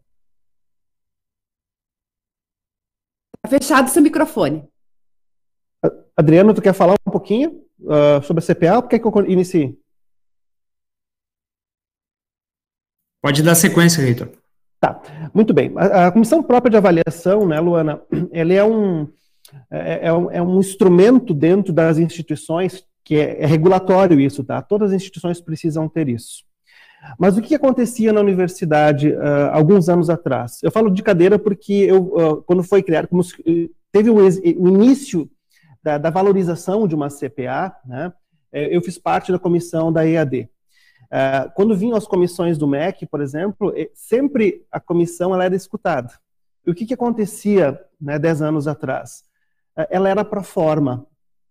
Está 3.44 3.58
fechado 3.58 3.88
seu 3.88 4.02
microfone. 4.02 4.68
Adriano, 6.16 6.52
tu 6.52 6.60
quer 6.60 6.74
falar 6.74 6.94
um 7.06 7.10
pouquinho 7.10 7.64
uh, 7.80 8.22
sobre 8.22 8.44
a 8.44 8.46
CPA 8.46 8.76
ou 8.76 8.82
quer 8.82 8.98
que 8.98 9.06
eu 9.06 9.26
inicie? 9.26 9.78
Pode 13.22 13.42
dar 13.42 13.54
sequência, 13.54 14.02
Reitor. 14.02 14.30
Tá, 14.78 15.00
muito 15.34 15.52
bem. 15.52 15.72
A, 15.76 16.06
a, 16.06 16.12
comissão 16.12 16.42
própria 16.42 16.70
de 16.70 16.76
avaliação, 16.76 17.46
né, 17.46 17.60
Luana, 17.60 18.02
ela 18.32 18.52
é 18.52 18.64
um, 18.64 19.10
é, 19.70 20.08
é, 20.08 20.12
um, 20.12 20.30
é 20.30 20.42
um 20.42 20.58
instrumento 20.58 21.34
dentro 21.34 21.72
das 21.72 21.98
instituições 21.98 22.84
que 23.04 23.16
é, 23.16 23.42
é, 23.42 23.46
regulatório 23.46 24.20
isso, 24.20 24.44
tá? 24.44 24.62
Todas 24.62 24.90
as 24.90 24.96
instituições 24.96 25.40
precisam 25.40 25.88
ter 25.88 26.08
isso. 26.08 26.44
Mas 27.18 27.36
o 27.36 27.42
que 27.42 27.54
acontecia 27.54 28.12
na 28.12 28.20
universidade 28.20 29.10
uh, 29.10 29.50
alguns 29.52 29.88
anos 29.88 30.10
atrás? 30.10 30.62
Eu 30.62 30.70
falo 30.70 30.90
de 30.90 31.02
cadeira 31.02 31.38
porque 31.38 31.72
eu, 31.72 32.02
uh, 32.02 32.42
quando 32.42 32.62
foi 32.62 32.82
criado, 32.82 33.08
como 33.08 33.22
teve 33.90 34.10
o, 34.10 34.16
o 34.16 34.68
início 34.68 35.30
da, 35.82 35.96
da, 35.96 36.10
valorização 36.10 36.86
de 36.86 36.94
uma 36.94 37.08
CPA, 37.08 37.74
né? 37.86 38.12
É, 38.52 38.76
eu 38.76 38.82
fiz 38.82 38.98
parte 38.98 39.32
da 39.32 39.38
comissão 39.38 39.92
da 39.92 40.06
EAD. 40.06 40.48
Uh, 41.04 41.50
quando 41.54 41.76
vinham 41.76 41.96
as 41.96 42.06
comissões 42.06 42.58
do 42.58 42.68
MEC, 42.68 43.06
por 43.06 43.20
exemplo, 43.20 43.72
sempre 43.94 44.64
a 44.70 44.78
comissão 44.78 45.34
ela 45.34 45.44
era 45.44 45.56
escutada. 45.56 46.12
E 46.66 46.70
o 46.70 46.74
que, 46.74 46.84
que 46.84 46.94
acontecia 46.94 47.80
né, 48.00 48.18
dez 48.18 48.42
anos 48.42 48.68
atrás? 48.68 49.24
É, 49.76 49.88
ela 49.90 50.08
era 50.08 50.24
para 50.24 50.42
forma. 50.42 51.06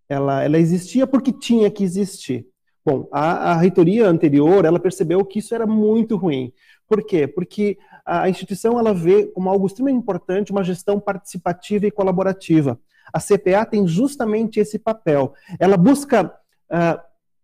Ela, 0.08 0.44
ela 0.44 0.58
existia 0.58 1.06
porque 1.06 1.32
tinha 1.32 1.70
que 1.70 1.84
existir. 1.84 2.48
Bom, 2.86 3.08
a, 3.12 3.52
a 3.52 3.58
reitoria 3.58 4.08
anterior, 4.08 4.66
ela 4.66 4.80
percebeu 4.80 5.24
que 5.24 5.40
isso 5.40 5.54
era 5.54 5.68
muito 5.68 6.16
ruim. 6.16 6.52
Por 6.88 7.06
quê? 7.06 7.28
Porque 7.28 7.78
a 8.04 8.28
instituição 8.28 8.80
ela 8.80 8.94
vê 8.94 9.28
como 9.28 9.50
algo 9.50 9.68
extremamente 9.68 10.02
importante 10.02 10.52
uma 10.52 10.64
gestão 10.64 11.00
participativa 11.00 11.86
e 11.86 11.92
colaborativa. 11.92 12.80
A 13.14 13.20
CPA 13.20 13.66
tem 13.66 13.86
justamente 13.88 14.60
esse 14.60 14.80
papel. 14.80 15.34
Ela 15.60 15.78
busca 15.78 16.26
uh, 16.26 17.00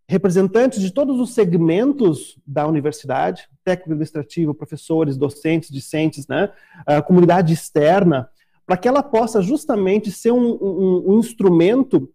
representantes 0.08 0.82
de 0.82 0.92
todos 0.92 1.20
os 1.20 1.34
segmentos 1.34 2.40
da 2.46 2.66
universidade, 2.68 3.48
técnico 3.64 3.92
administrativo, 3.92 4.54
professores, 4.54 5.18
docentes, 5.18 5.70
discentes, 5.70 6.28
né, 6.28 6.52
a 6.86 7.02
comunidade 7.02 7.54
externa, 7.54 8.30
para 8.65 8.78
que 8.78 8.88
ela 8.88 9.04
possa 9.04 9.41
justamente 9.41 10.12
ser 10.12 10.32
um, 10.32 10.54
um, 10.62 11.04
um, 11.13 11.19
instrumento, 11.19 12.12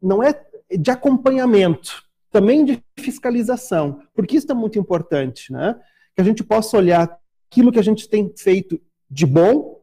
não 0.00 0.22
é 0.22 0.40
de 0.78 0.90
acompanhamento, 0.90 2.04
também 2.30 2.64
de 2.64 2.82
fiscalização, 2.98 4.00
porque 4.14 4.36
isso 4.36 4.50
é 4.50 4.54
muito 4.54 4.78
importante, 4.78 5.52
né? 5.52 5.80
Que 6.14 6.20
a 6.20 6.24
gente 6.24 6.44
possa 6.44 6.76
olhar 6.76 7.18
aquilo 7.50 7.72
que 7.72 7.78
a 7.78 7.82
gente 7.82 8.08
tem 8.08 8.32
feito 8.36 8.80
de 9.10 9.26
bom, 9.26 9.80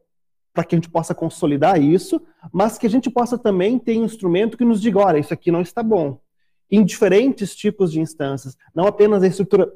para 0.54 0.64
que 0.64 0.74
a 0.74 0.78
gente 0.78 0.90
possa 0.90 1.14
consolidar 1.14 1.80
isso, 1.80 2.20
mas 2.52 2.80
que 2.80 2.88
a 2.88 2.90
gente 2.90 3.12
possa 3.12 3.38
também 3.38 3.78
ter 3.78 3.96
um 3.96 4.06
instrumento 4.06 4.58
que 4.58 4.66
nos 4.66 4.82
diga, 4.82 4.98
olha, 4.98 5.20
isso 5.20 5.32
aqui 5.32 5.52
não 5.52 5.62
está 5.62 5.84
bom. 5.84 6.20
Em 6.72 6.84
diferentes 6.84 7.56
tipos 7.56 7.92
de 7.92 8.00
instâncias, 8.00 8.58
não 8.74 8.88
apenas 8.88 9.22
a 9.22 9.28
estrutura 9.28 9.72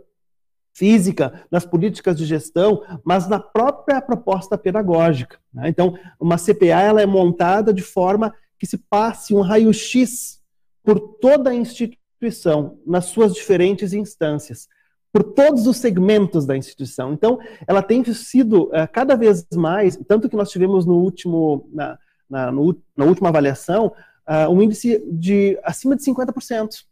física, 0.73 1.45
nas 1.51 1.65
políticas 1.65 2.17
de 2.17 2.25
gestão, 2.25 2.83
mas 3.03 3.27
na 3.27 3.39
própria 3.39 4.01
proposta 4.01 4.57
pedagógica. 4.57 5.37
Né? 5.53 5.69
Então, 5.69 5.97
uma 6.19 6.37
CPA 6.37 6.81
ela 6.81 7.01
é 7.01 7.05
montada 7.05 7.73
de 7.73 7.81
forma 7.81 8.33
que 8.57 8.65
se 8.65 8.77
passe 8.77 9.33
um 9.33 9.41
raio-x 9.41 10.39
por 10.83 10.99
toda 10.99 11.49
a 11.49 11.55
instituição, 11.55 12.77
nas 12.85 13.05
suas 13.05 13.33
diferentes 13.33 13.93
instâncias, 13.93 14.67
por 15.11 15.23
todos 15.23 15.67
os 15.67 15.77
segmentos 15.77 16.45
da 16.45 16.55
instituição. 16.55 17.13
Então, 17.13 17.39
ela 17.67 17.81
tem 17.81 18.03
sido 18.13 18.65
uh, 18.65 18.87
cada 18.91 19.15
vez 19.15 19.45
mais, 19.53 19.99
tanto 20.07 20.29
que 20.29 20.35
nós 20.35 20.49
tivemos 20.49 20.85
no 20.85 20.95
último, 20.95 21.67
na, 21.73 21.97
na, 22.29 22.51
no, 22.51 22.79
na 22.95 23.05
última 23.05 23.29
avaliação, 23.29 23.87
uh, 24.27 24.49
um 24.49 24.61
índice 24.61 25.03
de 25.11 25.59
acima 25.63 25.95
de 25.95 26.03
50%. 26.03 26.85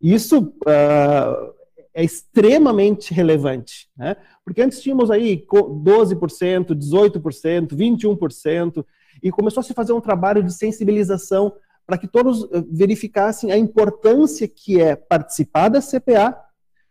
Isso 0.00 0.38
uh, 0.38 1.54
é 1.94 2.02
extremamente 2.02 3.14
relevante, 3.14 3.88
né? 3.96 4.16
Porque 4.44 4.60
antes 4.60 4.82
tínhamos 4.82 5.10
aí 5.10 5.46
12%, 5.46 6.74
18%, 6.74 7.68
21%, 7.68 8.84
e 9.22 9.30
começou 9.30 9.60
a 9.60 9.64
se 9.64 9.72
fazer 9.72 9.92
um 9.92 10.00
trabalho 10.00 10.42
de 10.42 10.52
sensibilização 10.52 11.54
para 11.86 11.96
que 11.96 12.08
todos 12.08 12.44
eh, 12.52 12.64
verificassem 12.68 13.52
a 13.52 13.56
importância 13.56 14.48
que 14.48 14.80
é 14.80 14.96
participar 14.96 15.68
da 15.68 15.80
CPA, 15.80 16.36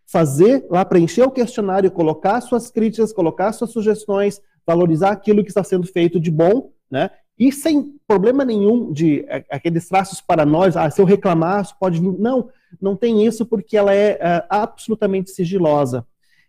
fazer 0.06 0.66
lá, 0.70 0.86
preencher 0.86 1.24
o 1.24 1.32
questionário, 1.32 1.92
colocar 1.92 2.40
suas 2.42 2.72
críticas, 2.72 3.12
colocar 3.12 3.52
suas 3.52 3.72
sugestões, 3.72 4.42
valorizar 4.66 5.12
aquilo 5.12 5.44
que 5.44 5.50
está 5.50 5.64
sendo 5.64 5.86
feito 5.86 6.20
de 6.20 6.32
bom, 6.32 6.72
né? 6.90 7.10
E 7.38 7.52
sem 7.52 7.98
problema 8.08 8.46
nenhum 8.46 8.94
de 8.94 9.26
aqueles 9.50 9.88
traços 9.90 10.22
para 10.22 10.46
nós, 10.46 10.78
ah, 10.78 10.90
se 10.90 11.02
eu 11.02 11.06
reclamar, 11.06 11.68
pode 11.80 12.00
vir. 12.00 12.14
Não, 12.20 12.50
não 12.82 12.96
tem 12.96 13.26
isso 13.26 13.46
porque 13.46 13.78
ela 13.78 13.94
é, 13.94 14.18
é 14.20 14.46
absolutamente 14.50 15.32
sigilosa. 15.32 16.06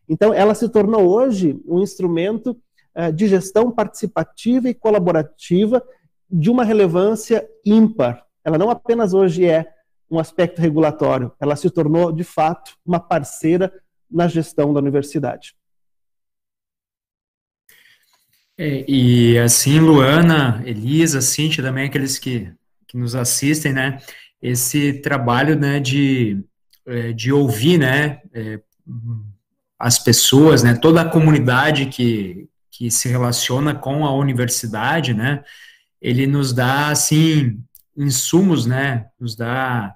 Então, 0.09 0.33
ela 0.35 0.55
se 0.55 0.69
tornou 0.69 1.09
hoje 1.09 1.59
um 1.67 1.81
instrumento 1.81 2.57
é, 2.95 3.11
de 3.11 3.27
gestão 3.27 3.71
participativa 3.71 4.69
e 4.69 4.75
colaborativa 4.75 5.83
de 6.31 6.51
uma 6.51 6.65
relevância 6.65 7.49
ímpar. 7.65 8.25
Ela 8.45 8.59
não 8.59 8.71
apenas 8.71 9.15
hoje 9.15 9.47
é 9.47 9.73
um 10.11 10.19
aspecto 10.19 10.61
regulatório, 10.61 11.33
ela 11.41 11.57
se 11.57 11.71
tornou, 11.71 12.13
de 12.13 12.25
fato, 12.25 12.77
uma 12.85 13.01
parceira 13.01 13.73
na 14.11 14.29
gestão 14.29 14.73
da 14.73 14.81
universidade. 14.81 15.57
É, 18.57 18.85
e 18.89 19.37
assim, 19.39 19.81
Luana, 19.81 20.63
Elisa, 20.65 21.21
Cintia, 21.21 21.65
também 21.65 21.87
aqueles 21.87 22.19
que, 22.19 22.53
que 22.87 22.97
nos 22.97 23.17
assistem, 23.17 23.73
né? 23.73 23.99
Esse 24.45 24.93
trabalho, 25.01 25.59
né, 25.59 25.81
de, 25.81 26.45
é, 26.87 27.15
de 27.15 27.33
ouvir, 27.33 27.79
né, 27.79 28.21
é, 28.35 28.61
as 29.79 29.99
pessoas, 29.99 30.63
né, 30.63 30.75
toda 30.75 31.01
a 31.01 31.09
comunidade 31.09 31.87
que, 31.87 32.47
que 32.71 32.91
se 32.91 33.09
relaciona 33.09 33.75
com 33.75 34.05
a 34.05 34.15
universidade, 34.15 35.15
né, 35.15 35.43
ele 35.99 36.27
nos 36.27 36.53
dá, 36.53 36.89
assim, 36.89 37.59
insumos, 37.97 38.67
né, 38.67 39.07
nos 39.19 39.35
dá 39.35 39.95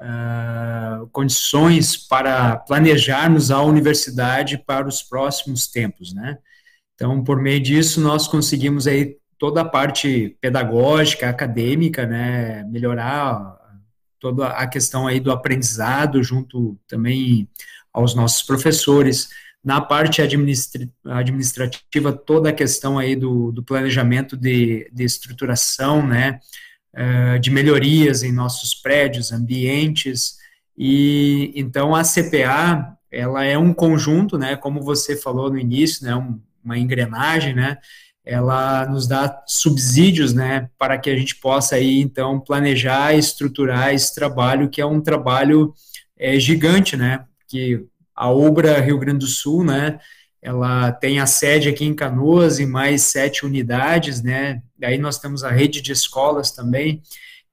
uh, 0.00 1.08
condições 1.08 1.96
para 1.96 2.58
planejarmos 2.58 3.50
a 3.50 3.60
universidade 3.62 4.58
para 4.58 4.86
os 4.86 5.02
próximos 5.02 5.66
tempos, 5.66 6.14
né. 6.14 6.38
Então, 6.94 7.24
por 7.24 7.42
meio 7.42 7.58
disso, 7.60 8.00
nós 8.00 8.28
conseguimos 8.28 8.86
aí 8.86 9.16
toda 9.36 9.62
a 9.62 9.68
parte 9.68 10.36
pedagógica, 10.40 11.28
acadêmica, 11.28 12.06
né, 12.06 12.62
melhorar 12.62 13.60
toda 14.22 14.46
a 14.50 14.68
questão 14.68 15.08
aí 15.08 15.18
do 15.18 15.32
aprendizado 15.32 16.22
junto 16.22 16.78
também 16.86 17.48
aos 17.92 18.14
nossos 18.14 18.40
professores, 18.42 19.30
na 19.64 19.80
parte 19.80 20.22
administrativa, 20.22 22.12
toda 22.12 22.50
a 22.50 22.52
questão 22.52 23.00
aí 23.00 23.16
do, 23.16 23.50
do 23.50 23.64
planejamento 23.64 24.36
de, 24.36 24.88
de 24.92 25.02
estruturação, 25.02 26.06
né, 26.06 26.38
uh, 26.94 27.38
de 27.40 27.50
melhorias 27.50 28.22
em 28.22 28.30
nossos 28.30 28.76
prédios, 28.76 29.32
ambientes, 29.32 30.36
e 30.78 31.52
então 31.56 31.92
a 31.92 32.02
CPA, 32.02 32.96
ela 33.10 33.44
é 33.44 33.58
um 33.58 33.74
conjunto, 33.74 34.38
né, 34.38 34.54
como 34.54 34.80
você 34.80 35.16
falou 35.16 35.50
no 35.50 35.58
início, 35.58 36.06
né, 36.06 36.14
um, 36.14 36.40
uma 36.64 36.78
engrenagem, 36.78 37.54
né, 37.54 37.76
ela 38.24 38.86
nos 38.86 39.06
dá 39.06 39.42
subsídios, 39.46 40.32
né, 40.32 40.68
para 40.78 40.96
que 40.96 41.10
a 41.10 41.16
gente 41.16 41.36
possa 41.36 41.74
aí, 41.76 42.00
então, 42.00 42.38
planejar 42.38 43.14
estruturar 43.14 43.92
esse 43.92 44.14
trabalho, 44.14 44.68
que 44.68 44.80
é 44.80 44.86
um 44.86 45.00
trabalho 45.00 45.74
é, 46.18 46.38
gigante, 46.38 46.96
né, 46.96 47.24
que 47.48 47.84
a 48.14 48.30
Obra 48.30 48.80
Rio 48.80 48.98
Grande 48.98 49.20
do 49.20 49.26
Sul, 49.26 49.64
né, 49.64 49.98
ela 50.40 50.92
tem 50.92 51.18
a 51.18 51.26
sede 51.26 51.68
aqui 51.68 51.84
em 51.84 51.94
Canoas 51.94 52.58
e 52.58 52.66
mais 52.66 53.02
sete 53.02 53.44
unidades, 53.44 54.22
né, 54.22 54.62
daí 54.78 54.98
nós 54.98 55.18
temos 55.18 55.42
a 55.42 55.50
rede 55.50 55.80
de 55.80 55.90
escolas 55.90 56.52
também, 56.52 57.02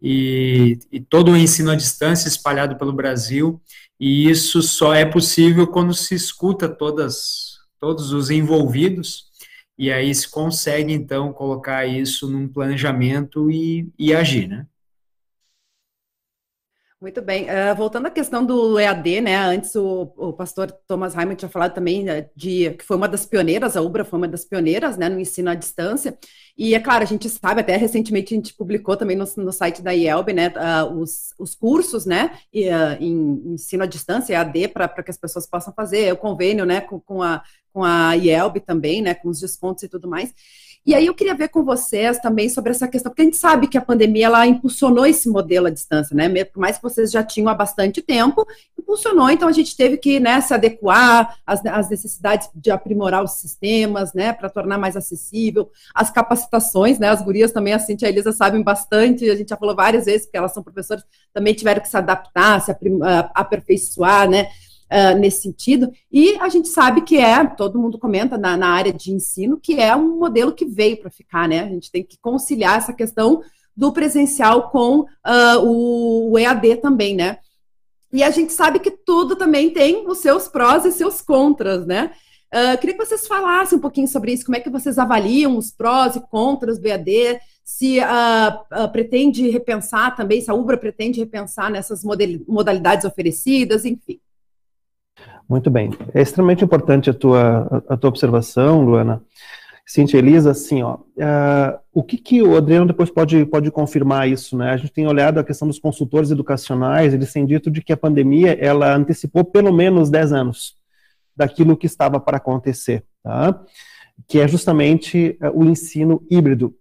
e, 0.02 0.80
e 0.92 1.00
todo 1.00 1.32
o 1.32 1.38
ensino 1.38 1.72
à 1.72 1.76
distância 1.76 2.28
espalhado 2.28 2.78
pelo 2.78 2.94
Brasil, 2.94 3.60
e 4.00 4.30
isso 4.30 4.62
só 4.62 4.94
é 4.94 5.04
possível 5.04 5.68
quando 5.68 5.94
se 5.94 6.14
escuta 6.14 6.70
todas, 6.70 7.58
todos 7.80 8.14
os 8.14 8.30
envolvidos, 8.30 9.29
e 9.80 9.92
aí 9.92 10.14
se 10.16 10.30
consegue, 10.30 10.94
então, 10.94 11.34
colocar 11.34 11.88
isso 11.88 12.30
num 12.30 12.48
planejamento 12.50 13.50
e, 13.52 13.92
e 14.00 14.14
agir, 14.16 14.48
né? 14.50 14.68
Muito 17.02 17.22
bem. 17.22 17.46
Uh, 17.46 17.74
voltando 17.78 18.08
à 18.08 18.10
questão 18.12 18.46
do 18.46 18.78
EAD, 18.78 19.22
né? 19.22 19.38
Antes 19.38 19.74
o, 19.74 20.12
o 20.18 20.34
pastor 20.34 20.70
Thomas 20.86 21.14
Raymond 21.14 21.38
tinha 21.38 21.48
falado 21.48 21.74
também 21.74 22.04
né, 22.04 22.30
de 22.36 22.72
que 22.72 22.84
foi 22.84 22.98
uma 22.98 23.08
das 23.08 23.26
pioneiras, 23.26 23.78
a 23.78 23.82
UBRA 23.82 24.04
foi 24.04 24.18
uma 24.20 24.28
das 24.28 24.44
pioneiras, 24.44 24.98
né, 24.98 25.08
no 25.08 25.18
ensino 25.18 25.50
à 25.50 25.56
distância. 25.56 26.18
E 26.58 26.76
é 26.76 26.80
claro, 26.82 27.02
a 27.02 27.08
gente 27.08 27.30
sabe, 27.30 27.62
até 27.62 27.78
recentemente 27.78 28.34
a 28.34 28.38
gente 28.38 28.54
publicou 28.54 28.98
também 28.98 29.16
no, 29.16 29.24
no 29.38 29.54
site 29.54 29.82
da 29.82 29.92
IELB, 29.92 30.34
né, 30.34 30.50
uh, 30.50 30.94
os, 30.94 31.34
os 31.40 31.56
cursos, 31.56 32.06
né, 32.06 32.38
e, 32.52 32.68
uh, 32.68 32.98
em 33.00 33.54
ensino 33.54 33.84
à 33.84 33.86
distância, 33.86 34.34
EAD, 34.34 34.68
para 34.68 34.90
que 35.02 35.10
as 35.10 35.18
pessoas 35.18 35.48
possam 35.48 35.74
fazer, 35.74 36.12
o 36.12 36.18
convênio, 36.18 36.66
né, 36.66 36.82
com, 36.82 37.00
com 37.00 37.24
a, 37.24 37.42
com 37.72 37.82
a 37.82 38.14
IELB 38.18 38.60
também, 38.60 39.02
né, 39.02 39.14
com 39.14 39.30
os 39.30 39.40
descontos 39.40 39.84
e 39.84 39.88
tudo 39.88 40.10
mais. 40.10 40.34
E 40.86 40.96
aí 40.96 41.06
eu 41.06 41.14
queria 41.14 41.36
ver 41.36 41.50
com 41.50 41.64
vocês 41.64 42.20
também 42.20 42.50
sobre 42.50 42.72
essa 42.72 42.88
questão, 42.88 43.12
porque 43.12 43.22
a 43.22 43.26
gente 43.26 43.38
sabe 43.38 43.68
que 43.68 43.78
a 43.78 43.82
pandemia 43.82 44.28
ela 44.28 44.48
impulsionou 44.48 45.06
esse 45.06 45.30
modelo 45.30 45.68
à 45.68 45.70
distância, 45.70 46.16
né? 46.16 46.44
Por 46.46 46.60
mais 46.60 46.78
que 46.78 46.84
vocês 46.84 47.12
já 47.12 47.24
tinham 47.24 47.50
há 47.50 47.54
bastante 47.54 48.02
tempo, 48.02 48.46
impulsionou, 48.78 49.30
então 49.30 49.48
a 49.48 49.52
gente 49.52 49.76
teve 49.76 49.98
que 49.98 50.20
né, 50.20 50.40
se 50.42 50.54
adequar 50.54 51.38
às, 51.46 51.64
às 51.66 51.90
necessidades 51.90 52.50
de 52.56 52.72
aprimorar 52.72 53.24
os 53.24 53.34
sistemas, 53.34 54.14
né? 54.14 54.32
Para 54.34 54.50
tornar 54.50 54.78
mais 54.78 54.96
acessível, 54.96 55.70
as 55.94 56.10
capacitações, 56.10 56.98
né? 56.98 57.10
As 57.10 57.22
gurias 57.22 57.52
também, 57.52 57.74
a 57.74 57.80
Cintia 57.80 58.08
e 58.08 58.10
a 58.10 58.14
Elisa 58.14 58.32
sabem 58.32 58.64
bastante, 58.64 59.30
a 59.30 59.36
gente 59.36 59.50
já 59.50 59.58
falou 59.58 59.76
várias 59.76 60.06
vezes, 60.06 60.26
porque 60.26 60.38
elas 60.38 60.54
são 60.54 60.64
professoras, 60.64 61.04
também 61.34 61.54
tiveram 61.54 61.82
que 61.82 61.90
se 61.90 61.98
adaptar, 61.98 62.62
se 62.62 62.72
aperfeiçoar, 63.36 64.30
né? 64.30 64.48
Uh, 64.92 65.18
nesse 65.18 65.44
sentido. 65.44 65.92
E 66.12 66.36
a 66.40 66.50
gente 66.50 66.68
sabe 66.68 67.02
que 67.02 67.18
é, 67.18 67.46
todo 67.46 67.80
mundo 67.80 68.00
comenta 68.00 68.38
na, 68.38 68.58
na 68.58 68.70
área 68.70 68.92
de 68.92 69.12
ensino, 69.12 69.60
que 69.60 69.80
é 69.80 69.96
um 69.96 70.18
modelo 70.18 70.54
que 70.54 70.66
veio 70.66 70.98
para 70.98 71.12
ficar, 71.12 71.48
né? 71.48 71.62
A 71.62 71.68
gente 71.68 71.92
tem 71.92 72.04
que 72.04 72.18
conciliar 72.20 72.78
essa 72.78 72.94
questão 72.94 73.42
do 73.76 73.94
presencial 73.94 74.70
com 74.70 75.02
uh, 75.02 76.30
o, 76.32 76.38
EAD 76.38 76.78
também, 76.78 77.16
né? 77.16 77.38
E 78.12 78.24
a 78.24 78.32
gente 78.32 78.52
sabe 78.52 78.80
que 78.80 78.92
tudo 78.92 79.36
também 79.36 79.70
tem 79.70 80.08
os 80.08 80.18
seus 80.18 80.48
prós 80.48 80.84
e 80.84 80.92
seus 80.92 81.22
contras, 81.22 81.86
né? 81.86 82.12
Uh, 82.54 82.78
queria 82.80 82.98
que 82.98 83.06
vocês 83.06 83.28
falassem 83.28 83.78
um 83.78 83.82
pouquinho 83.82 84.08
sobre 84.08 84.34
isso, 84.34 84.44
como 84.44 84.58
é 84.58 84.60
que 84.60 84.72
vocês 84.72 84.98
avaliam 84.98 85.56
os 85.56 85.72
prós 85.72 86.16
e 86.16 86.20
contras 86.20 86.80
do 86.80 86.88
EAD, 86.88 87.40
se 87.64 88.00
uh, 88.00 88.84
uh, 88.84 88.92
pretende 88.92 89.48
repensar 89.50 90.16
também, 90.16 90.42
se 90.42 90.50
a 90.50 90.56
UBRA 90.56 90.76
pretende 90.76 91.20
repensar 91.20 91.70
nessas 91.70 92.04
modalidades 92.04 93.06
oferecidas, 93.06 93.86
enfim. 93.86 94.20
Muito 95.50 95.72
bem. 95.72 95.92
É 96.14 96.22
extremamente 96.22 96.64
importante 96.64 97.10
a 97.10 97.14
tua, 97.14 97.84
a, 97.90 97.98
tua 97.98 98.10
observação, 98.10 98.84
Luana. 98.84 99.22
Cintia 99.84 100.20
Elisa, 100.20 100.52
assim, 100.52 100.84
ó, 100.84 100.98
uh, 100.98 101.80
o 101.92 102.04
que, 102.04 102.18
que 102.18 102.44
o 102.44 102.56
Adriano 102.56 102.86
depois 102.86 103.10
pode, 103.10 103.44
pode 103.48 103.72
confirmar 103.72 104.30
isso, 104.30 104.56
né? 104.56 104.70
A 104.70 104.78
gente 104.78 104.94
tem 104.94 105.08
olhado 105.08 105.40
a 105.40 105.44
questão 105.44 105.68
dos 105.68 105.80
consultores 105.80 106.30
educacionais, 106.30 107.12
eles 107.12 107.34
têm 107.34 107.44
dito 107.44 107.72
de 107.72 107.82
que 107.82 107.92
a 107.92 107.98
pandemia, 107.98 108.54
ela 108.64 108.96
antecipou 108.96 109.44
pelo 109.44 109.74
menos 109.74 110.12
10 110.12 110.32
anos 110.32 110.76
daquilo 111.36 111.76
que 111.76 111.88
estava 111.88 112.20
para 112.20 112.38
acontecer, 112.38 113.04
tá? 113.24 113.60
Que 114.28 114.40
é 114.40 114.48
justamente 114.48 115.36
uh, 115.42 115.60
o 115.60 115.66
ensino 115.66 116.22
híbrido. 116.30 116.76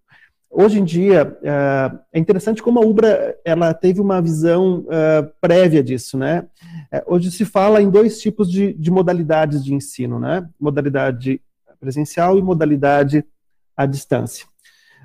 Hoje 0.51 0.81
em 0.81 0.85
dia, 0.85 1.39
uh, 1.43 1.99
é 2.11 2.19
interessante 2.19 2.63
como 2.63 2.79
a 2.79 2.83
Ubra 2.85 3.39
ela 3.45 3.75
teve 3.75 4.01
uma 4.01 4.21
visão 4.21 4.79
uh, 4.81 5.31
prévia 5.41 5.83
disso, 5.83 6.17
né? 6.17 6.47
Uh, 6.93 7.15
hoje 7.15 7.31
se 7.31 7.45
fala 7.45 7.83
em 7.83 7.91
dois 7.91 8.19
tipos 8.19 8.51
de, 8.51 8.73
de, 8.73 8.91
modalidades 8.91 9.63
de 9.63 9.75
ensino, 9.75 10.19
né? 10.19 10.49
Modalidade 10.59 11.41
presencial 11.79 12.39
e 12.39 12.43
modalidade 12.43 13.25
à 13.77 13.85
distância. 13.85 14.47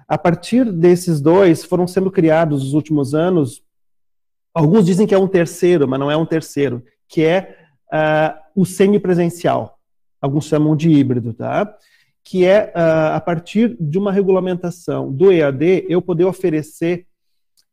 A 0.07 0.17
partir 0.17 0.71
desses 0.71 1.19
dois, 1.19 1.63
foram 1.63 1.87
sendo 1.87 2.09
criados 2.09 2.63
nos 2.63 2.73
últimos 2.73 3.13
anos, 3.13 3.61
alguns 4.53 4.85
dizem 4.85 5.05
que 5.05 5.13
é 5.13 5.19
um 5.19 5.27
terceiro, 5.27 5.87
mas 5.87 5.99
não 5.99 6.09
é 6.09 6.15
um 6.15 6.25
terceiro, 6.25 6.83
que 7.07 7.23
é 7.23 7.57
o 8.55 8.65
semipresencial. 8.65 9.77
Alguns 10.19 10.45
chamam 10.45 10.75
de 10.75 10.89
híbrido, 10.89 11.31
tá? 11.33 11.77
Que 12.23 12.45
é 12.45 12.71
uh, 12.75 13.15
a 13.15 13.21
partir 13.21 13.75
de 13.79 13.97
uma 13.97 14.11
regulamentação 14.11 15.11
do 15.11 15.31
EAD, 15.31 15.85
eu 15.89 16.01
poder 16.01 16.23
oferecer 16.23 17.05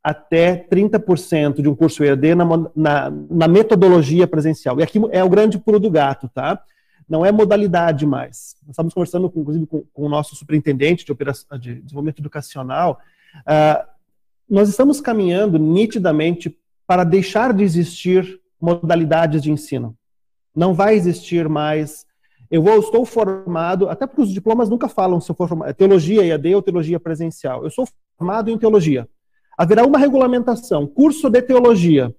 até 0.02 0.56
30% 0.56 1.62
de 1.62 1.68
um 1.68 1.74
curso 1.74 2.02
EAD 2.02 2.34
na, 2.34 2.44
na, 2.74 3.10
na, 3.10 3.48
metodologia 3.48 4.26
presencial. 4.26 4.80
E 4.80 4.82
aqui 4.82 4.98
é 5.12 5.22
o 5.22 5.28
grande 5.28 5.58
pulo 5.58 5.78
do 5.78 5.90
gato, 5.90 6.28
tá? 6.28 6.60
Não 7.08 7.24
é 7.24 7.30
modalidade 7.30 8.06
mais. 8.06 8.56
Nós 8.62 8.70
estamos 8.70 8.94
conversando, 8.94 9.30
com, 9.30 9.40
inclusive, 9.40 9.66
com, 9.66 9.84
com, 9.92 10.02
o 10.04 10.08
nosso 10.08 10.34
superintendente 10.34 11.04
de, 11.04 11.12
operação, 11.12 11.58
de 11.58 11.76
desenvolvimento 11.82 12.20
educacional. 12.20 12.98
Uh, 13.40 13.86
nós 14.48 14.68
estamos 14.68 15.00
caminhando 15.00 15.58
nitidamente 15.58 16.56
para 16.86 17.04
deixar 17.04 17.52
de 17.52 17.62
existir 17.62 18.40
modalidades 18.60 19.42
de 19.42 19.52
ensino. 19.52 19.96
Não 20.54 20.74
vai 20.74 20.94
existir 20.94 21.48
mais 21.48 22.06
eu 22.50 22.62
vou, 22.62 22.78
estou 22.80 23.04
formado, 23.04 23.88
até 23.88 24.06
porque 24.06 24.22
os 24.22 24.32
diplomas 24.32 24.68
nunca 24.68 24.88
falam 24.88 25.20
se 25.20 25.30
eu 25.30 25.36
for 25.36 25.48
formado, 25.48 25.72
teologia 25.74 26.24
EAD 26.24 26.54
ou 26.56 26.62
teologia 26.62 26.98
presencial. 26.98 27.62
Eu 27.62 27.70
sou 27.70 27.86
formado 28.18 28.50
em 28.50 28.58
teologia. 28.58 29.08
Haverá 29.56 29.86
uma 29.86 29.98
regulamentação, 29.98 30.86
curso 30.86 31.30
de 31.30 31.40
teologia. 31.42 32.14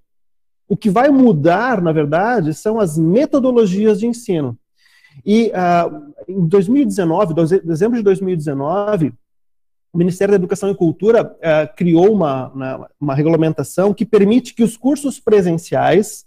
O 0.66 0.76
que 0.76 0.88
vai 0.88 1.10
mudar, 1.10 1.82
na 1.82 1.92
verdade, 1.92 2.54
são 2.54 2.80
as 2.80 2.96
metodologias 2.96 4.00
de 4.00 4.06
ensino. 4.06 4.56
E 5.26 5.48
uh, 5.50 6.12
em 6.26 6.46
2019, 6.46 7.34
dezembro 7.62 7.98
de 7.98 8.02
2019, 8.02 9.12
o 9.92 9.98
Ministério 9.98 10.32
da 10.32 10.36
Educação 10.36 10.70
e 10.70 10.74
Cultura 10.74 11.24
uh, 11.24 11.76
criou 11.76 12.10
uma, 12.10 12.48
uma, 12.48 12.90
uma 12.98 13.14
regulamentação 13.14 13.92
que 13.92 14.06
permite 14.06 14.54
que 14.54 14.62
os 14.62 14.78
cursos 14.78 15.20
presenciais 15.20 16.24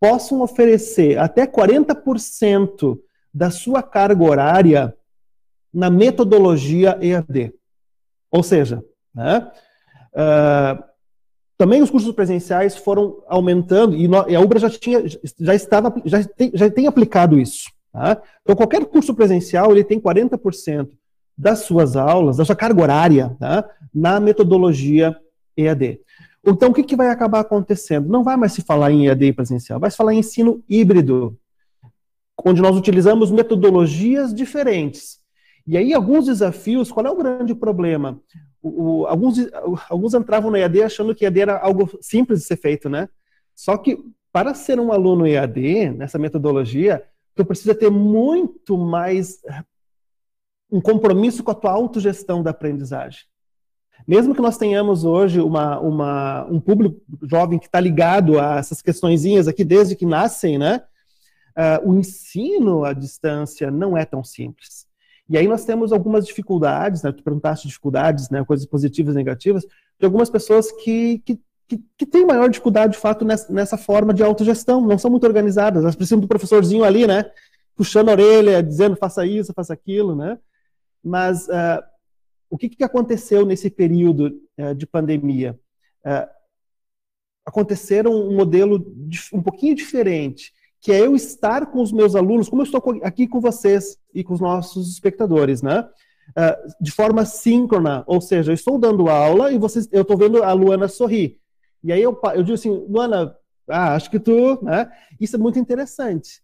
possam 0.00 0.40
oferecer 0.40 1.18
até 1.18 1.46
40% 1.46 2.98
da 3.34 3.50
sua 3.50 3.82
carga 3.82 4.22
horária 4.22 4.94
na 5.72 5.90
metodologia 5.90 6.96
EAD. 7.02 7.52
Ou 8.30 8.44
seja, 8.44 8.84
né, 9.12 9.50
uh, 10.14 10.84
também 11.58 11.82
os 11.82 11.90
cursos 11.90 12.12
presenciais 12.14 12.76
foram 12.76 13.22
aumentando 13.26 13.96
e, 13.96 14.08
a 14.34 14.40
Ubra 14.40 14.60
já 14.60 14.70
tinha, 14.70 15.04
já 15.40 15.54
estava, 15.54 15.92
já 16.04 16.22
tem, 16.22 16.52
já 16.54 16.70
tem 16.70 16.86
aplicado 16.86 17.38
isso. 17.38 17.70
Tá? 17.92 18.20
Então, 18.42 18.56
qualquer 18.56 18.84
curso 18.86 19.14
presencial 19.14 19.72
ele 19.72 19.84
tem 19.84 20.00
40% 20.00 20.90
das 21.36 21.60
suas 21.60 21.96
aulas, 21.96 22.36
da 22.36 22.44
sua 22.44 22.56
carga 22.56 22.82
horária, 22.82 23.36
tá? 23.38 23.68
na 23.92 24.20
metodologia 24.20 25.16
EAD. 25.56 26.00
Então, 26.44 26.70
o 26.70 26.74
que, 26.74 26.82
que 26.82 26.96
vai 26.96 27.08
acabar 27.08 27.40
acontecendo? 27.40 28.08
Não 28.08 28.22
vai 28.22 28.36
mais 28.36 28.52
se 28.52 28.62
falar 28.62 28.90
em 28.90 29.06
EAD 29.06 29.32
presencial, 29.32 29.80
vai 29.80 29.90
se 29.90 29.96
falar 29.96 30.12
em 30.12 30.18
ensino 30.18 30.62
híbrido 30.68 31.38
onde 32.42 32.62
nós 32.62 32.76
utilizamos 32.76 33.30
metodologias 33.30 34.34
diferentes. 34.34 35.20
E 35.66 35.76
aí, 35.76 35.94
alguns 35.94 36.26
desafios, 36.26 36.90
qual 36.90 37.06
é 37.06 37.10
o 37.10 37.16
grande 37.16 37.54
problema? 37.54 38.20
O, 38.62 39.02
o, 39.02 39.06
alguns, 39.06 39.36
alguns 39.88 40.14
entravam 40.14 40.50
no 40.50 40.56
EAD 40.56 40.82
achando 40.82 41.14
que 41.14 41.24
EAD 41.24 41.40
era 41.40 41.58
algo 41.58 41.98
simples 42.00 42.40
de 42.40 42.46
ser 42.46 42.56
feito, 42.56 42.88
né? 42.88 43.08
Só 43.54 43.76
que, 43.78 43.98
para 44.32 44.52
ser 44.52 44.78
um 44.78 44.92
aluno 44.92 45.26
EAD, 45.26 45.90
nessa 45.90 46.18
metodologia, 46.18 47.02
tu 47.34 47.44
precisa 47.44 47.74
ter 47.74 47.90
muito 47.90 48.76
mais 48.76 49.40
um 50.70 50.80
compromisso 50.80 51.42
com 51.42 51.50
a 51.50 51.54
tua 51.54 51.70
autogestão 51.70 52.42
da 52.42 52.50
aprendizagem. 52.50 53.20
Mesmo 54.06 54.34
que 54.34 54.42
nós 54.42 54.58
tenhamos 54.58 55.04
hoje 55.04 55.40
uma, 55.40 55.78
uma, 55.78 56.44
um 56.46 56.60
público 56.60 57.00
jovem 57.22 57.58
que 57.58 57.66
está 57.66 57.80
ligado 57.80 58.38
a 58.38 58.56
essas 58.56 58.82
questõezinhas 58.82 59.48
aqui 59.48 59.64
desde 59.64 59.96
que 59.96 60.04
nascem, 60.04 60.58
né? 60.58 60.82
Uh, 61.56 61.90
o 61.90 61.94
ensino 61.94 62.84
à 62.84 62.92
distância 62.92 63.70
não 63.70 63.96
é 63.96 64.04
tão 64.04 64.24
simples. 64.24 64.86
E 65.28 65.38
aí 65.38 65.48
nós 65.48 65.64
temos 65.64 65.92
algumas 65.92 66.26
dificuldades, 66.26 67.02
né? 67.02 67.12
Tu 67.12 67.22
perguntaste 67.22 67.66
dificuldades, 67.66 68.28
né? 68.28 68.44
Coisas 68.44 68.66
positivas 68.66 69.14
e 69.14 69.18
negativas, 69.18 69.64
de 69.98 70.04
algumas 70.04 70.28
pessoas 70.28 70.70
que, 70.72 71.18
que, 71.24 71.40
que, 71.66 71.82
que 71.96 72.06
têm 72.06 72.26
maior 72.26 72.48
dificuldade, 72.48 72.94
de 72.94 72.98
fato, 72.98 73.24
nessa, 73.24 73.52
nessa 73.52 73.78
forma 73.78 74.12
de 74.12 74.22
autogestão, 74.22 74.80
não 74.86 74.98
são 74.98 75.10
muito 75.10 75.26
organizadas, 75.26 75.82
elas 75.82 75.96
precisam 75.96 76.20
do 76.20 76.28
professorzinho 76.28 76.84
ali, 76.84 77.06
né? 77.06 77.30
Puxando 77.74 78.10
a 78.10 78.12
orelha, 78.12 78.62
dizendo 78.62 78.96
faça 78.96 79.24
isso, 79.24 79.54
faça 79.54 79.72
aquilo, 79.72 80.14
né? 80.14 80.38
Mas 81.02 81.48
uh, 81.48 81.82
o 82.50 82.58
que, 82.58 82.68
que 82.68 82.84
aconteceu 82.84 83.46
nesse 83.46 83.70
período 83.70 84.40
uh, 84.58 84.74
de 84.74 84.86
pandemia? 84.86 85.58
Uh, 86.04 86.28
aconteceram 87.46 88.12
um 88.12 88.36
modelo 88.36 88.94
um 89.32 89.42
pouquinho 89.42 89.74
diferente, 89.74 90.52
que 90.84 90.92
é 90.92 91.00
eu 91.00 91.16
estar 91.16 91.64
com 91.64 91.80
os 91.80 91.90
meus 91.90 92.14
alunos, 92.14 92.46
como 92.46 92.60
eu 92.60 92.66
estou 92.66 92.82
aqui 93.02 93.26
com 93.26 93.40
vocês 93.40 93.98
e 94.14 94.22
com 94.22 94.34
os 94.34 94.40
nossos 94.40 94.92
espectadores, 94.92 95.62
né? 95.62 95.88
Uh, 96.28 96.74
de 96.78 96.90
forma 96.90 97.24
síncrona, 97.24 98.04
ou 98.06 98.20
seja, 98.20 98.50
eu 98.50 98.54
estou 98.54 98.78
dando 98.78 99.08
aula 99.08 99.50
e 99.50 99.56
vocês, 99.58 99.88
eu 99.90 100.02
estou 100.02 100.14
vendo 100.14 100.42
a 100.42 100.52
Luana 100.52 100.86
sorrir. 100.86 101.40
E 101.82 101.90
aí 101.90 102.02
eu, 102.02 102.20
eu 102.34 102.42
digo 102.42 102.52
assim, 102.52 102.68
Luana, 102.86 103.34
ah, 103.66 103.94
acho 103.94 104.10
que 104.10 104.20
tu, 104.20 104.62
né? 104.62 104.92
Isso 105.18 105.36
é 105.36 105.38
muito 105.38 105.58
interessante. 105.58 106.42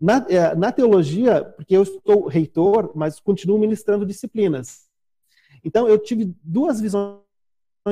Na, 0.00 0.24
é, 0.28 0.54
na 0.54 0.70
teologia, 0.70 1.42
porque 1.56 1.76
eu 1.76 1.82
estou 1.82 2.28
reitor, 2.28 2.92
mas 2.94 3.18
continuo 3.18 3.58
ministrando 3.58 4.06
disciplinas. 4.06 4.88
Então, 5.64 5.88
eu 5.88 5.98
tive 5.98 6.32
duas 6.44 6.80
visões 6.80 7.18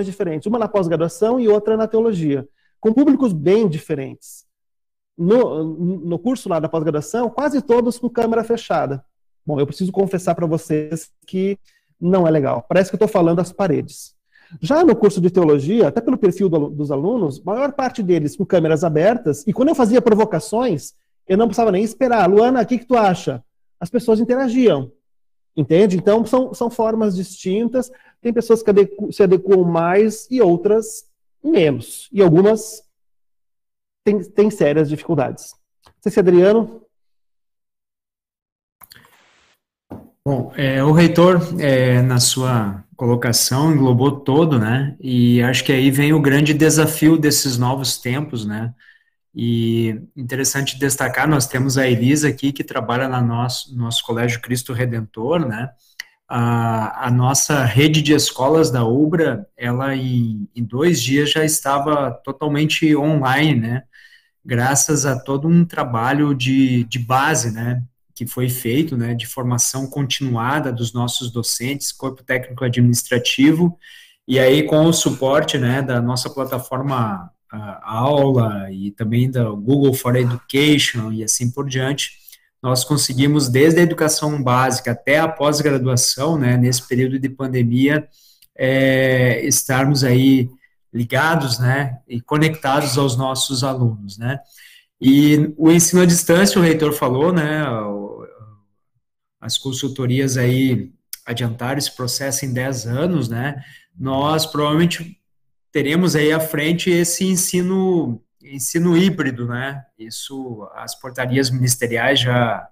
diferentes, 0.05 0.47
uma 0.47 0.61
na 0.61 0.69
pós-graduação 0.69 1.41
e 1.41 1.49
outra 1.49 1.77
na 1.77 1.89
teologia, 1.89 2.49
com 2.79 2.95
públicos 2.95 3.33
bem 3.33 3.69
diferentes. 3.69 4.48
No, 5.19 5.65
no 5.65 6.19
curso 6.19 6.49
lá 6.49 6.61
da 6.61 6.69
pós-graduação, 6.69 7.29
quase 7.29 7.61
todos 7.61 7.99
com 7.99 8.09
câmera 8.09 8.45
fechada. 8.45 9.05
Bom, 9.45 9.59
eu 9.59 9.67
preciso 9.67 9.91
confessar 9.91 10.35
para 10.37 10.47
vocês 10.47 11.11
que 11.27 11.59
não 12.01 12.27
é 12.27 12.31
legal. 12.31 12.65
Parece 12.69 12.91
que 12.91 12.95
eu 12.95 12.99
estou 12.99 13.09
falando 13.09 13.41
às 13.41 13.53
paredes. 13.53 14.15
Já 14.61 14.85
no 14.85 14.95
curso 14.95 15.21
de 15.21 15.31
teologia, 15.31 15.89
até 15.89 16.01
pelo 16.01 16.17
perfil 16.17 16.49
do, 16.49 16.71
dos 16.71 16.91
alunos, 16.91 17.43
maior 17.43 17.73
parte 17.73 18.03
deles 18.03 18.37
com 18.37 18.47
câmeras 18.47 18.85
abertas, 18.85 19.45
e 19.47 19.53
quando 19.53 19.69
eu 19.69 19.75
fazia 19.75 20.01
provocações, 20.01 20.95
eu 21.27 21.37
não 21.37 21.47
precisava 21.47 21.73
nem 21.73 21.83
esperar. 21.83 22.29
Luana, 22.29 22.63
o 22.63 22.67
que, 22.67 22.79
que 22.79 22.87
tu 22.87 22.97
acha? 22.97 23.43
As 23.79 23.91
pessoas 23.91 24.21
interagiam. 24.21 24.91
Entende? 25.57 25.97
Então, 25.97 26.25
são, 26.25 26.55
são 26.55 26.71
formas 26.71 27.17
distintas. 27.17 27.91
Tem 28.23 28.33
pessoas 28.33 28.63
que 28.63 28.71
se 29.13 29.23
adequam 29.23 29.65
mais 29.65 30.27
e 30.31 30.41
outras 30.41 31.05
menos. 31.45 32.09
E 32.13 32.23
algumas 32.23 32.83
têm, 34.09 34.23
têm 34.31 34.51
sérias 34.51 34.88
dificuldades. 34.88 35.55
Não 36.05 36.12
se 36.12 36.18
Adriano. 36.18 36.83
Bom, 40.25 40.53
é, 40.57 40.83
o 40.83 40.92
reitor, 40.92 41.40
é, 41.59 42.03
na 42.03 42.21
sua 42.21 42.85
colocação, 42.97 43.73
englobou 43.73 44.21
todo, 44.21 44.59
né? 44.59 44.97
E 45.01 45.42
acho 45.42 45.64
que 45.64 45.73
aí 45.73 45.90
vem 45.90 46.12
o 46.12 46.21
grande 46.21 46.53
desafio 46.53 47.16
desses 47.16 47.57
novos 47.57 47.99
tempos, 47.99 48.44
né? 48.44 48.75
E 49.35 50.01
interessante 50.16 50.79
destacar, 50.79 51.29
nós 51.29 51.47
temos 51.47 51.79
a 51.79 51.88
Elisa 51.88 52.29
aqui, 52.29 52.53
que 52.53 52.64
trabalha 52.64 53.09
no 53.09 53.27
nosso, 53.27 53.77
nosso 53.77 54.05
Colégio 54.05 54.40
Cristo 54.40 54.73
Redentor, 54.73 55.47
né? 55.47 55.71
A, 56.29 57.07
a 57.07 57.11
nossa 57.11 57.64
rede 57.64 58.03
de 58.03 58.12
escolas 58.12 58.71
da 58.71 58.85
UBRA, 58.85 59.47
ela 59.57 59.97
em, 59.97 60.47
em 60.55 60.62
dois 60.62 61.01
dias 61.01 61.31
já 61.31 61.42
estava 61.42 62.11
totalmente 62.23 62.94
online, 62.94 63.59
né? 63.59 63.83
Graças 64.49 65.05
a 65.05 65.15
todo 65.15 65.47
um 65.47 65.63
trabalho 65.63 66.35
de, 66.35 66.85
de 66.85 66.99
base, 66.99 67.51
né? 67.51 67.83
Que 68.15 68.27
foi 68.27 68.49
feito, 68.49 68.97
né? 68.97 69.13
De 69.13 69.27
formação 69.27 69.87
continuada 69.87 70.73
dos 70.73 70.95
nossos 70.95 71.31
docentes, 71.31 71.93
corpo 71.93 72.25
técnico 72.25 72.65
administrativo, 72.65 73.79
e 74.27 74.39
aí 74.39 74.63
com 74.63 74.87
o 74.87 74.93
suporte, 74.95 75.59
né? 75.59 75.83
Da 75.83 76.01
nossa 76.01 76.31
plataforma 76.31 77.31
aula 77.83 78.73
e 78.73 78.91
também 78.93 79.31
da 79.31 79.51
Google 79.51 79.93
for 79.93 80.17
Education 80.17 81.13
e 81.13 81.23
assim 81.23 81.51
por 81.51 81.69
diante, 81.69 82.13
nós 82.63 82.85
conseguimos 82.85 83.51
desde 83.51 83.81
a 83.81 83.83
educação 83.83 84.43
básica 84.43 84.93
até 84.93 85.19
a 85.19 85.29
pós-graduação, 85.29 86.39
né, 86.39 86.57
nesse 86.57 86.89
período 86.89 87.19
de 87.19 87.29
pandemia, 87.29 88.09
é, 88.57 89.47
estarmos 89.47 90.03
aí 90.05 90.51
ligados, 90.99 91.59
né, 91.59 92.01
e 92.09 92.21
conectados 92.21 92.99
aos 92.99 93.17
nossos 93.17 93.63
alunos, 93.63 94.19
né. 94.19 94.41
E 95.01 95.55
o 95.57 95.71
ensino 95.71 96.03
à 96.03 96.07
distância, 96.07 96.59
o 96.59 96.63
reitor 96.63 96.93
falou, 96.93 97.33
né, 97.33 97.65
as 99.41 99.57
consultorias 99.57 100.37
aí 100.37 100.93
adiantaram 101.25 101.79
esse 101.79 101.95
processo 101.95 102.45
em 102.45 102.53
10 102.53 102.87
anos, 102.87 103.29
né, 103.29 103.63
nós 103.97 104.45
provavelmente 104.45 105.17
teremos 105.71 106.17
aí 106.17 106.33
à 106.33 106.41
frente 106.41 106.91
esse 106.91 107.25
ensino 107.25 108.21
ensino 108.43 108.97
híbrido, 108.97 109.47
né? 109.47 109.85
Isso 109.99 110.67
as 110.75 110.99
portarias 110.99 111.51
ministeriais 111.51 112.21
já 112.21 112.67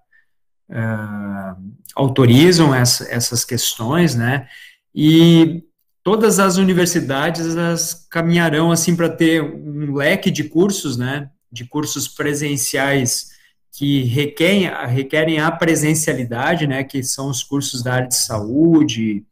uh, 0.71 1.73
autorizam 1.95 2.75
essa, 2.75 3.05
essas 3.13 3.45
questões, 3.45 4.15
né? 4.15 4.49
E 4.95 5.65
todas 6.07 6.39
as 6.39 6.57
universidades 6.57 7.57
elas 7.57 8.07
caminharão 8.09 8.71
assim 8.71 8.95
para 8.95 9.09
ter 9.09 9.43
um 9.43 9.93
leque 9.93 10.31
de 10.31 10.45
cursos, 10.45 10.97
né? 10.97 11.29
De 11.51 11.65
cursos 11.65 12.07
presenciais 12.07 13.33
que 13.73 14.05
requerem, 14.05 14.71
requerem 14.87 15.41
a 15.41 15.51
presencialidade, 15.51 16.65
né? 16.65 16.85
Que 16.85 17.03
são 17.03 17.29
os 17.29 17.43
cursos 17.43 17.83
da 17.83 17.95
área 17.95 18.07
de 18.07 18.15
saúde 18.15 19.25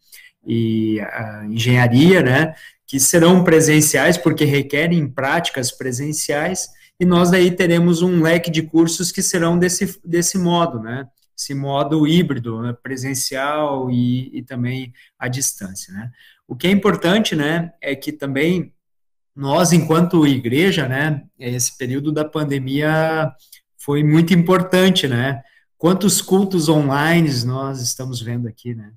e 0.44 0.98
engenharia, 1.48 2.20
né? 2.20 2.54
que 2.88 2.98
serão 2.98 3.44
presenciais, 3.44 4.18
porque 4.18 4.44
requerem 4.44 5.08
práticas 5.08 5.70
presenciais, 5.72 6.68
e 6.98 7.04
nós 7.04 7.30
daí 7.30 7.50
teremos 7.50 8.02
um 8.02 8.20
leque 8.20 8.50
de 8.50 8.62
cursos 8.62 9.10
que 9.10 9.22
serão 9.22 9.58
desse, 9.58 9.98
desse 10.04 10.37
modo, 10.37 10.80
né? 10.80 11.06
Esse 11.36 11.54
modo 11.54 12.06
híbrido, 12.06 12.62
né? 12.62 12.72
presencial 12.82 13.90
e, 13.90 14.30
e 14.38 14.42
também 14.42 14.92
à 15.18 15.28
distância, 15.28 15.92
né? 15.92 16.10
O 16.46 16.54
que 16.54 16.66
é 16.66 16.70
importante, 16.70 17.34
né, 17.34 17.72
é 17.80 17.96
que 17.96 18.12
também 18.12 18.72
nós, 19.34 19.72
enquanto 19.72 20.26
igreja, 20.26 20.86
né, 20.86 21.24
esse 21.38 21.76
período 21.76 22.12
da 22.12 22.24
pandemia 22.24 23.32
foi 23.78 24.04
muito 24.04 24.34
importante, 24.34 25.08
né? 25.08 25.42
Quantos 25.78 26.22
cultos 26.22 26.68
online 26.68 27.30
nós 27.44 27.80
estamos 27.80 28.20
vendo 28.22 28.46
aqui, 28.46 28.74
né? 28.74 28.92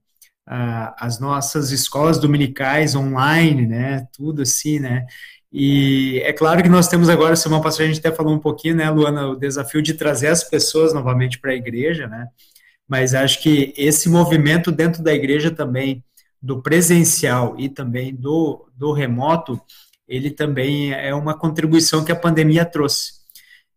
as 0.98 1.20
nossas 1.20 1.72
escolas 1.72 2.18
dominicais 2.18 2.96
online, 2.96 3.68
né, 3.68 4.08
tudo 4.14 4.42
assim, 4.42 4.80
né, 4.80 5.06
e 5.52 6.20
é 6.24 6.34
claro 6.34 6.62
que 6.62 6.70
nós 6.70 6.88
temos 6.88 7.10
agora, 7.10 7.36
semana 7.36 7.64
passada 7.64 7.84
a 7.84 7.88
gente 7.88 8.00
até 8.00 8.12
falou 8.12 8.34
um 8.34 8.40
pouquinho, 8.40 8.76
né, 8.76 8.90
Luana, 8.90 9.28
o 9.28 9.36
desafio 9.36 9.82
de 9.82 9.94
trazer 9.94 10.28
as 10.28 10.44
pessoas 10.44 10.94
novamente 10.94 11.40
para 11.40 11.52
a 11.52 11.56
igreja, 11.56 12.08
né, 12.08 12.28
mas 12.88 13.14
acho 13.14 13.42
que 13.42 13.74
esse 13.78 14.10
movimento 14.10 14.72
dentro 14.72 15.04
da 15.04 15.14
igreja 15.14 15.52
também, 15.52 16.04
do 16.42 16.62
presencial 16.62 17.56
e 17.58 17.68
também 17.68 18.14
do, 18.14 18.70
do 18.76 18.92
remoto, 18.92 19.60
ele 20.08 20.32
também 20.32 20.94
é 20.94 21.14
uma 21.14 21.38
contribuição 21.38 22.06
que 22.06 22.12
a 22.12 22.16
pandemia 22.16 22.64
trouxe. 22.64 23.14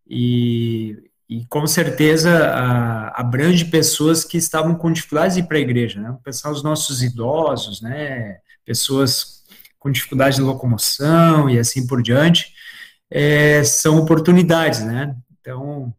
E, 0.09 0.97
e 1.29 1.45
com 1.47 1.67
certeza 1.67 2.31
a, 2.31 3.21
abrange 3.21 3.65
pessoas 3.65 4.25
que 4.25 4.37
estavam 4.37 4.75
com 4.75 4.93
dificuldades 4.93 5.37
de 5.37 5.43
ir 5.43 5.47
para 5.47 5.59
a 5.59 5.61
igreja, 5.61 6.01
né? 6.01 6.17
Pensar 6.25 6.51
os 6.51 6.63
nossos 6.63 7.03
idosos, 7.03 7.81
né? 7.81 8.39
Pessoas 8.65 9.40
com 9.81 9.91
dificuldade 9.91 10.37
de 10.37 10.43
locomoção 10.43 11.51
e 11.51 11.59
assim 11.59 11.87
por 11.87 12.01
diante, 12.01 12.53
é, 13.11 13.65
são 13.65 13.99
oportunidades, 13.99 14.85
né? 14.85 15.17
Então, 15.41 15.93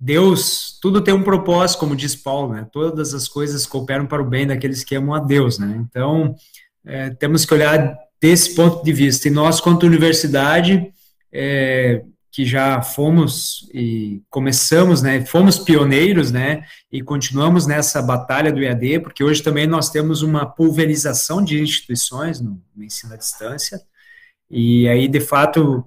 Deus, 0.00 0.78
tudo 0.82 1.00
tem 1.00 1.14
um 1.14 1.22
propósito, 1.22 1.78
como 1.78 1.94
diz 1.94 2.16
Paulo, 2.16 2.54
né? 2.54 2.66
Todas 2.72 3.14
as 3.14 3.28
coisas 3.28 3.64
cooperam 3.66 4.06
para 4.06 4.20
o 4.20 4.28
bem 4.28 4.46
daqueles 4.46 4.82
que 4.82 4.96
amam 4.96 5.14
a 5.14 5.20
Deus, 5.20 5.60
né? 5.60 5.76
Então, 5.78 6.34
é, 6.84 7.10
temos 7.10 7.44
que 7.44 7.54
olhar 7.54 7.96
desse 8.20 8.54
ponto 8.56 8.82
de 8.82 8.92
vista. 8.92 9.28
E 9.28 9.30
nós, 9.30 9.60
quanto 9.60 9.86
universidade, 9.86 10.92
é, 11.32 12.02
que 12.32 12.46
já 12.46 12.80
fomos 12.80 13.68
e 13.74 14.22
começamos, 14.30 15.02
né, 15.02 15.22
fomos 15.26 15.58
pioneiros, 15.58 16.32
né, 16.32 16.64
e 16.90 17.02
continuamos 17.02 17.66
nessa 17.66 18.00
batalha 18.00 18.50
do 18.50 18.62
EAD, 18.62 19.00
porque 19.00 19.22
hoje 19.22 19.42
também 19.42 19.66
nós 19.66 19.90
temos 19.90 20.22
uma 20.22 20.46
pulverização 20.46 21.44
de 21.44 21.60
instituições 21.60 22.40
no, 22.40 22.58
no 22.74 22.82
ensino 22.82 23.12
à 23.12 23.16
distância, 23.18 23.78
e 24.50 24.88
aí, 24.88 25.08
de 25.08 25.20
fato, 25.20 25.84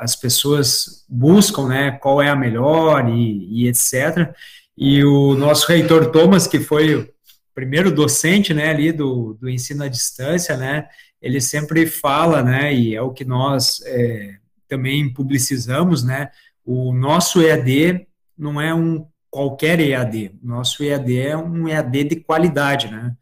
as 0.00 0.16
pessoas 0.16 1.04
buscam, 1.08 1.66
né, 1.66 1.90
qual 1.92 2.22
é 2.22 2.28
a 2.28 2.36
melhor 2.36 3.08
e, 3.08 3.64
e 3.64 3.68
etc., 3.68 4.32
e 4.76 5.04
o 5.04 5.34
nosso 5.34 5.66
reitor 5.68 6.10
Thomas, 6.10 6.46
que 6.46 6.58
foi 6.58 6.94
o 6.94 7.08
primeiro 7.54 7.90
docente, 7.90 8.54
né, 8.54 8.70
ali 8.70 8.92
do, 8.92 9.34
do 9.40 9.48
ensino 9.48 9.82
à 9.82 9.88
distância, 9.88 10.56
né, 10.56 10.88
ele 11.20 11.40
sempre 11.40 11.84
fala, 11.84 12.42
né, 12.42 12.72
e 12.72 12.94
é 12.94 13.02
o 13.02 13.12
que 13.12 13.24
nós 13.24 13.82
é, 13.84 14.39
também 14.70 15.12
publicizamos, 15.12 16.02
né, 16.02 16.30
o 16.64 16.92
nosso 16.94 17.42
EAD 17.42 18.06
não 18.38 18.60
é 18.60 18.72
um 18.72 19.06
qualquer 19.28 19.78
EAD, 19.80 20.32
nosso 20.42 20.82
EAD 20.82 21.18
é 21.18 21.36
um 21.36 21.68
EAD 21.68 22.04
de 22.04 22.16
qualidade, 22.16 22.90
né, 22.90 23.14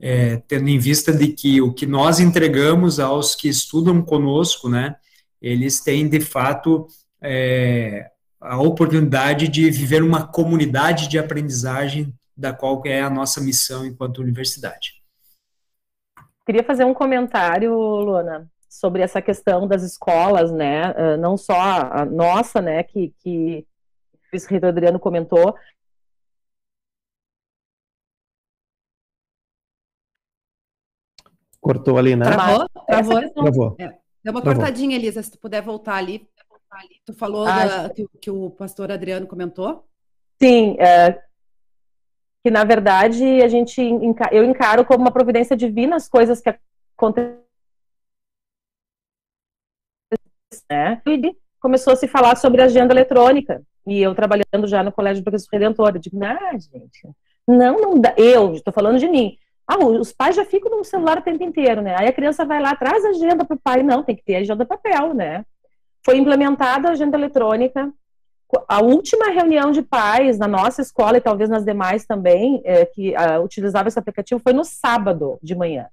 é, 0.00 0.36
tendo 0.48 0.68
em 0.68 0.78
vista 0.78 1.12
de 1.12 1.28
que 1.28 1.60
o 1.60 1.72
que 1.72 1.86
nós 1.86 2.20
entregamos 2.20 3.00
aos 3.00 3.34
que 3.34 3.48
estudam 3.48 4.02
conosco, 4.02 4.68
né, 4.68 4.96
eles 5.40 5.80
têm 5.80 6.08
de 6.08 6.20
fato 6.20 6.86
é, 7.20 8.10
a 8.40 8.60
oportunidade 8.60 9.48
de 9.48 9.70
viver 9.70 10.02
uma 10.02 10.26
comunidade 10.26 11.08
de 11.08 11.18
aprendizagem 11.18 12.12
da 12.36 12.52
qual 12.52 12.82
é 12.84 13.00
a 13.00 13.10
nossa 13.10 13.40
missão 13.40 13.86
enquanto 13.86 14.18
universidade. 14.18 15.02
Queria 16.44 16.64
fazer 16.64 16.84
um 16.84 16.94
comentário, 16.94 17.72
Luana, 17.72 18.50
sobre 18.72 19.02
essa 19.02 19.20
questão 19.20 19.68
das 19.68 19.82
escolas, 19.82 20.50
né? 20.50 20.94
Ah, 20.96 21.16
não 21.16 21.36
só 21.36 21.54
a 21.60 22.04
nossa, 22.04 22.60
né, 22.60 22.82
que, 22.82 23.14
que 23.18 23.66
o 24.14 24.18
vice-reitor 24.32 24.70
Adriano 24.70 24.98
comentou, 24.98 25.54
Cortou 31.60 31.96
ali, 31.96 32.16
né? 32.16 32.24
Travou? 32.24 32.68
Travou. 32.88 33.30
Travou. 33.30 33.76
É. 33.78 33.86
Deu 34.24 34.32
uma 34.32 34.42
Travou. 34.42 34.54
cortadinha, 34.54 34.96
Elisa, 34.96 35.22
se 35.22 35.30
tu 35.30 35.38
puder 35.38 35.62
voltar 35.62 35.94
ali. 35.94 36.28
Tu 37.06 37.12
falou 37.12 37.46
ah, 37.46 37.86
da, 37.86 37.90
que, 37.90 38.08
que, 38.20 38.30
o 38.30 38.50
pastor 38.50 38.90
Adriano 38.90 39.28
comentou? 39.28 39.86
Sim, 40.42 40.76
é, 40.80 41.22
que 42.42 42.50
na 42.50 42.64
verdade 42.64 43.42
a 43.42 43.46
gente 43.46 43.80
eu 44.32 44.42
encaro 44.42 44.84
como 44.84 45.04
uma 45.04 45.12
providência 45.12 45.56
divina 45.56 45.94
as 45.94 46.08
coisas 46.08 46.40
que 46.40 46.52
acontecem. 46.96 47.41
Né? 50.70 51.00
E 51.06 51.36
começou 51.60 51.92
a 51.92 51.96
se 51.96 52.08
falar 52.08 52.36
sobre 52.36 52.62
agenda 52.62 52.92
eletrônica. 52.92 53.62
E 53.86 54.00
eu 54.00 54.14
trabalhando 54.14 54.66
já 54.66 54.82
no 54.82 54.92
Colégio 54.92 55.22
do 55.22 55.30
Cristo 55.30 55.48
Redentor, 55.52 55.92
eu 55.94 56.00
digo, 56.00 56.24
ah, 56.24 56.52
gente, 56.52 57.08
não, 57.46 57.80
não 57.80 58.00
dá. 58.00 58.14
Eu 58.16 58.54
estou 58.54 58.72
falando 58.72 58.98
de 58.98 59.08
mim. 59.08 59.36
Ah, 59.66 59.78
os 59.78 60.12
pais 60.12 60.36
já 60.36 60.44
ficam 60.44 60.76
no 60.76 60.84
celular 60.84 61.18
o 61.18 61.22
tempo 61.22 61.42
inteiro, 61.42 61.82
né? 61.82 61.94
Aí 61.96 62.08
a 62.08 62.12
criança 62.12 62.44
vai 62.44 62.60
lá, 62.60 62.74
traz 62.74 63.04
a 63.04 63.10
agenda 63.10 63.44
para 63.44 63.54
o 63.54 63.60
pai. 63.60 63.82
Não, 63.82 64.02
tem 64.02 64.14
que 64.14 64.24
ter 64.24 64.36
agenda 64.36 64.64
papel, 64.64 65.14
né? 65.14 65.44
Foi 66.04 66.16
implementada 66.16 66.88
a 66.88 66.92
agenda 66.92 67.16
eletrônica, 67.16 67.92
a 68.68 68.82
última 68.82 69.30
reunião 69.30 69.70
de 69.70 69.82
pais 69.82 70.38
na 70.38 70.48
nossa 70.48 70.82
escola 70.82 71.16
e 71.16 71.20
talvez 71.20 71.48
nas 71.48 71.64
demais 71.64 72.04
também, 72.04 72.60
é, 72.64 72.84
que 72.84 73.14
uh, 73.14 73.42
utilizava 73.42 73.88
esse 73.88 73.98
aplicativo, 73.98 74.40
foi 74.42 74.52
no 74.52 74.64
sábado 74.64 75.38
de 75.42 75.54
manhã. 75.54 75.86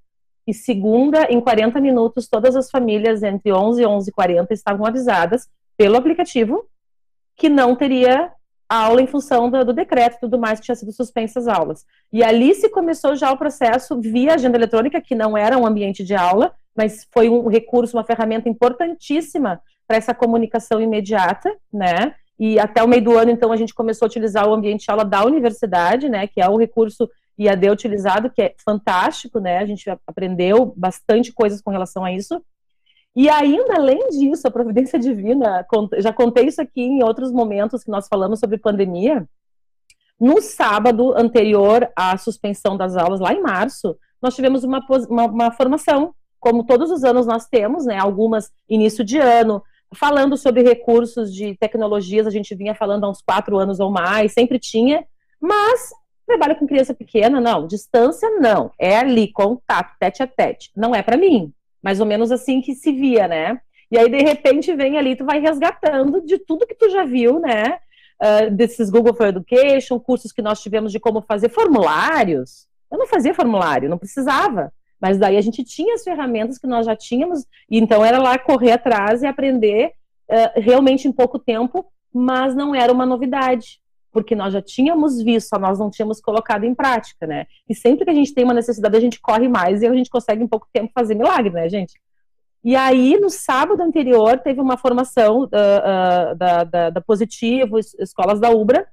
E 0.50 0.54
segunda, 0.54 1.32
em 1.32 1.40
40 1.40 1.80
minutos, 1.80 2.28
todas 2.28 2.56
as 2.56 2.72
famílias 2.72 3.22
entre 3.22 3.54
11 3.54 3.84
e 3.84 3.86
11 3.86 4.10
e 4.10 4.12
40 4.12 4.52
estavam 4.52 4.84
avisadas 4.84 5.48
pelo 5.78 5.96
aplicativo 5.96 6.66
que 7.36 7.48
não 7.48 7.76
teria 7.76 8.32
aula 8.68 9.00
em 9.00 9.06
função 9.06 9.48
do, 9.48 9.64
do 9.64 9.74
decreto 9.74 10.16
e 10.16 10.20
tudo 10.22 10.40
mais 10.40 10.60
que 10.60 10.66
tinha 10.66 10.76
sido 10.76 10.92
suspensas 10.92 11.48
as 11.48 11.56
aulas. 11.56 11.86
E 12.12 12.24
ali 12.24 12.56
se 12.56 12.68
começou 12.68 13.16
já 13.16 13.32
o 13.32 13.38
processo 13.38 14.02
via 14.02 14.34
agenda 14.34 14.58
eletrônica, 14.58 15.00
que 15.00 15.14
não 15.14 15.38
era 15.38 15.56
um 15.56 15.68
ambiente 15.68 16.04
de 16.04 16.16
aula, 16.16 16.52
mas 16.76 17.08
foi 17.14 17.30
um 17.30 17.48
recurso, 17.48 17.96
uma 17.96 18.04
ferramenta 18.04 18.50
importantíssima 18.50 19.62
para 19.88 19.98
essa 19.98 20.16
comunicação 20.16 20.82
imediata, 20.82 21.56
né? 21.72 22.16
E 22.40 22.58
até 22.58 22.82
o 22.82 22.88
meio 22.88 23.04
do 23.04 23.16
ano, 23.16 23.30
então, 23.30 23.52
a 23.52 23.56
gente 23.56 23.76
começou 23.76 24.08
a 24.08 24.10
utilizar 24.10 24.50
o 24.50 24.54
ambiente 24.56 24.86
de 24.86 24.90
aula 24.90 25.06
da 25.06 25.24
universidade, 25.24 26.10
né, 26.10 26.26
que 26.26 26.42
é 26.42 26.50
o 26.50 26.58
recurso 26.58 27.08
IAD 27.40 27.70
utilizado, 27.70 28.30
que 28.30 28.42
é 28.42 28.56
fantástico, 28.64 29.40
né, 29.40 29.58
a 29.60 29.66
gente 29.66 29.90
aprendeu 30.06 30.74
bastante 30.76 31.32
coisas 31.32 31.62
com 31.62 31.72
relação 31.72 32.04
a 32.04 32.12
isso. 32.12 32.44
E 33.16 33.30
ainda, 33.30 33.76
além 33.76 34.10
disso, 34.10 34.48
a 34.48 34.52
providência 34.52 35.00
divina, 35.00 35.66
já 35.98 36.14
contei 36.14 36.46
isso 36.46 36.62
aqui 36.62 36.82
em 36.82 37.04
outros 37.04 37.32
momentos 37.32 37.84
que 37.84 37.92
nós 37.92 38.08
falamos 38.08 38.40
sobre 38.40 38.58
pandemia, 38.58 39.28
no 40.20 40.42
sábado 40.42 41.18
anterior 41.18 41.90
à 41.96 42.18
suspensão 42.18 42.76
das 42.76 42.98
aulas, 42.98 43.22
lá 43.22 43.34
em 43.34 43.42
março, 43.42 43.98
nós 44.22 44.36
tivemos 44.36 44.66
uma, 44.66 44.86
uma, 45.10 45.26
uma 45.26 45.52
formação, 45.52 46.14
como 46.40 46.66
todos 46.66 46.92
os 46.92 47.06
anos 47.06 47.26
nós 47.26 47.48
temos, 47.48 47.86
né, 47.86 47.98
algumas 47.98 48.52
início 48.68 49.04
de 49.04 49.18
ano, 49.18 49.64
falando 49.96 50.38
sobre 50.38 50.62
recursos 50.62 51.34
de 51.34 51.56
tecnologias, 51.58 52.28
a 52.28 52.32
gente 52.32 52.54
vinha 52.54 52.76
falando 52.76 53.06
há 53.06 53.10
uns 53.10 53.22
quatro 53.22 53.58
anos 53.58 53.80
ou 53.80 53.90
mais, 53.90 54.34
sempre 54.34 54.60
tinha, 54.60 55.06
mas 55.40 55.92
trabalho 56.30 56.56
com 56.56 56.68
criança 56.68 56.94
pequena, 56.94 57.42
não, 57.42 57.66
distância 57.66 58.30
não, 58.40 58.72
é 58.78 58.98
ali, 58.98 59.32
contato, 59.32 59.96
tete 60.00 60.22
a 60.22 60.28
tete, 60.28 60.72
não 60.76 60.94
é 60.94 61.02
para 61.02 61.18
mim, 61.18 61.52
mais 61.82 62.00
ou 62.00 62.06
menos 62.06 62.32
assim 62.32 62.62
que 62.62 62.76
se 62.76 62.92
via, 62.92 63.28
né? 63.28 63.60
E 63.92 63.98
aí, 63.98 64.10
de 64.10 64.22
repente, 64.22 64.76
vem 64.76 64.98
ali, 64.98 65.16
tu 65.16 65.26
vai 65.26 65.40
resgatando 65.40 66.22
de 66.22 66.38
tudo 66.38 66.68
que 66.68 66.76
tu 66.76 66.90
já 66.92 67.04
viu, 67.04 67.40
né? 67.40 67.80
Uh, 68.22 68.52
desses 68.52 68.90
Google 68.90 69.16
for 69.16 69.28
Education, 69.28 70.00
cursos 70.00 70.32
que 70.32 70.42
nós 70.42 70.62
tivemos 70.62 70.92
de 70.92 71.00
como 71.00 71.22
fazer 71.22 71.50
formulários. 71.50 72.68
Eu 72.92 73.00
não 73.00 73.08
fazia 73.08 73.34
formulário, 73.34 73.90
não 73.90 73.98
precisava. 73.98 74.72
Mas 75.02 75.18
daí 75.18 75.38
a 75.38 75.42
gente 75.42 75.64
tinha 75.64 75.96
as 75.96 76.04
ferramentas 76.04 76.60
que 76.60 76.68
nós 76.68 76.86
já 76.86 76.96
tínhamos, 76.96 77.46
e 77.70 77.80
então 77.80 78.06
era 78.06 78.20
lá 78.20 78.38
correr 78.38 78.74
atrás 78.74 79.24
e 79.24 79.26
aprender 79.26 79.94
uh, 80.30 80.60
realmente 80.62 81.08
em 81.08 81.12
pouco 81.12 81.40
tempo, 81.40 81.86
mas 82.14 82.54
não 82.54 82.76
era 82.76 82.94
uma 82.94 83.06
novidade, 83.06 83.80
porque 84.12 84.36
nós 84.36 84.54
já 84.54 84.62
tínhamos 84.62 85.22
visto, 85.22 85.50
só 85.50 85.60
nós 85.60 85.80
não 85.80 85.90
tínhamos 85.90 86.20
colocado 86.20 86.64
em 86.64 86.74
prática, 86.74 87.28
né? 87.28 87.46
E 87.68 87.76
sempre 87.76 88.06
que 88.06 88.12
a 88.12 88.14
gente 88.14 88.34
tem 88.34 88.44
uma 88.44 88.54
necessidade, 88.54 88.98
a 88.98 89.00
gente 89.00 89.20
corre 89.20 89.48
mais 89.48 89.82
e 89.82 89.88
a 89.88 89.94
gente 89.94 90.10
consegue 90.10 90.44
em 90.44 90.48
pouco 90.48 90.68
tempo 90.74 90.92
fazer 90.94 91.16
milagre, 91.16 91.52
né, 91.52 91.70
gente? 91.70 92.00
E 92.64 92.76
aí, 92.76 93.18
no 93.20 93.30
sábado 93.30 93.82
anterior, 93.82 94.38
teve 94.40 94.60
uma 94.60 94.78
formação 94.78 95.44
uh, 95.44 95.46
uh, 95.46 96.36
da, 96.36 96.64
da, 96.64 96.90
da 96.90 97.02
Positivo, 97.02 97.80
escolas 97.80 98.40
da 98.40 98.50
Ubra, 98.50 98.88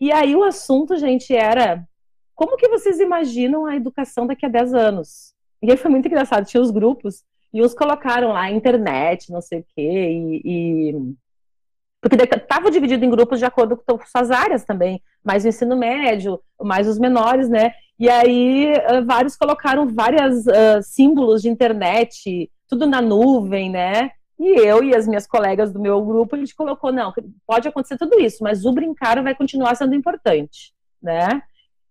e 0.00 0.10
aí 0.10 0.34
o 0.34 0.42
assunto, 0.42 0.96
gente, 0.96 1.34
era 1.34 1.86
como 2.34 2.56
que 2.56 2.68
vocês 2.68 2.98
imaginam 2.98 3.66
a 3.66 3.76
educação 3.76 4.26
daqui 4.26 4.46
a 4.46 4.48
10 4.48 4.74
anos? 4.74 5.32
E 5.62 5.70
aí 5.70 5.76
foi 5.76 5.90
muito 5.90 6.06
engraçado, 6.08 6.46
tinha 6.46 6.60
os 6.60 6.70
grupos, 6.70 7.22
e 7.52 7.62
uns 7.62 7.74
colocaram 7.74 8.32
lá 8.32 8.50
internet, 8.50 9.30
não 9.30 9.40
sei 9.40 9.60
o 9.60 9.64
quê, 9.74 10.10
e, 10.10 10.42
e... 10.44 11.14
porque 12.02 12.16
estava 12.16 12.70
dividido 12.70 13.04
em 13.04 13.10
grupos 13.10 13.38
de 13.38 13.44
acordo 13.44 13.76
com 13.76 13.98
suas 14.04 14.32
áreas 14.32 14.64
também, 14.64 15.00
mais 15.24 15.44
o 15.44 15.48
ensino 15.48 15.76
médio, 15.76 16.40
mais 16.60 16.88
os 16.88 16.98
menores, 16.98 17.48
né? 17.48 17.72
E 17.98 18.10
aí 18.10 18.72
vários 19.06 19.36
colocaram 19.36 19.86
vários 19.86 20.44
uh, 20.46 20.82
símbolos 20.82 21.40
de 21.40 21.48
internet, 21.48 22.50
tudo 22.68 22.88
na 22.88 23.00
nuvem, 23.00 23.70
né? 23.70 24.10
E 24.36 24.58
eu 24.58 24.82
e 24.82 24.96
as 24.96 25.06
minhas 25.06 25.28
colegas 25.28 25.72
do 25.72 25.78
meu 25.78 26.04
grupo, 26.04 26.34
a 26.34 26.38
gente 26.38 26.56
colocou, 26.56 26.90
não, 26.90 27.14
pode 27.46 27.68
acontecer 27.68 27.96
tudo 27.96 28.18
isso, 28.18 28.42
mas 28.42 28.64
o 28.64 28.72
brincar 28.72 29.22
vai 29.22 29.36
continuar 29.36 29.76
sendo 29.76 29.94
importante, 29.94 30.74
né? 31.00 31.40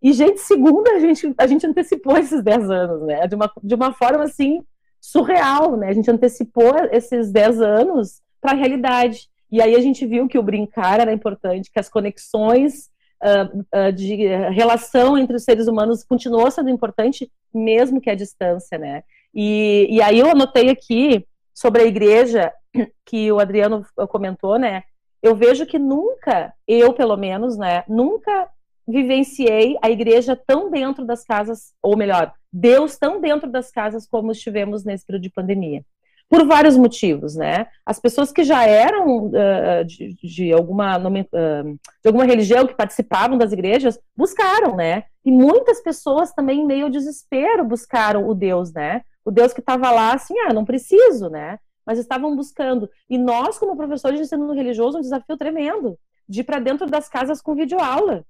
E, 0.01 0.11
gente, 0.11 0.41
segunda, 0.41 0.91
a 0.91 0.99
gente, 0.99 1.33
a 1.37 1.47
gente 1.47 1.65
antecipou 1.65 2.17
esses 2.17 2.43
10 2.43 2.69
anos, 2.69 3.01
né? 3.03 3.27
De 3.27 3.35
uma, 3.35 3.49
de 3.63 3.75
uma 3.75 3.93
forma, 3.93 4.25
assim, 4.25 4.61
surreal, 4.99 5.77
né? 5.77 5.87
A 5.89 5.93
gente 5.93 6.11
antecipou 6.11 6.75
esses 6.91 7.31
10 7.31 7.61
anos 7.61 8.21
para 8.41 8.51
a 8.51 8.55
realidade. 8.55 9.29
E 9.51 9.61
aí 9.61 9.75
a 9.75 9.81
gente 9.81 10.05
viu 10.05 10.27
que 10.27 10.39
o 10.39 10.43
brincar 10.43 10.99
era 10.99 11.11
importante, 11.11 11.71
que 11.71 11.79
as 11.79 11.89
conexões 11.89 12.89
uh, 13.21 13.59
uh, 13.59 13.91
de 13.91 14.15
relação 14.53 15.17
entre 15.17 15.35
os 15.35 15.43
seres 15.43 15.67
humanos 15.67 16.03
continuou 16.03 16.49
sendo 16.49 16.69
importante, 16.69 17.29
mesmo 17.53 17.99
que 17.99 18.09
a 18.09 18.15
distância, 18.15 18.77
né? 18.77 19.03
E, 19.33 19.87
e 19.89 20.01
aí 20.01 20.19
eu 20.19 20.29
anotei 20.29 20.69
aqui 20.69 21.25
sobre 21.53 21.81
a 21.81 21.85
igreja, 21.85 22.51
que 23.05 23.31
o 23.31 23.39
Adriano 23.39 23.85
comentou, 24.09 24.57
né? 24.57 24.83
Eu 25.21 25.35
vejo 25.35 25.65
que 25.65 25.77
nunca, 25.77 26.53
eu 26.67 26.93
pelo 26.93 27.17
menos, 27.17 27.57
né? 27.57 27.83
Nunca 27.87 28.49
vivenciei 28.87 29.77
a 29.81 29.89
igreja 29.89 30.35
tão 30.35 30.71
dentro 30.71 31.05
das 31.05 31.23
casas, 31.23 31.73
ou 31.81 31.95
melhor, 31.95 32.33
Deus 32.51 32.97
tão 32.97 33.21
dentro 33.21 33.49
das 33.49 33.71
casas 33.71 34.07
como 34.07 34.31
estivemos 34.31 34.83
nesse 34.83 35.05
período 35.05 35.23
de 35.23 35.29
pandemia. 35.29 35.85
Por 36.31 36.47
vários 36.47 36.77
motivos, 36.77 37.35
né? 37.35 37.67
As 37.85 37.99
pessoas 37.99 38.31
que 38.31 38.43
já 38.43 38.63
eram 38.65 39.27
uh, 39.27 39.85
de, 39.85 40.15
de, 40.23 40.53
alguma, 40.53 40.97
uh, 40.97 41.79
de 42.01 42.07
alguma 42.07 42.23
religião, 42.23 42.65
que 42.65 42.73
participavam 42.73 43.37
das 43.37 43.51
igrejas, 43.51 43.99
buscaram, 44.15 44.77
né? 44.77 45.03
E 45.25 45.31
muitas 45.31 45.83
pessoas 45.83 46.33
também, 46.33 46.65
meio 46.65 46.85
ao 46.85 46.89
desespero, 46.89 47.65
buscaram 47.65 48.29
o 48.29 48.33
Deus, 48.33 48.71
né? 48.71 49.01
O 49.25 49.29
Deus 49.29 49.51
que 49.51 49.59
estava 49.59 49.91
lá, 49.91 50.13
assim, 50.13 50.33
ah, 50.47 50.53
não 50.53 50.63
preciso, 50.63 51.29
né? 51.29 51.59
mas 51.85 51.99
estavam 51.99 52.35
buscando. 52.35 52.89
E 53.09 53.17
nós, 53.17 53.57
como 53.57 53.75
professores 53.75 54.17
de 54.17 54.23
ensino 54.23 54.53
religioso, 54.53 54.97
um 54.97 55.01
desafio 55.01 55.37
tremendo 55.37 55.97
de 56.27 56.41
ir 56.41 56.43
para 56.43 56.59
dentro 56.59 56.87
das 56.87 57.09
casas 57.09 57.41
com 57.41 57.55
videoaula, 57.55 58.25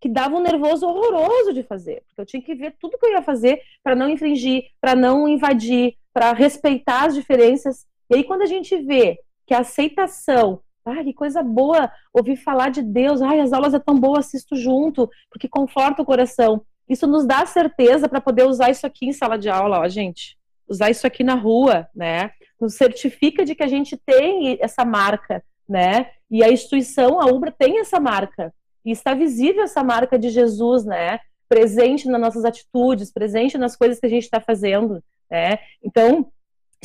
que 0.00 0.08
dava 0.08 0.36
um 0.36 0.42
nervoso 0.42 0.86
horroroso 0.86 1.54
de 1.54 1.62
fazer, 1.62 2.02
porque 2.06 2.20
eu 2.20 2.26
tinha 2.26 2.42
que 2.42 2.54
ver 2.54 2.76
tudo 2.78 2.98
que 2.98 3.06
eu 3.06 3.12
ia 3.12 3.22
fazer 3.22 3.60
para 3.82 3.96
não 3.96 4.10
infringir, 4.10 4.64
para 4.80 4.94
não 4.94 5.26
invadir, 5.26 5.94
para 6.16 6.32
respeitar 6.32 7.04
as 7.04 7.14
diferenças. 7.14 7.84
E 8.08 8.16
aí, 8.16 8.24
quando 8.24 8.40
a 8.40 8.46
gente 8.46 8.74
vê 8.78 9.18
que 9.46 9.52
a 9.52 9.58
aceitação, 9.58 10.60
ah, 10.82 11.04
que 11.04 11.12
coisa 11.12 11.42
boa 11.42 11.92
ouvir 12.10 12.36
falar 12.36 12.70
de 12.70 12.80
Deus, 12.80 13.20
ai, 13.20 13.38
as 13.38 13.52
aulas 13.52 13.74
é 13.74 13.78
tão 13.78 14.00
boa, 14.00 14.20
assisto 14.20 14.56
junto, 14.56 15.10
porque 15.30 15.46
conforta 15.46 16.00
o 16.00 16.06
coração. 16.06 16.64
Isso 16.88 17.06
nos 17.06 17.26
dá 17.26 17.44
certeza 17.44 18.08
para 18.08 18.18
poder 18.18 18.44
usar 18.44 18.70
isso 18.70 18.86
aqui 18.86 19.04
em 19.04 19.12
sala 19.12 19.36
de 19.36 19.50
aula, 19.50 19.80
ó, 19.80 19.88
gente. 19.88 20.38
Usar 20.66 20.88
isso 20.88 21.06
aqui 21.06 21.22
na 21.22 21.34
rua, 21.34 21.86
né? 21.94 22.30
Nos 22.58 22.76
certifica 22.76 23.44
de 23.44 23.54
que 23.54 23.62
a 23.62 23.68
gente 23.68 23.94
tem 23.94 24.56
essa 24.58 24.86
marca, 24.86 25.44
né? 25.68 26.12
E 26.30 26.42
a 26.42 26.48
instituição, 26.48 27.20
a 27.20 27.26
Ubra, 27.26 27.52
tem 27.52 27.78
essa 27.78 28.00
marca. 28.00 28.54
E 28.82 28.90
está 28.90 29.12
visível 29.12 29.64
essa 29.64 29.84
marca 29.84 30.18
de 30.18 30.30
Jesus, 30.30 30.86
né? 30.86 31.20
Presente 31.46 32.08
nas 32.08 32.20
nossas 32.22 32.46
atitudes, 32.46 33.12
presente 33.12 33.58
nas 33.58 33.76
coisas 33.76 34.00
que 34.00 34.06
a 34.06 34.10
gente 34.10 34.22
está 34.24 34.40
fazendo, 34.40 35.02
né? 35.30 35.58
Então, 35.82 36.30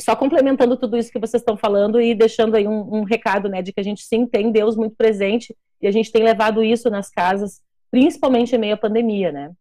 só 0.00 0.16
complementando 0.16 0.76
tudo 0.76 0.96
isso 0.96 1.12
que 1.12 1.18
vocês 1.18 1.40
estão 1.40 1.56
falando 1.56 2.00
e 2.00 2.14
deixando 2.14 2.56
aí 2.56 2.66
um, 2.66 2.96
um, 2.96 3.04
recado, 3.04 3.48
né, 3.48 3.62
de 3.62 3.72
que 3.72 3.80
a 3.80 3.84
gente 3.84 4.02
sim 4.02 4.26
tem 4.26 4.50
Deus 4.50 4.76
muito 4.76 4.96
presente 4.96 5.56
e 5.80 5.86
a 5.86 5.90
gente 5.90 6.10
tem 6.10 6.22
levado 6.22 6.62
isso 6.62 6.90
nas 6.90 7.10
casas, 7.10 7.60
principalmente 7.90 8.54
em 8.54 8.58
meio 8.58 8.74
à 8.74 8.76
pandemia, 8.76 9.30
né? 9.32 9.52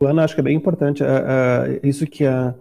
Luana, 0.00 0.24
acho 0.24 0.34
que 0.34 0.40
é 0.40 0.44
bem 0.44 0.56
importante 0.56 1.02
uh, 1.02 1.06
uh, 1.06 1.86
isso 1.86 2.06
que 2.06 2.26
a, 2.26 2.54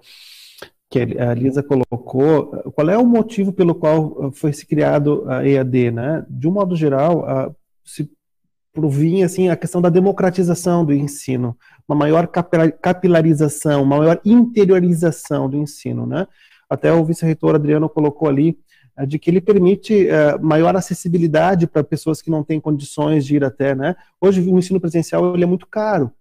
que 0.90 1.00
a 1.00 1.34
Lisa 1.34 1.64
colocou. 1.64 2.72
Qual 2.72 2.90
é 2.90 2.98
o 2.98 3.06
motivo 3.06 3.52
pelo 3.52 3.74
qual 3.74 4.32
foi 4.32 4.54
se 4.54 4.66
criado 4.66 5.26
a 5.28 5.46
EAD, 5.46 5.92
né? 5.92 6.26
De 6.30 6.48
um 6.48 6.52
modo 6.52 6.76
geral, 6.76 7.22
uh, 7.22 7.56
se 7.84 8.12
provinha 8.76 9.26
assim 9.26 9.48
a 9.50 9.56
questão 9.56 9.82
da 9.82 9.90
democratização 9.90 10.84
do 10.84 10.94
ensino, 10.94 11.58
uma 11.88 11.96
maior 11.96 12.28
capilarização, 12.28 13.82
uma 13.82 13.98
maior 13.98 14.20
interiorização 14.26 15.50
do 15.50 15.58
ensino, 15.58 16.06
né? 16.06 16.28
Até 16.70 16.92
o 16.92 17.06
vice-reitor 17.06 17.56
Adriano 17.56 17.88
colocou 17.88 18.28
ali 18.28 18.58
de 19.08 19.18
que 19.18 19.30
ele 19.30 19.42
permite 19.42 20.08
uh, 20.08 20.44
maior 20.44 20.76
acessibilidade 20.76 21.68
para 21.68 21.84
pessoas 21.84 22.22
que 22.22 22.30
não 22.30 22.44
têm 22.44 22.60
condições 22.60 23.26
de 23.26 23.36
ir 23.36 23.44
até, 23.44 23.74
né? 23.74 23.96
Hoje 24.20 24.42
o 24.42 24.58
ensino 24.58 24.80
presencial 24.80 25.34
ele 25.34 25.44
é 25.44 25.48
muito 25.48 25.68
caro. 25.68 26.12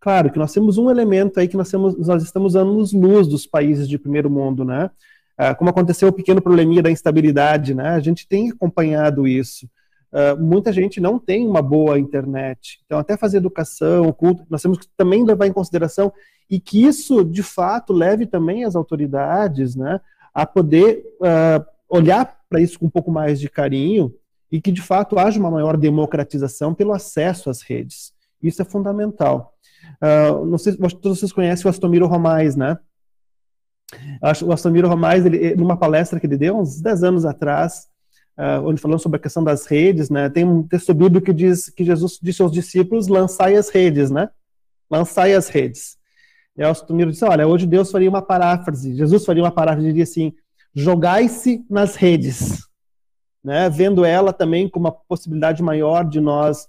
Claro 0.00 0.30
que 0.30 0.38
nós 0.38 0.52
temos 0.52 0.78
um 0.78 0.90
elemento 0.90 1.38
aí 1.38 1.46
que 1.46 1.56
nós, 1.56 1.70
temos, 1.70 1.96
nós 2.06 2.22
estamos 2.22 2.56
anos 2.56 2.92
luz 2.92 3.26
dos 3.26 3.46
países 3.46 3.88
de 3.88 3.98
primeiro 3.98 4.28
mundo, 4.28 4.64
né? 4.64 4.90
Ah, 5.36 5.54
como 5.54 5.70
aconteceu 5.70 6.08
o 6.08 6.12
pequeno 6.12 6.42
probleminha 6.42 6.82
da 6.82 6.90
instabilidade, 6.90 7.74
né? 7.74 7.90
A 7.90 8.00
gente 8.00 8.26
tem 8.26 8.50
acompanhado 8.50 9.26
isso. 9.26 9.68
Uh, 10.12 10.38
muita 10.38 10.72
gente 10.72 11.00
não 11.00 11.18
tem 11.18 11.46
uma 11.46 11.62
boa 11.62 11.98
internet. 11.98 12.80
Então, 12.84 12.98
até 12.98 13.16
fazer 13.16 13.38
educação, 13.38 14.12
culto, 14.12 14.44
nós 14.50 14.60
temos 14.60 14.78
que 14.78 14.86
também 14.96 15.24
levar 15.24 15.46
em 15.46 15.52
consideração 15.52 16.12
e 16.50 16.60
que 16.60 16.84
isso, 16.84 17.24
de 17.24 17.42
fato, 17.42 17.94
leve 17.94 18.26
também 18.26 18.64
as 18.64 18.76
autoridades 18.76 19.74
né, 19.74 20.00
a 20.34 20.44
poder 20.44 21.02
uh, 21.20 21.64
olhar 21.88 22.38
para 22.48 22.60
isso 22.60 22.78
com 22.78 22.86
um 22.86 22.90
pouco 22.90 23.10
mais 23.10 23.40
de 23.40 23.48
carinho 23.48 24.14
e 24.50 24.60
que, 24.60 24.70
de 24.70 24.82
fato, 24.82 25.18
haja 25.18 25.40
uma 25.40 25.50
maior 25.50 25.78
democratização 25.78 26.74
pelo 26.74 26.92
acesso 26.92 27.48
às 27.48 27.62
redes. 27.62 28.12
Isso 28.42 28.60
é 28.60 28.66
fundamental. 28.66 29.54
Uh, 30.02 30.44
não 30.44 30.58
sei 30.58 30.72
se 30.72 30.78
todos 30.78 31.20
vocês 31.20 31.32
conhecem 31.32 31.66
o 31.66 31.70
Astomiro 31.70 32.06
Romais, 32.06 32.54
né? 32.54 32.76
Acho, 34.20 34.46
o 34.46 34.52
Astomiro 34.52 34.88
Romais, 34.88 35.24
ele, 35.24 35.54
numa 35.54 35.76
palestra 35.76 36.20
que 36.20 36.26
ele 36.26 36.36
deu 36.36 36.58
uns 36.58 36.80
10 36.80 37.04
anos 37.04 37.24
atrás, 37.24 37.88
uh, 38.38 38.66
onde 38.66 38.80
falando 38.80 39.00
sobre 39.00 39.16
a 39.16 39.22
questão 39.22 39.42
das 39.42 39.66
redes, 39.66 40.10
né? 40.10 40.28
Tem 40.28 40.44
um 40.44 40.62
texto 40.62 40.92
bíblico 40.94 41.26
que 41.26 41.32
diz 41.32 41.68
que 41.70 41.84
Jesus 41.84 42.18
disse 42.22 42.42
aos 42.42 42.52
discípulos: 42.52 43.08
lançai 43.08 43.56
as 43.56 43.68
redes, 43.68 44.10
né? 44.10 44.30
Lançai 44.90 45.34
as 45.34 45.48
redes. 45.48 45.96
E 46.56 46.62
o 46.62 46.68
Astomiro 46.68 47.10
disse: 47.10 47.24
olha, 47.24 47.46
hoje 47.46 47.66
Deus 47.66 47.90
faria 47.90 48.08
uma 48.08 48.22
paráfrase, 48.22 48.94
Jesus 48.94 49.24
faria 49.24 49.42
uma 49.42 49.50
paráfrase, 49.50 49.88
diria 49.88 50.02
assim: 50.04 50.32
jogai-se 50.74 51.64
nas 51.68 51.96
redes, 51.96 52.66
né? 53.42 53.68
Vendo 53.70 54.04
ela 54.04 54.32
também 54.32 54.68
como 54.68 54.86
uma 54.86 54.92
possibilidade 54.92 55.62
maior 55.62 56.04
de 56.04 56.20
nós 56.20 56.66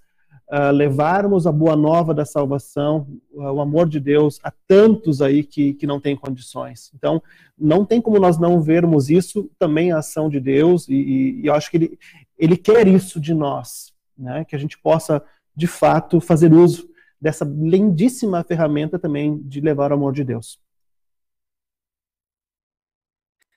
uh, 0.54 0.72
levarmos 0.72 1.47
a 1.47 1.51
boa 1.51 1.76
nova 1.76 2.14
da 2.14 2.26
salvação, 2.26 3.08
uh, 3.32 3.51
o 3.51 3.60
amor 3.60 3.89
de 3.89 3.99
Deus 3.99 4.39
a 4.43 4.54
tantos 4.68 5.20
aí 5.20 5.43
que, 5.43 5.74
que 5.74 5.88
não 5.88 5.99
têm 5.99 6.16
condições. 6.16 6.91
Então, 6.93 7.22
não 7.58 7.84
tem 7.84 7.99
como 7.99 8.20
nós 8.20 8.38
não 8.38 8.62
vermos 8.62 9.10
isso, 9.10 9.49
também 9.58 9.91
a 9.91 9.97
ação 9.97 10.30
de 10.30 10.39
Deus, 10.39 10.88
e, 10.88 10.93
e, 10.93 11.41
e 11.41 11.47
eu 11.47 11.56
acho 11.56 11.72
que 11.72 11.78
ele, 11.78 11.99
ele 12.38 12.56
quer 12.56 12.88
isso 12.88 13.20
de 13.20 13.34
nós, 13.34 13.91
né? 14.16 14.45
que 14.45 14.56
a 14.56 14.60
gente 14.60 14.78
possa, 14.78 15.24
de 15.56 15.66
fato, 15.66 16.22
fazer 16.22 16.54
uso 16.54 16.88
dessa 17.20 17.45
lindíssima 17.45 18.43
ferramenta 18.43 18.99
também 18.99 19.41
de 19.43 19.60
levar 19.60 19.91
o 19.91 19.95
amor 19.95 20.14
de 20.14 20.24
Deus. 20.24 20.60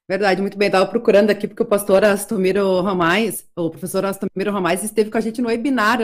Verdade, 0.09 0.41
muito 0.41 0.57
bem. 0.57 0.67
Estava 0.67 0.87
procurando 0.87 1.31
aqui 1.31 1.49
porque 1.49 1.65
o 1.65 1.67
pastor 1.67 2.05
Astomiro 2.05 2.81
Ramais, 2.81 3.45
o 3.57 3.69
professor 3.71 4.05
Astomiro 4.05 4.53
Ramais, 4.53 4.85
esteve 4.85 5.11
com 5.11 5.19
a 5.19 5.21
gente 5.21 5.43
no 5.43 5.49
webinar, 5.49 5.99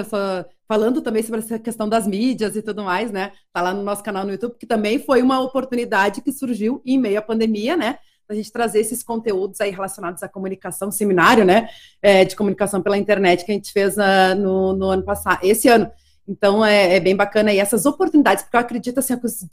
falando 0.66 1.00
também 1.00 1.22
sobre 1.22 1.38
essa 1.38 1.56
questão 1.56 1.88
das 1.88 2.04
mídias 2.04 2.56
e 2.56 2.62
tudo 2.62 2.82
mais, 2.82 3.12
né? 3.12 3.30
Está 3.46 3.62
lá 3.62 3.72
no 3.72 3.82
nosso 3.84 4.02
canal 4.02 4.24
no 4.24 4.32
YouTube, 4.32 4.56
que 4.58 4.66
também 4.66 4.98
foi 4.98 5.22
uma 5.22 5.40
oportunidade 5.40 6.20
que 6.20 6.32
surgiu 6.32 6.82
em 6.84 6.98
meio 6.98 7.20
à 7.20 7.22
pandemia, 7.22 7.76
né? 7.76 7.98
A 8.28 8.34
gente 8.34 8.50
trazer 8.50 8.80
esses 8.80 9.04
conteúdos 9.04 9.60
aí 9.60 9.70
relacionados 9.70 10.20
à 10.22 10.28
comunicação, 10.28 10.90
seminário, 10.90 11.44
né? 11.44 11.68
É, 12.00 12.24
de 12.24 12.34
comunicação 12.34 12.82
pela 12.82 12.98
internet 12.98 13.44
que 13.44 13.52
a 13.52 13.54
gente 13.54 13.72
fez 13.72 13.96
uh, 13.96 14.34
no, 14.36 14.72
no 14.72 14.90
ano 14.90 15.04
passado, 15.04 15.38
esse 15.44 15.68
ano. 15.68 15.88
Então 16.26 16.64
é, 16.64 16.96
é, 16.96 17.00
bem 17.00 17.16
bacana 17.16 17.52
e 17.52 17.58
essas 17.58 17.84
oportunidades, 17.84 18.44
porque 18.44 18.56
eu 18.56 18.60
acredito 18.60 18.98
assim 18.98 19.18
que 19.18 19.26
os, 19.26 19.44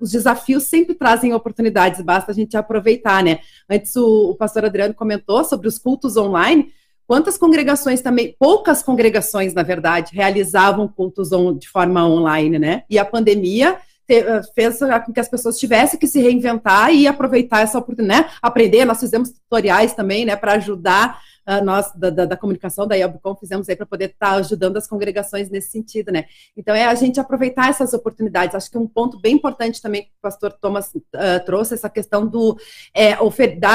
os, 0.00 0.10
desafios 0.12 0.64
sempre 0.64 0.94
trazem 0.94 1.34
oportunidades, 1.34 2.00
basta 2.00 2.30
a 2.30 2.34
gente 2.34 2.56
aproveitar, 2.56 3.22
né? 3.22 3.40
Antes 3.68 3.96
o, 3.96 4.30
o, 4.30 4.34
pastor 4.36 4.64
Adriano 4.64 4.94
comentou 4.94 5.42
sobre 5.44 5.66
os 5.66 5.78
cultos 5.78 6.16
online. 6.16 6.72
Quantas 7.06 7.36
congregações 7.36 8.00
também, 8.00 8.36
poucas 8.38 8.82
congregações, 8.82 9.54
na 9.54 9.62
verdade, 9.62 10.14
realizavam 10.14 10.86
cultos 10.86 11.32
on, 11.32 11.56
de 11.56 11.68
forma 11.68 12.06
online, 12.06 12.58
né? 12.58 12.84
E 12.88 12.98
a 12.98 13.04
pandemia 13.04 13.76
te, 14.06 14.20
uh, 14.20 14.42
fez 14.54 14.78
com 15.04 15.12
que 15.12 15.20
as 15.20 15.28
pessoas 15.28 15.58
tivessem 15.58 15.98
que 15.98 16.06
se 16.06 16.20
reinventar 16.20 16.94
e 16.94 17.08
aproveitar 17.08 17.62
essa 17.62 17.78
oportunidade, 17.78 18.22
né? 18.22 18.30
Aprender, 18.40 18.84
nós 18.84 19.00
fizemos 19.00 19.30
tutoriais 19.30 19.94
também, 19.94 20.24
né, 20.24 20.36
para 20.36 20.52
ajudar 20.52 21.20
uh, 21.48 21.64
nós 21.64 21.90
da, 21.94 22.10
da, 22.10 22.24
da, 22.26 22.36
comunicação 22.36 22.86
da 22.86 22.94
IABCOM 22.94 23.34
fizemos 23.36 23.68
aí 23.68 23.74
para 23.74 23.86
poder 23.86 24.10
estar 24.10 24.32
tá 24.32 24.34
ajudando 24.34 24.76
as 24.76 24.86
congregações 24.86 25.48
nesse 25.48 25.70
sentido, 25.70 26.12
né? 26.12 26.26
Então 26.56 26.74
é 26.74 26.84
a 26.84 26.94
gente 26.94 27.18
aproveitar 27.18 27.70
essas 27.70 27.94
oportunidades. 27.94 28.54
Acho 28.54 28.70
que 28.70 28.76
um 28.76 28.86
ponto 28.86 29.18
bem 29.18 29.34
importante 29.34 29.80
também 29.80 30.02
que 30.02 30.10
o 30.10 30.20
pastor 30.20 30.52
Thomas 30.52 30.94
uh, 30.94 31.44
trouxe 31.46 31.74
essa 31.74 31.88
questão 31.88 32.26
do 32.26 32.58
é, 32.94 33.16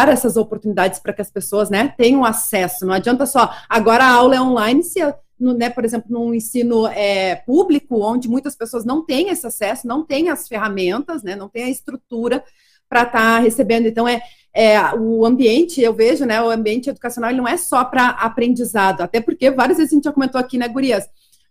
essas 0.09 0.37
oportunidades 0.37 0.99
para 0.99 1.13
que 1.13 1.21
as 1.21 1.31
pessoas, 1.31 1.69
né, 1.69 1.93
tenham 1.97 2.23
acesso. 2.23 2.85
Não 2.85 2.93
adianta 2.93 3.25
só 3.25 3.53
agora 3.67 4.03
a 4.03 4.11
aula 4.11 4.35
é 4.35 4.41
online 4.41 4.83
se 4.83 4.99
no, 5.39 5.53
né, 5.53 5.69
por 5.69 5.83
exemplo, 5.83 6.07
num 6.09 6.33
ensino 6.33 6.87
é, 6.87 7.35
público, 7.35 8.01
onde 8.01 8.29
muitas 8.29 8.55
pessoas 8.55 8.85
não 8.85 9.03
têm 9.03 9.29
esse 9.29 9.45
acesso, 9.45 9.87
não 9.87 10.05
têm 10.05 10.29
as 10.29 10.47
ferramentas, 10.47 11.23
né, 11.23 11.35
não 11.35 11.49
têm 11.49 11.65
a 11.65 11.69
estrutura 11.69 12.43
para 12.87 13.03
estar 13.03 13.19
tá 13.19 13.39
recebendo. 13.39 13.87
Então, 13.87 14.07
é, 14.07 14.21
é, 14.55 14.79
o 14.95 15.25
ambiente, 15.25 15.81
eu 15.81 15.93
vejo, 15.93 16.25
né, 16.25 16.41
o 16.41 16.49
ambiente 16.49 16.89
educacional 16.89 17.31
ele 17.31 17.39
não 17.39 17.47
é 17.47 17.57
só 17.57 17.83
para 17.83 18.09
aprendizado, 18.09 19.01
até 19.01 19.19
porque 19.19 19.49
várias 19.49 19.77
vezes 19.77 19.91
a 19.91 19.95
gente 19.95 20.03
já 20.03 20.11
comentou 20.11 20.39
aqui, 20.39 20.57
né, 20.57 20.67
Gurias? 20.67 21.05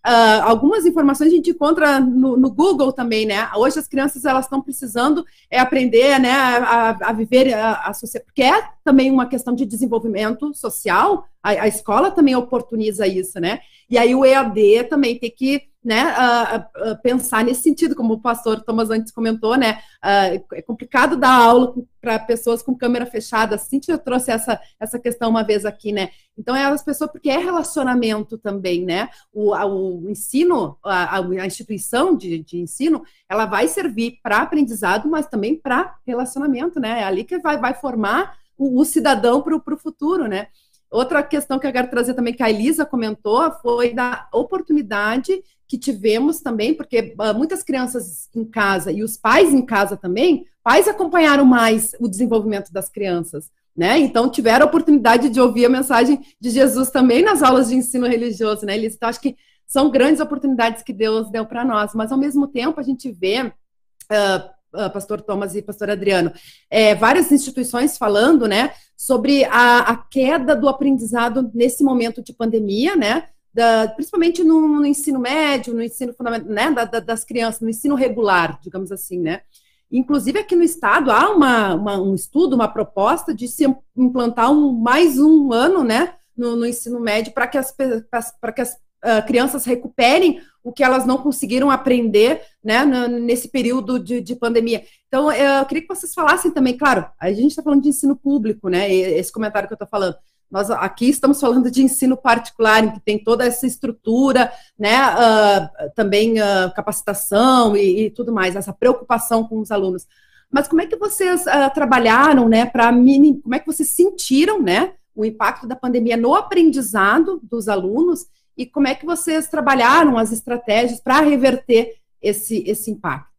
Uh, 0.05 0.43
algumas 0.43 0.85
informações 0.85 1.29
a 1.29 1.35
gente 1.35 1.51
encontra 1.51 2.01
no, 2.01 2.37
no, 2.37 2.51
Google 2.51 2.93
também, 2.93 3.25
né? 3.25 3.49
Hoje 3.55 3.79
as 3.79 3.87
crianças 3.87 4.25
elas 4.25 4.47
estão 4.47 4.61
precisando 4.61 5.25
é, 5.49 5.61
aprender, 5.61 6.19
né, 6.19 6.33
a, 6.33 7.11
a 7.11 7.13
viver 7.13 7.55
a, 7.55 7.75
a 7.87 7.95
sociedade, 7.95 8.27
porque 8.27 8.43
é 8.43 8.65
também 8.85 9.13
uma 9.13 9.27
questão 9.27 9.55
de 9.55 9.65
desenvolvimento 9.65 10.53
social. 10.55 11.25
A, 11.41 11.51
a 11.51 11.69
escola 11.69 12.11
também 12.11 12.35
oportuniza 12.35 13.07
isso, 13.07 13.39
né? 13.39 13.61
E 13.89 13.97
aí 13.97 14.13
o 14.13 14.25
EAD 14.25 14.89
também 14.91 15.17
tem 15.17 15.31
que 15.31 15.69
né, 15.85 16.15
uh, 16.15 16.93
uh, 16.93 17.03
pensar 17.03 17.45
nesse 17.45 17.63
sentido, 17.63 17.97
como 17.97 18.15
o 18.15 18.21
pastor 18.21 18.63
Thomas 18.63 18.89
antes 18.89 19.11
comentou, 19.11 19.57
né, 19.57 19.81
uh, 19.99 20.45
é 20.53 20.63
complicado 20.63 21.17
dar 21.17 21.35
aula 21.35 21.75
para 22.01 22.19
pessoas 22.21 22.63
com 22.63 22.77
câmera 22.77 23.05
fechada, 23.05 23.57
assim 23.57 23.81
eu 23.89 23.99
trouxe 23.99 24.31
essa, 24.31 24.61
essa 24.79 24.99
questão 24.99 25.31
uma 25.31 25.43
vez 25.43 25.67
aqui, 25.67 25.91
né, 25.93 26.11
então 26.39 26.55
é 26.55 26.65
as 26.65 26.85
pessoas, 26.85 27.11
porque 27.11 27.29
é 27.29 27.37
relacionamento 27.37 28.39
também, 28.39 28.85
né, 28.85 29.09
o, 29.33 29.53
a, 29.53 29.67
o 29.67 30.09
ensino, 30.09 30.79
a, 30.85 31.19
a 31.19 31.47
instituição 31.47 32.17
de, 32.17 32.39
de, 32.39 32.59
ensino, 32.59 33.03
ela 33.29 33.45
vai 33.45 33.67
servir 33.67 34.21
para 34.23 34.39
aprendizado, 34.39 35.09
mas 35.09 35.27
também 35.27 35.57
para 35.57 35.97
relacionamento, 36.07 36.79
né, 36.79 37.01
é 37.01 37.05
ali 37.05 37.25
que 37.25 37.39
vai, 37.39 37.59
vai 37.59 37.75
formar 37.75 38.37
o, 38.57 38.81
o 38.81 38.85
cidadão 38.85 39.43
para 39.43 39.57
o 39.57 39.79
futuro, 39.79 40.29
né, 40.29 40.47
Outra 40.93 41.23
questão 41.23 41.59
que 41.59 41.67
eu 41.67 41.73
quero 41.73 41.89
trazer 41.89 42.13
também, 42.13 42.35
que 42.35 42.43
a 42.43 42.51
Elisa 42.51 42.85
comentou, 42.85 43.51
foi 43.63 43.95
da 43.95 44.29
oportunidade 44.31 45.43
que 45.73 45.79
tivemos 45.79 46.43
também, 46.43 46.75
porque 46.75 47.15
uh, 47.19 47.35
muitas 47.35 47.63
crianças 47.63 48.29
em 48.37 48.45
casa 48.45 48.93
e 48.93 49.03
os 49.03 49.17
pais 49.17 49.55
em 49.55 49.65
casa 49.65 49.97
também 49.97 50.45
pais 50.63 50.87
acompanharam 50.87 51.47
mais 51.47 51.97
o 51.99 52.07
desenvolvimento 52.07 52.71
das 52.71 52.91
crianças. 52.91 53.51
Né? 53.75 53.99
Então 53.99 54.29
tiveram 54.29 54.67
a 54.67 54.69
oportunidade 54.69 55.31
de 55.31 55.41
ouvir 55.41 55.65
a 55.65 55.71
mensagem 55.71 56.21
de 56.39 56.51
Jesus 56.51 56.91
também 56.91 57.23
nas 57.23 57.43
aulas 57.43 57.71
de 57.71 57.75
ensino 57.75 58.07
religioso, 58.07 58.67
né? 58.67 58.77
Eles 58.77 58.97
então, 58.97 59.09
acho 59.09 59.19
que 59.19 59.35
são 59.67 59.91
grandes 59.91 60.21
oportunidades 60.21 60.83
que 60.83 60.93
Deus 60.93 61.31
deu 61.31 61.47
para 61.47 61.65
nós, 61.65 61.95
mas 61.95 62.13
ao 62.13 62.19
mesmo 62.19 62.47
tempo 62.47 62.79
a 62.79 62.83
gente 62.83 63.11
vê 63.11 63.45
uh, 63.47 64.91
pastor 64.93 65.23
Thomas 65.23 65.55
e 65.55 65.63
pastor 65.63 65.89
Adriano, 65.89 66.31
é, 66.71 66.95
várias 66.95 67.33
instituições 67.33 67.97
falando, 67.97 68.47
né, 68.47 68.73
sobre 68.95 69.45
a, 69.45 69.79
a, 69.79 69.97
queda 69.97 70.55
do 70.55 70.69
aprendizado 70.69 71.51
nesse 71.55 71.83
momento 71.83 72.23
de 72.23 72.35
pandemia, 72.35 72.95
né, 72.95 73.25
da, 73.53 73.89
principalmente 73.89 74.43
no, 74.43 74.67
no, 74.67 74.87
ensino 74.87 75.19
médio, 75.19 75.75
no 75.75 75.83
ensino 75.83 76.13
fundamental, 76.13 76.49
né, 76.49 76.71
da, 76.71 76.85
da, 76.85 77.01
das 77.01 77.25
crianças, 77.25 77.61
no 77.61 77.69
ensino 77.69 77.95
regular, 77.95 78.59
digamos 78.63 78.91
assim, 78.91 79.19
né. 79.19 79.43
Inclusive 79.91 80.39
aqui 80.39 80.57
no 80.57 80.63
estado 80.63 81.11
há 81.11 81.29
uma, 81.31 81.75
uma, 81.75 82.01
um 82.01 82.15
estudo, 82.15 82.55
uma 82.55 82.69
proposta 82.69 83.35
de 83.35 83.47
se 83.47 83.65
implantar 83.95 84.51
um, 84.51 84.73
mais 84.73 85.19
um 85.19 85.53
ano, 85.53 85.85
né, 85.85 86.15
no, 86.37 86.57
no 86.57 86.67
ensino 86.67 86.99
médio 86.99 87.33
para 87.33 87.47
que 87.47 87.59
as, 87.59 87.71
que 87.71 88.61
as 88.61 88.73
uh, 89.05 89.27
crianças 89.27 89.65
recuperem 89.65 90.41
o 90.65 90.73
que 90.73 90.85
elas 90.85 91.05
não 91.05 91.19
conseguiram 91.19 91.71
aprender 91.71 92.41
né, 92.63 92.85
nesse 92.85 93.49
período 93.49 93.99
de, 93.99 94.21
de, 94.21 94.37
pandemia. 94.37 94.85
Então, 95.09 95.31
eu 95.33 95.65
queria 95.67 95.83
que 95.83 95.95
vocês 95.95 96.15
falassem 96.15 96.53
também, 96.53 96.77
claro, 96.77 97.07
a 97.21 97.33
gente 97.33 97.49
está 97.49 97.63
falando 97.63 97.83
de 97.83 97.89
ensino 97.89 98.17
público, 98.17 98.69
né? 98.69 98.93
Esse 98.93 99.33
comentário 99.33 99.69
que 99.69 99.73
eu 99.73 99.77
estou 99.77 99.89
falando. 99.89 100.17
Nós 100.53 100.71
aqui 100.71 101.09
estamos 101.09 101.41
falando 101.41 101.71
de 101.71 101.83
ensino 101.83 102.15
particular, 102.15 102.85
em 102.85 102.91
que 102.91 103.01
tem 103.01 103.19
toda 103.19 103.47
essa 103.47 103.67
estrutura, 103.67 104.53
né? 104.79 104.99
Uh, 105.09 105.91
também 105.97 106.35
uh, 106.43 106.71
capacitação 106.77 107.75
e, 107.75 108.05
e, 108.05 108.11
tudo 108.11 108.31
mais, 108.31 108.55
essa 108.55 108.71
preocupação 108.71 109.45
com 109.45 109.59
os 109.61 109.71
alunos. 109.71 110.07
Mas 110.51 110.69
como 110.69 110.83
é 110.83 110.87
que 110.87 110.95
vocês 110.95 111.47
uh, 111.47 111.73
trabalharam, 111.73 112.51
né? 112.51 112.67
Para 112.67 112.93
como 112.93 113.55
é 113.55 113.59
que 113.59 113.67
vocês 113.67 113.89
sentiram, 113.89 114.61
né? 114.61 114.93
O 115.15 115.25
impacto 115.25 115.67
da 115.67 115.75
pandemia 115.75 116.19
no 116.19 116.35
aprendizado 116.35 117.41
dos 117.43 117.67
alunos 117.67 118.27
e 118.55 118.67
como 118.67 118.87
é 118.87 118.95
que 118.95 119.07
vocês 119.07 119.49
trabalharam 119.49 120.19
as 120.19 120.33
estratégias 120.33 121.01
para 121.01 121.21
reverter 121.21 121.95
esse, 122.21 122.63
esse 122.67 122.91
impacto? 122.91 123.33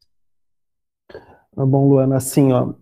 Bom, 1.55 1.87
Luana, 1.87 2.17
assim, 2.17 2.51
ó, 2.51 2.73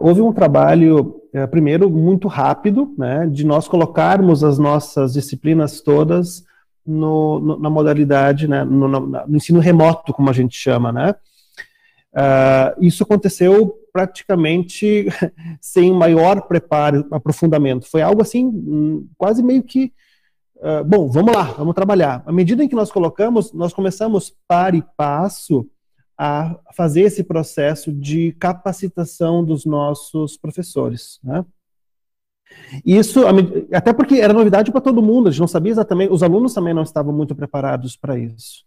houve 0.00 0.20
um 0.20 0.32
trabalho, 0.32 1.20
é, 1.32 1.46
primeiro, 1.46 1.90
muito 1.90 2.28
rápido, 2.28 2.94
né, 2.96 3.26
de 3.26 3.44
nós 3.44 3.68
colocarmos 3.68 4.42
as 4.42 4.58
nossas 4.58 5.12
disciplinas 5.12 5.80
todas 5.80 6.44
no, 6.86 7.40
no, 7.40 7.58
na 7.58 7.70
modalidade, 7.70 8.48
né, 8.48 8.64
no, 8.64 8.88
no, 8.88 9.36
ensino 9.36 9.60
remoto, 9.60 10.12
como 10.12 10.30
a 10.30 10.32
gente 10.32 10.56
chama, 10.56 10.92
né. 10.92 11.14
Uh, 12.14 12.82
isso 12.82 13.02
aconteceu 13.02 13.74
praticamente 13.92 15.06
sem 15.60 15.92
maior 15.92 16.42
preparo, 16.42 17.06
aprofundamento. 17.10 17.86
Foi 17.90 18.00
algo 18.00 18.22
assim, 18.22 18.46
hum, 18.46 19.06
quase 19.18 19.42
meio 19.42 19.62
que 19.62 19.92
Uh, 20.58 20.82
bom, 20.82 21.10
vamos 21.10 21.34
lá, 21.34 21.42
vamos 21.42 21.74
trabalhar. 21.74 22.22
À 22.24 22.32
medida 22.32 22.64
em 22.64 22.68
que 22.68 22.74
nós 22.74 22.90
colocamos, 22.90 23.52
nós 23.52 23.74
começamos 23.74 24.34
para 24.48 24.74
e 24.74 24.82
passo 24.96 25.68
a 26.18 26.58
fazer 26.74 27.02
esse 27.02 27.22
processo 27.22 27.92
de 27.92 28.32
capacitação 28.32 29.44
dos 29.44 29.66
nossos 29.66 30.36
professores. 30.36 31.20
Né? 31.22 31.44
Isso, 32.84 33.22
até 33.72 33.92
porque 33.92 34.16
era 34.16 34.32
novidade 34.32 34.70
para 34.70 34.80
todo 34.80 35.02
mundo, 35.02 35.28
a 35.28 35.30
gente 35.30 35.40
não 35.40 35.48
sabia 35.48 35.72
exatamente, 35.72 36.12
os 36.12 36.22
alunos 36.22 36.54
também 36.54 36.72
não 36.72 36.82
estavam 36.82 37.12
muito 37.12 37.34
preparados 37.34 37.96
para 37.96 38.18
isso. 38.18 38.64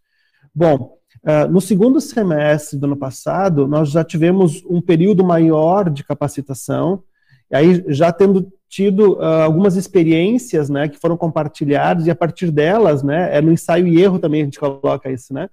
Bom, 0.54 0.98
uh, 1.24 1.52
no 1.52 1.62
segundo 1.62 2.00
semestre 2.02 2.78
do 2.78 2.86
ano 2.86 2.98
passado, 2.98 3.68
nós 3.68 3.90
já 3.90 4.04
tivemos 4.04 4.64
um 4.70 4.82
período 4.82 5.24
maior 5.24 5.90
de 5.90 6.04
capacitação, 6.04 7.04
e 7.52 7.56
aí 7.56 7.84
já 7.88 8.12
tendo 8.12 8.52
tido 8.68 9.14
uh, 9.14 9.24
algumas 9.44 9.76
experiências, 9.76 10.70
né, 10.70 10.88
que 10.88 11.00
foram 11.00 11.18
compartilhadas 11.18 12.06
e 12.06 12.12
a 12.12 12.16
partir 12.16 12.52
delas, 12.52 13.02
né, 13.02 13.36
é 13.36 13.42
no 13.42 13.52
ensaio 13.52 13.88
e 13.88 14.00
erro 14.02 14.20
também 14.20 14.42
a 14.42 14.46
gente 14.46 14.60
coloca 14.60 15.12
isso, 15.12 15.34
né, 15.34 15.50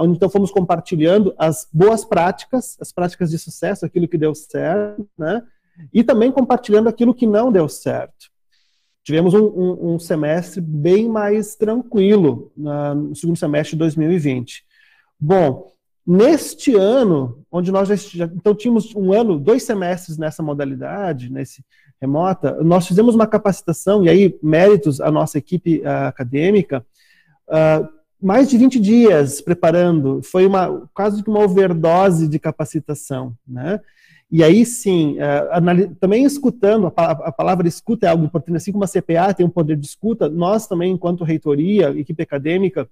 onde 0.00 0.16
então 0.16 0.30
fomos 0.30 0.50
compartilhando 0.50 1.34
as 1.36 1.66
boas 1.72 2.04
práticas, 2.04 2.76
as 2.80 2.92
práticas 2.92 3.30
de 3.30 3.38
sucesso, 3.38 3.84
aquilo 3.84 4.08
que 4.08 4.18
deu 4.18 4.34
certo, 4.34 5.08
né, 5.18 5.42
e 5.92 6.04
também 6.04 6.30
compartilhando 6.30 6.88
aquilo 6.88 7.14
que 7.14 7.26
não 7.26 7.50
deu 7.50 7.68
certo. 7.68 8.30
Tivemos 9.02 9.34
um, 9.34 9.44
um, 9.44 9.94
um 9.94 9.98
semestre 9.98 10.60
bem 10.60 11.08
mais 11.08 11.56
tranquilo 11.56 12.52
no 12.56 13.14
segundo 13.16 13.36
semestre 13.36 13.74
de 13.74 13.78
2020. 13.78 14.64
Bom, 15.18 15.72
Neste 16.04 16.74
ano, 16.74 17.44
onde 17.50 17.70
nós 17.70 17.88
já, 17.88 17.94
já, 17.94 18.24
então 18.24 18.56
tínhamos 18.56 18.92
um 18.94 19.12
ano, 19.12 19.38
dois 19.38 19.62
semestres 19.62 20.18
nessa 20.18 20.42
modalidade, 20.42 21.30
nesse 21.30 21.64
remota, 22.00 22.60
nós 22.64 22.88
fizemos 22.88 23.14
uma 23.14 23.26
capacitação, 23.26 24.04
e 24.04 24.08
aí 24.08 24.38
méritos 24.42 25.00
à 25.00 25.12
nossa 25.12 25.38
equipe 25.38 25.80
uh, 25.80 26.08
acadêmica, 26.08 26.84
uh, 27.48 27.88
mais 28.22 28.48
de 28.48 28.56
20 28.56 28.78
dias 28.78 29.40
preparando, 29.40 30.22
foi 30.22 30.46
uma 30.46 30.88
quase 30.94 31.22
que 31.22 31.28
uma 31.28 31.44
overdose 31.44 32.28
de 32.28 32.38
capacitação, 32.38 33.34
né? 33.46 33.80
E 34.30 34.42
aí 34.42 34.64
sim, 34.64 35.18
uh, 35.18 35.94
também 36.00 36.24
escutando, 36.24 36.86
a, 36.96 37.32
palavra 37.32 37.68
escuta 37.68 38.06
é 38.06 38.08
algo 38.08 38.24
importante, 38.24 38.56
assim 38.56 38.72
como 38.72 38.84
a 38.84 38.88
CPA 38.88 39.34
tem 39.34 39.44
um 39.44 39.50
poder 39.50 39.76
de 39.76 39.84
escuta, 39.84 40.26
nós 40.26 40.66
também, 40.66 40.92
enquanto 40.92 41.22
reitoria, 41.22 41.90
equipe 41.90 42.22
acadêmica, 42.22 42.88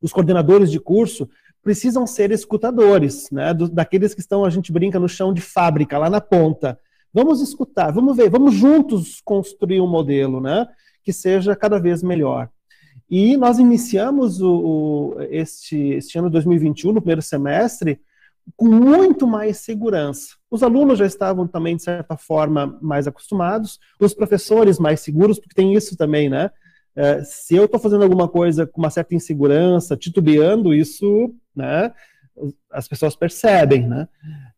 os 0.00 0.10
coordenadores 0.10 0.70
de 0.70 0.80
curso, 0.80 1.28
precisam 1.62 2.06
ser 2.06 2.30
escutadores, 2.30 3.28
né? 3.30 3.52
Daqueles 3.52 4.14
que 4.14 4.20
estão, 4.20 4.42
a 4.42 4.48
gente 4.48 4.72
brinca, 4.72 4.98
no 4.98 5.08
chão 5.08 5.34
de 5.34 5.42
fábrica, 5.42 5.98
lá 5.98 6.08
na 6.08 6.20
ponta. 6.20 6.78
Vamos 7.12 7.42
escutar, 7.42 7.90
vamos 7.90 8.16
ver, 8.16 8.30
vamos 8.30 8.54
juntos 8.54 9.20
construir 9.22 9.82
um 9.82 9.86
modelo, 9.86 10.40
né? 10.40 10.66
Que 11.02 11.12
seja 11.12 11.54
cada 11.54 11.78
vez 11.78 12.02
melhor. 12.02 12.48
E 13.10 13.36
nós 13.36 13.58
iniciamos 13.58 14.42
o, 14.42 15.14
o, 15.16 15.22
este, 15.30 15.76
este 15.94 16.18
ano 16.18 16.28
2021, 16.28 16.92
no 16.92 17.00
primeiro 17.00 17.22
semestre, 17.22 18.00
com 18.56 18.66
muito 18.66 19.26
mais 19.26 19.58
segurança. 19.58 20.36
Os 20.50 20.62
alunos 20.62 20.98
já 20.98 21.06
estavam 21.06 21.46
também, 21.46 21.76
de 21.76 21.82
certa 21.82 22.16
forma, 22.16 22.78
mais 22.80 23.06
acostumados, 23.06 23.78
os 24.00 24.14
professores 24.14 24.78
mais 24.78 25.00
seguros, 25.00 25.38
porque 25.38 25.54
tem 25.54 25.74
isso 25.74 25.96
também, 25.96 26.28
né? 26.28 26.50
É, 26.96 27.22
se 27.22 27.54
eu 27.54 27.66
estou 27.66 27.78
fazendo 27.78 28.02
alguma 28.02 28.28
coisa 28.28 28.66
com 28.66 28.80
uma 28.80 28.90
certa 28.90 29.14
insegurança, 29.14 29.96
titubeando, 29.96 30.74
isso, 30.74 31.32
né, 31.54 31.92
as 32.70 32.88
pessoas 32.88 33.16
percebem, 33.16 33.86
né? 33.86 34.08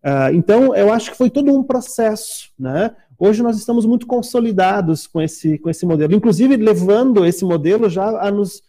Uh, 0.04 0.34
então, 0.34 0.74
eu 0.74 0.92
acho 0.92 1.10
que 1.10 1.16
foi 1.16 1.30
todo 1.30 1.52
um 1.52 1.62
processo, 1.62 2.50
né? 2.58 2.94
Hoje 3.18 3.42
nós 3.42 3.58
estamos 3.58 3.84
muito 3.84 4.06
consolidados 4.06 5.06
com 5.06 5.20
esse, 5.20 5.58
com 5.58 5.68
esse 5.68 5.84
modelo, 5.84 6.14
inclusive 6.14 6.56
levando 6.56 7.26
esse 7.26 7.44
modelo 7.44 7.88
já 7.90 8.08
a 8.20 8.30
nos 8.30 8.62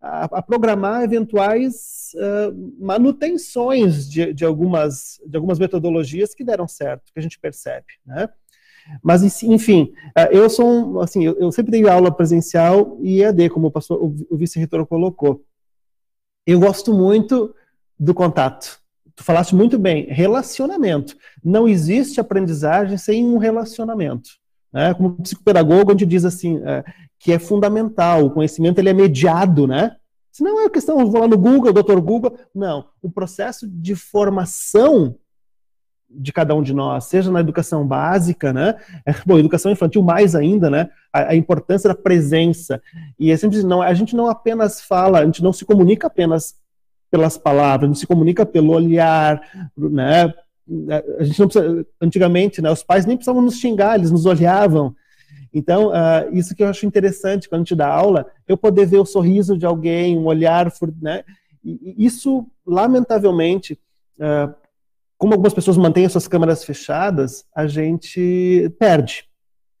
a, 0.00 0.24
a 0.24 0.42
programar 0.42 1.02
eventuais 1.02 2.12
uh, 2.14 2.74
manutenções 2.78 4.08
de, 4.08 4.32
de, 4.32 4.44
algumas, 4.44 5.20
de 5.26 5.36
algumas 5.36 5.58
metodologias 5.58 6.34
que 6.34 6.44
deram 6.44 6.68
certo, 6.68 7.12
que 7.12 7.18
a 7.18 7.22
gente 7.22 7.38
percebe, 7.38 7.86
né? 8.04 8.28
Mas, 9.02 9.42
enfim, 9.42 9.92
é, 10.16 10.36
eu 10.36 10.48
sou, 10.48 11.00
assim, 11.00 11.24
eu 11.24 11.50
sempre 11.50 11.72
dei 11.72 11.88
aula 11.88 12.14
presencial 12.14 12.96
e 13.00 13.20
EAD, 13.20 13.50
como 13.50 13.66
o, 13.66 13.70
pastor, 13.70 14.00
o 14.00 14.36
vice-reitor 14.36 14.86
colocou. 14.86 15.44
Eu 16.46 16.60
gosto 16.60 16.94
muito 16.94 17.52
do 17.98 18.14
contato. 18.14 18.78
Tu 19.14 19.24
falaste 19.24 19.54
muito 19.54 19.78
bem, 19.78 20.06
relacionamento. 20.10 21.16
Não 21.42 21.66
existe 21.66 22.20
aprendizagem 22.20 22.98
sem 22.98 23.24
um 23.24 23.38
relacionamento. 23.38 24.30
Né? 24.72 24.92
Como 24.92 25.16
psicopedagogo, 25.22 25.92
onde 25.92 26.04
diz 26.04 26.24
assim, 26.24 26.60
é, 26.64 26.84
que 27.18 27.32
é 27.32 27.38
fundamental, 27.38 28.26
o 28.26 28.30
conhecimento 28.30 28.78
ele 28.78 28.90
é 28.90 28.92
mediado, 28.92 29.66
né? 29.66 29.96
Se 30.30 30.42
não 30.42 30.60
é 30.60 30.68
questão, 30.68 31.10
vou 31.10 31.22
lá 31.22 31.26
no 31.26 31.38
Google, 31.38 31.72
doutor 31.72 31.98
Google. 31.98 32.38
Não, 32.54 32.84
o 33.00 33.10
processo 33.10 33.66
de 33.66 33.94
formação 33.96 35.16
de 36.10 36.32
cada 36.32 36.54
um 36.54 36.62
de 36.62 36.74
nós, 36.74 37.04
seja 37.04 37.32
na 37.32 37.40
educação 37.40 37.86
básica, 37.86 38.52
né? 38.52 38.74
É, 39.06 39.14
bom, 39.24 39.38
educação 39.38 39.72
infantil 39.72 40.02
mais 40.02 40.34
ainda, 40.34 40.68
né? 40.68 40.90
A, 41.10 41.30
a 41.30 41.34
importância 41.34 41.88
da 41.88 41.94
presença. 41.94 42.82
E 43.18 43.30
é 43.30 43.36
sempre, 43.36 43.62
não, 43.62 43.80
a 43.80 43.94
gente 43.94 44.14
não 44.14 44.28
apenas 44.28 44.80
fala, 44.80 45.20
a 45.20 45.24
gente 45.24 45.42
não 45.42 45.54
se 45.54 45.64
comunica 45.64 46.06
apenas 46.06 46.54
pelas 47.16 47.38
palavras, 47.38 47.88
gente 47.88 48.00
se 48.00 48.06
comunica 48.06 48.44
pelo 48.44 48.72
olhar, 48.72 49.40
né? 49.74 50.32
A 51.18 51.24
gente 51.24 51.40
não 51.40 51.48
precisa, 51.48 51.86
antigamente, 51.98 52.60
né? 52.60 52.70
Os 52.70 52.82
pais 52.82 53.06
nem 53.06 53.16
precisavam 53.16 53.40
nos 53.40 53.58
xingar, 53.58 53.96
eles 53.96 54.10
nos 54.10 54.26
olhavam. 54.26 54.94
Então, 55.54 55.88
uh, 55.88 56.28
isso 56.32 56.54
que 56.54 56.62
eu 56.62 56.68
acho 56.68 56.84
interessante 56.84 57.48
quando 57.48 57.60
a 57.60 57.64
gente 57.64 57.74
dá 57.74 57.88
aula, 57.88 58.26
eu 58.46 58.58
poder 58.58 58.84
ver 58.84 58.98
o 58.98 59.06
sorriso 59.06 59.56
de 59.56 59.64
alguém, 59.64 60.18
um 60.18 60.26
olhar, 60.26 60.70
né? 61.00 61.24
E 61.64 61.94
isso, 62.04 62.46
lamentavelmente, 62.66 63.80
uh, 64.18 64.54
como 65.16 65.32
algumas 65.32 65.54
pessoas 65.54 65.78
mantêm 65.78 66.06
suas 66.08 66.28
câmeras 66.28 66.64
fechadas, 66.64 67.46
a 67.54 67.66
gente 67.66 68.70
perde, 68.78 69.24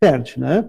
perde, 0.00 0.40
né? 0.40 0.66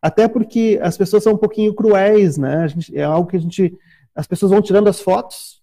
Até 0.00 0.26
porque 0.26 0.78
as 0.80 0.96
pessoas 0.96 1.22
são 1.22 1.34
um 1.34 1.38
pouquinho 1.38 1.74
cruéis, 1.74 2.38
né? 2.38 2.66
Gente, 2.68 2.96
é 2.96 3.02
algo 3.02 3.28
que 3.28 3.36
a 3.36 3.40
gente, 3.40 3.76
as 4.14 4.26
pessoas 4.26 4.50
vão 4.50 4.62
tirando 4.62 4.88
as 4.88 5.00
fotos 5.00 5.57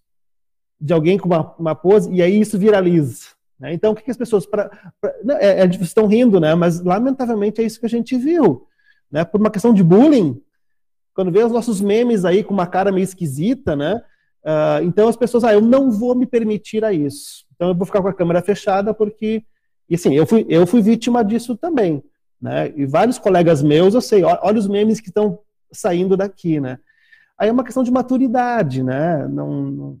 de 0.80 0.92
alguém 0.92 1.18
com 1.18 1.26
uma, 1.26 1.54
uma 1.58 1.74
pose 1.74 2.12
e 2.12 2.22
aí 2.22 2.40
isso 2.40 2.58
viraliza, 2.58 3.26
Né? 3.58 3.72
Então, 3.72 3.92
o 3.92 3.94
que, 3.96 4.02
que 4.02 4.10
as 4.10 4.16
pessoas. 4.16 4.46
Pra, 4.46 4.70
pra, 5.00 5.14
não, 5.24 5.36
é, 5.36 5.60
é, 5.60 5.66
estão 5.66 6.06
rindo, 6.06 6.38
né? 6.38 6.54
mas 6.54 6.82
lamentavelmente 6.82 7.60
é 7.60 7.64
isso 7.64 7.80
que 7.80 7.86
a 7.86 7.90
gente 7.90 8.16
viu. 8.16 8.66
Né? 9.10 9.24
Por 9.24 9.40
uma 9.40 9.50
questão 9.50 9.72
de 9.72 9.82
bullying, 9.82 10.40
quando 11.14 11.32
vê 11.32 11.42
os 11.42 11.52
nossos 11.52 11.80
memes 11.80 12.24
aí 12.24 12.44
com 12.44 12.52
uma 12.52 12.66
cara 12.66 12.92
meio 12.92 13.04
esquisita, 13.04 13.74
né? 13.74 14.02
Uh, 14.44 14.84
então 14.84 15.08
as 15.08 15.16
pessoas, 15.16 15.42
ah, 15.42 15.52
eu 15.54 15.60
não 15.60 15.90
vou 15.90 16.14
me 16.14 16.26
permitir 16.26 16.84
a 16.84 16.92
isso. 16.92 17.46
Então 17.54 17.68
eu 17.68 17.74
vou 17.74 17.86
ficar 17.86 18.02
com 18.02 18.08
a 18.08 18.14
câmera 18.14 18.42
fechada 18.42 18.92
porque, 18.92 19.42
e 19.88 19.94
assim, 19.94 20.14
eu 20.14 20.26
fui, 20.26 20.46
eu 20.48 20.66
fui 20.66 20.82
vítima 20.82 21.24
disso 21.24 21.56
também, 21.56 22.04
né? 22.40 22.72
E 22.76 22.84
vários 22.84 23.18
colegas 23.18 23.62
meus, 23.62 23.94
eu 23.94 24.00
sei, 24.00 24.22
olha 24.22 24.58
os 24.58 24.68
memes 24.68 25.00
que 25.00 25.08
estão 25.08 25.40
saindo 25.72 26.16
daqui, 26.16 26.60
né? 26.60 26.78
Aí 27.38 27.48
é 27.48 27.52
uma 27.52 27.64
questão 27.64 27.82
de 27.82 27.90
maturidade, 27.90 28.82
né? 28.82 29.26
Não, 29.26 29.62
não, 29.62 29.98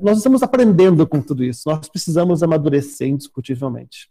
nós 0.00 0.18
estamos 0.18 0.42
aprendendo 0.42 1.06
com 1.06 1.20
tudo 1.20 1.44
isso. 1.44 1.68
Nós 1.68 1.88
precisamos 1.88 2.42
amadurecer 2.42 3.08
indiscutivelmente. 3.08 4.10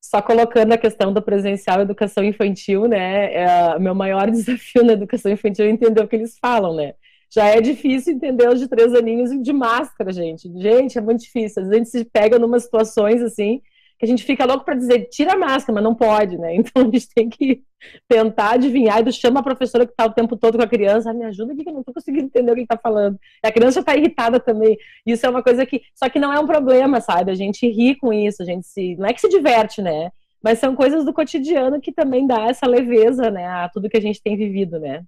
Só 0.00 0.22
colocando 0.22 0.72
a 0.72 0.78
questão 0.78 1.12
do 1.12 1.20
presencial 1.20 1.82
educação 1.82 2.24
infantil, 2.24 2.88
né? 2.88 3.34
É, 3.34 3.78
meu 3.78 3.94
maior 3.94 4.28
desafio 4.32 4.82
na 4.82 4.94
educação 4.94 5.30
infantil 5.30 5.66
é 5.66 5.70
entender 5.70 6.02
o 6.02 6.08
que 6.08 6.16
eles 6.16 6.38
falam, 6.38 6.74
né? 6.74 6.94
Já 7.32 7.46
é 7.46 7.60
difícil 7.60 8.14
entender 8.14 8.48
os 8.48 8.58
de 8.58 8.66
três 8.66 8.92
aninhos 8.92 9.30
de 9.30 9.52
máscara, 9.52 10.12
gente. 10.12 10.50
Gente, 10.60 10.98
é 10.98 11.00
muito 11.00 11.20
difícil. 11.20 11.62
Às 11.62 11.68
vezes 11.68 11.72
a 11.72 11.76
gente 11.76 11.90
se 11.90 12.04
pega 12.04 12.36
em 12.36 12.42
umas 12.42 12.64
situações 12.64 13.22
assim 13.22 13.62
que 14.00 14.06
a 14.06 14.08
gente 14.08 14.24
fica 14.24 14.46
louco 14.46 14.64
para 14.64 14.74
dizer, 14.74 15.10
tira 15.10 15.34
a 15.34 15.38
máscara, 15.38 15.74
mas 15.74 15.84
não 15.84 15.94
pode, 15.94 16.38
né? 16.38 16.54
Então 16.56 16.82
a 16.82 16.84
gente 16.86 17.06
tem 17.14 17.28
que 17.28 17.62
tentar 18.08 18.52
adivinhar 18.52 19.06
e 19.06 19.12
chama 19.12 19.40
a 19.40 19.42
professora 19.42 19.84
que 19.84 19.92
está 19.92 20.06
o 20.06 20.12
tempo 20.12 20.38
todo 20.38 20.56
com 20.56 20.64
a 20.64 20.66
criança, 20.66 21.10
ah, 21.10 21.14
me 21.14 21.24
ajuda 21.26 21.52
aqui 21.52 21.62
que 21.62 21.68
eu 21.68 21.74
não 21.74 21.80
estou 21.80 21.92
conseguindo 21.92 22.24
entender 22.24 22.50
o 22.50 22.54
que 22.54 22.62
está 22.62 22.78
falando. 22.78 23.18
E 23.44 23.46
a 23.46 23.52
criança 23.52 23.80
está 23.80 23.94
irritada 23.94 24.40
também. 24.40 24.76
Isso 25.04 25.26
é 25.26 25.28
uma 25.28 25.42
coisa 25.42 25.66
que, 25.66 25.82
só 25.94 26.08
que 26.08 26.18
não 26.18 26.32
é 26.32 26.40
um 26.40 26.46
problema, 26.46 26.98
sabe? 27.00 27.30
A 27.30 27.34
gente 27.34 27.68
ri 27.68 27.94
com 27.94 28.10
isso, 28.10 28.42
a 28.42 28.46
gente 28.46 28.66
se, 28.66 28.96
não 28.96 29.06
é 29.06 29.12
que 29.12 29.20
se 29.20 29.28
diverte, 29.28 29.82
né? 29.82 30.10
Mas 30.42 30.58
são 30.58 30.74
coisas 30.74 31.04
do 31.04 31.12
cotidiano 31.12 31.78
que 31.78 31.92
também 31.92 32.26
dá 32.26 32.46
essa 32.46 32.66
leveza, 32.66 33.30
né, 33.30 33.46
a 33.46 33.68
tudo 33.68 33.90
que 33.90 33.98
a 33.98 34.00
gente 34.00 34.22
tem 34.22 34.34
vivido, 34.34 34.80
né? 34.80 35.04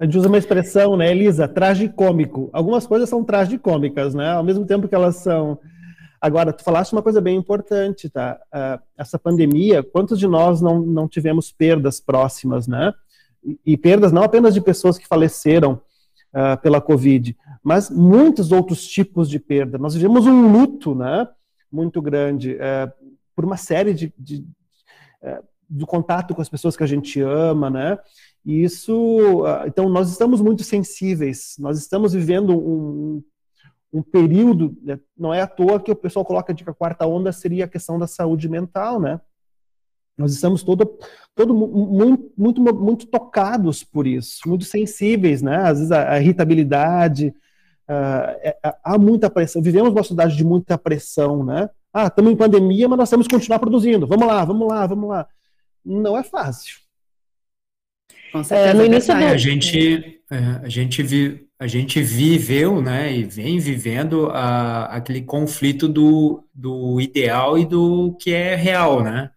A 0.00 0.04
gente 0.04 0.18
usa 0.18 0.26
uma 0.26 0.38
expressão, 0.38 0.96
né, 0.96 1.12
Elisa, 1.12 1.46
tragicômico. 1.46 2.50
Algumas 2.52 2.84
coisas 2.84 3.08
são 3.08 3.22
tragicômicas, 3.22 4.12
né? 4.14 4.32
Ao 4.32 4.42
mesmo 4.42 4.66
tempo 4.66 4.88
que 4.88 4.94
elas 4.94 5.16
são 5.16 5.60
Agora, 6.24 6.54
tu 6.54 6.64
falaste 6.64 6.90
uma 6.94 7.02
coisa 7.02 7.20
bem 7.20 7.36
importante, 7.36 8.08
tá? 8.08 8.40
Uh, 8.46 8.82
essa 8.96 9.18
pandemia, 9.18 9.82
quantos 9.82 10.18
de 10.18 10.26
nós 10.26 10.62
não, 10.62 10.80
não 10.80 11.06
tivemos 11.06 11.52
perdas 11.52 12.00
próximas, 12.00 12.66
né? 12.66 12.94
E, 13.44 13.60
e 13.66 13.76
perdas 13.76 14.10
não 14.10 14.22
apenas 14.22 14.54
de 14.54 14.62
pessoas 14.62 14.96
que 14.96 15.06
faleceram 15.06 15.82
uh, 16.32 16.58
pela 16.62 16.80
Covid, 16.80 17.36
mas 17.62 17.90
muitos 17.90 18.52
outros 18.52 18.86
tipos 18.86 19.28
de 19.28 19.38
perda. 19.38 19.76
Nós 19.76 19.92
vivemos 19.94 20.26
um 20.26 20.50
luto, 20.50 20.94
né? 20.94 21.28
Muito 21.70 22.00
grande, 22.00 22.54
uh, 22.54 22.90
por 23.36 23.44
uma 23.44 23.58
série 23.58 23.92
de, 23.92 24.10
de 24.18 24.46
do 25.68 25.86
contato 25.86 26.34
com 26.34 26.40
as 26.40 26.48
pessoas 26.48 26.74
que 26.74 26.82
a 26.82 26.86
gente 26.86 27.20
ama, 27.20 27.68
né? 27.68 27.98
E 28.46 28.62
isso, 28.62 29.42
então, 29.66 29.90
nós 29.90 30.10
estamos 30.10 30.40
muito 30.40 30.62
sensíveis, 30.62 31.56
nós 31.58 31.78
estamos 31.78 32.12
vivendo 32.14 32.54
um, 32.56 33.22
um 33.94 34.02
período, 34.02 34.76
né, 34.82 34.98
não 35.16 35.32
é 35.32 35.40
à 35.40 35.46
toa 35.46 35.80
que 35.80 35.90
o 35.90 35.94
pessoal 35.94 36.24
coloca 36.24 36.52
de 36.52 36.64
que 36.64 36.70
a 36.70 36.74
quarta 36.74 37.06
onda 37.06 37.30
seria 37.30 37.64
a 37.64 37.68
questão 37.68 37.96
da 37.96 38.08
saúde 38.08 38.48
mental, 38.48 39.00
né? 39.00 39.20
Nós 40.18 40.32
estamos 40.32 40.64
todo, 40.64 40.98
todo 41.34 41.54
muito, 41.54 42.32
muito, 42.36 42.60
muito 42.60 43.06
tocados 43.06 43.84
por 43.84 44.06
isso, 44.06 44.48
muito 44.48 44.64
sensíveis, 44.64 45.42
né? 45.42 45.56
Às 45.58 45.78
vezes 45.78 45.92
a, 45.92 46.12
a 46.12 46.20
irritabilidade, 46.20 47.28
uh, 47.88 48.30
é, 48.42 48.56
há 48.82 48.98
muita 48.98 49.30
pressão. 49.30 49.62
Vivemos 49.62 49.90
uma 49.90 50.02
sociedade 50.02 50.36
de 50.36 50.44
muita 50.44 50.76
pressão, 50.76 51.44
né? 51.44 51.70
Ah, 51.92 52.08
estamos 52.08 52.32
em 52.32 52.36
pandemia, 52.36 52.88
mas 52.88 52.98
nós 52.98 53.10
temos 53.10 53.28
que 53.28 53.34
continuar 53.34 53.60
produzindo. 53.60 54.06
Vamos 54.08 54.26
lá, 54.26 54.44
vamos 54.44 54.68
lá, 54.68 54.86
vamos 54.86 55.08
lá. 55.08 55.28
Não 55.84 56.16
é 56.16 56.24
fácil. 56.24 56.78
É, 58.50 58.74
no 58.74 58.84
início 58.84 59.16
do... 59.16 59.24
a 59.24 59.36
gente, 59.36 60.20
é, 60.28 60.38
a 60.64 60.68
gente 60.68 61.02
vive 61.02 61.43
a 61.58 61.66
gente 61.66 62.02
viveu, 62.02 62.82
né, 62.82 63.12
e 63.16 63.24
vem 63.24 63.58
vivendo 63.58 64.26
a, 64.30 64.86
aquele 64.86 65.22
conflito 65.22 65.88
do, 65.88 66.44
do 66.52 67.00
ideal 67.00 67.58
e 67.58 67.64
do 67.64 68.16
que 68.20 68.32
é 68.32 68.54
real, 68.54 69.02
né? 69.02 69.30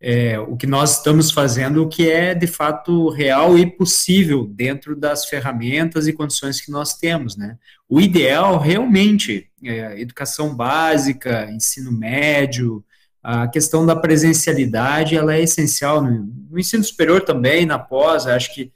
É, 0.00 0.38
o 0.38 0.56
que 0.56 0.66
nós 0.66 0.98
estamos 0.98 1.32
fazendo, 1.32 1.82
o 1.82 1.88
que 1.88 2.08
é 2.08 2.32
de 2.32 2.46
fato 2.46 3.08
real 3.08 3.58
e 3.58 3.66
possível 3.66 4.46
dentro 4.46 4.94
das 4.94 5.24
ferramentas 5.24 6.06
e 6.06 6.12
condições 6.12 6.60
que 6.60 6.70
nós 6.70 6.96
temos, 6.96 7.36
né? 7.36 7.58
O 7.88 8.00
ideal 8.00 8.58
realmente 8.58 9.50
é 9.64 10.00
educação 10.00 10.54
básica, 10.54 11.50
ensino 11.50 11.90
médio, 11.90 12.84
a 13.22 13.48
questão 13.48 13.84
da 13.84 13.96
presencialidade, 13.96 15.16
ela 15.16 15.34
é 15.34 15.42
essencial 15.42 16.00
no, 16.00 16.32
no 16.48 16.58
ensino 16.58 16.84
superior 16.84 17.22
também, 17.22 17.66
na 17.66 17.78
pós, 17.78 18.26
acho 18.26 18.54
que 18.54 18.72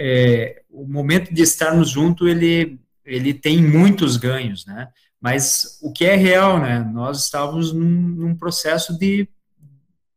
é, 0.00 0.62
o 0.70 0.86
momento 0.86 1.34
de 1.34 1.42
estarmos 1.42 1.90
juntos, 1.90 2.28
ele, 2.28 2.78
ele 3.04 3.34
tem 3.34 3.60
muitos 3.60 4.16
ganhos, 4.16 4.64
né? 4.64 4.88
Mas 5.20 5.80
o 5.82 5.92
que 5.92 6.04
é 6.04 6.14
real, 6.14 6.60
né? 6.60 6.88
Nós 6.94 7.24
estávamos 7.24 7.72
num, 7.72 7.84
num 7.84 8.36
processo 8.36 8.96
de, 8.96 9.28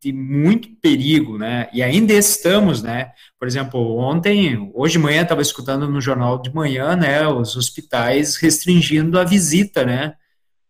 de 0.00 0.12
muito 0.12 0.68
perigo, 0.80 1.36
né? 1.36 1.68
E 1.72 1.82
ainda 1.82 2.12
estamos, 2.12 2.80
né? 2.80 3.10
Por 3.36 3.48
exemplo, 3.48 3.96
ontem, 3.96 4.70
hoje 4.72 4.92
de 4.92 4.98
manhã, 5.00 5.22
estava 5.22 5.42
escutando 5.42 5.88
no 5.90 6.00
jornal 6.00 6.40
de 6.40 6.54
manhã, 6.54 6.94
né? 6.94 7.26
Os 7.26 7.56
hospitais 7.56 8.36
restringindo 8.36 9.18
a 9.18 9.24
visita, 9.24 9.84
né? 9.84 10.14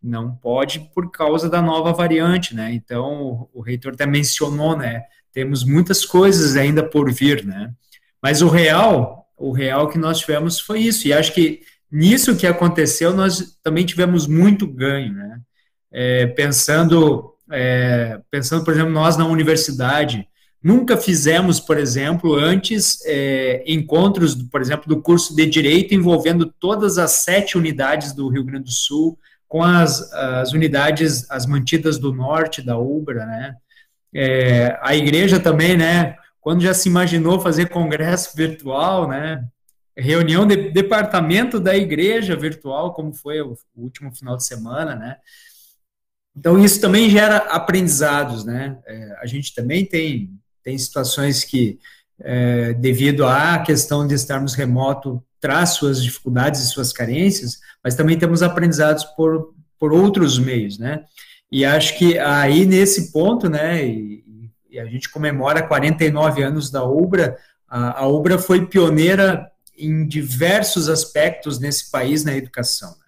Não 0.02 0.34
pode 0.34 0.90
por 0.94 1.10
causa 1.10 1.50
da 1.50 1.60
nova 1.60 1.92
variante, 1.92 2.54
né? 2.54 2.72
Então, 2.72 3.22
o, 3.22 3.50
o 3.52 3.60
reitor 3.60 3.92
até 3.92 4.06
mencionou, 4.06 4.74
né? 4.74 5.02
Temos 5.34 5.64
muitas 5.64 6.02
coisas 6.02 6.56
ainda 6.56 6.82
por 6.82 7.12
vir, 7.12 7.44
né? 7.44 7.74
Mas 8.22 8.40
o 8.40 8.48
real, 8.48 9.26
o 9.36 9.52
real 9.52 9.88
que 9.88 9.98
nós 9.98 10.20
tivemos 10.20 10.60
foi 10.60 10.80
isso. 10.80 11.08
E 11.08 11.12
acho 11.12 11.34
que 11.34 11.62
nisso 11.90 12.36
que 12.36 12.46
aconteceu, 12.46 13.12
nós 13.12 13.58
também 13.62 13.84
tivemos 13.84 14.26
muito 14.26 14.66
ganho, 14.66 15.12
né? 15.12 15.40
É, 15.90 16.26
pensando, 16.28 17.34
é, 17.50 18.18
pensando, 18.30 18.64
por 18.64 18.72
exemplo, 18.72 18.92
nós 18.92 19.16
na 19.16 19.26
universidade, 19.26 20.26
nunca 20.62 20.96
fizemos, 20.96 21.60
por 21.60 21.76
exemplo, 21.76 22.34
antes 22.34 23.04
é, 23.04 23.62
encontros, 23.66 24.34
por 24.34 24.62
exemplo, 24.62 24.88
do 24.88 25.02
curso 25.02 25.36
de 25.36 25.44
Direito 25.44 25.94
envolvendo 25.94 26.46
todas 26.46 26.96
as 26.96 27.10
sete 27.10 27.58
unidades 27.58 28.12
do 28.14 28.28
Rio 28.28 28.44
Grande 28.44 28.64
do 28.64 28.70
Sul, 28.70 29.18
com 29.46 29.62
as, 29.62 30.10
as 30.14 30.52
unidades, 30.52 31.30
as 31.30 31.44
mantidas 31.44 31.98
do 31.98 32.10
norte 32.10 32.62
da 32.62 32.78
UBRA, 32.78 33.26
né? 33.26 33.54
É, 34.14 34.78
a 34.82 34.94
igreja 34.94 35.38
também, 35.38 35.76
né? 35.76 36.16
Quando 36.42 36.60
já 36.60 36.74
se 36.74 36.88
imaginou 36.88 37.40
fazer 37.40 37.68
congresso 37.68 38.36
virtual, 38.36 39.08
né? 39.08 39.46
Reunião 39.96 40.44
de 40.44 40.70
departamento 40.72 41.60
da 41.60 41.76
igreja 41.76 42.34
virtual, 42.34 42.92
como 42.92 43.14
foi 43.14 43.40
o 43.40 43.56
último 43.76 44.12
final 44.12 44.36
de 44.36 44.44
semana, 44.44 44.96
né? 44.96 45.16
Então, 46.36 46.62
isso 46.62 46.80
também 46.80 47.08
gera 47.08 47.36
aprendizados, 47.36 48.44
né? 48.44 48.76
É, 48.86 49.16
a 49.20 49.26
gente 49.26 49.54
também 49.54 49.86
tem, 49.86 50.30
tem 50.64 50.76
situações 50.76 51.44
que, 51.44 51.78
é, 52.18 52.72
devido 52.72 53.24
à 53.24 53.60
questão 53.60 54.04
de 54.04 54.14
estarmos 54.14 54.54
remoto, 54.54 55.22
traz 55.40 55.70
suas 55.70 56.02
dificuldades 56.02 56.60
e 56.62 56.68
suas 56.68 56.92
carências, 56.92 57.60
mas 57.84 57.94
também 57.94 58.18
temos 58.18 58.42
aprendizados 58.42 59.04
por, 59.04 59.54
por 59.78 59.92
outros 59.92 60.40
meios, 60.40 60.76
né? 60.76 61.04
E 61.52 61.64
acho 61.64 61.96
que 61.98 62.18
aí, 62.18 62.66
nesse 62.66 63.12
ponto, 63.12 63.48
né, 63.48 63.86
e, 63.86 64.24
e 64.72 64.80
a 64.80 64.86
gente 64.86 65.10
comemora 65.10 65.62
49 65.62 66.42
anos 66.42 66.70
da 66.70 66.82
Ubra. 66.82 67.36
A, 67.68 68.00
a 68.00 68.06
Ubra 68.08 68.38
foi 68.38 68.64
pioneira 68.64 69.50
em 69.76 70.06
diversos 70.06 70.88
aspectos 70.88 71.58
nesse 71.58 71.90
país 71.90 72.24
na 72.24 72.34
educação. 72.34 72.90
Né? 72.90 73.04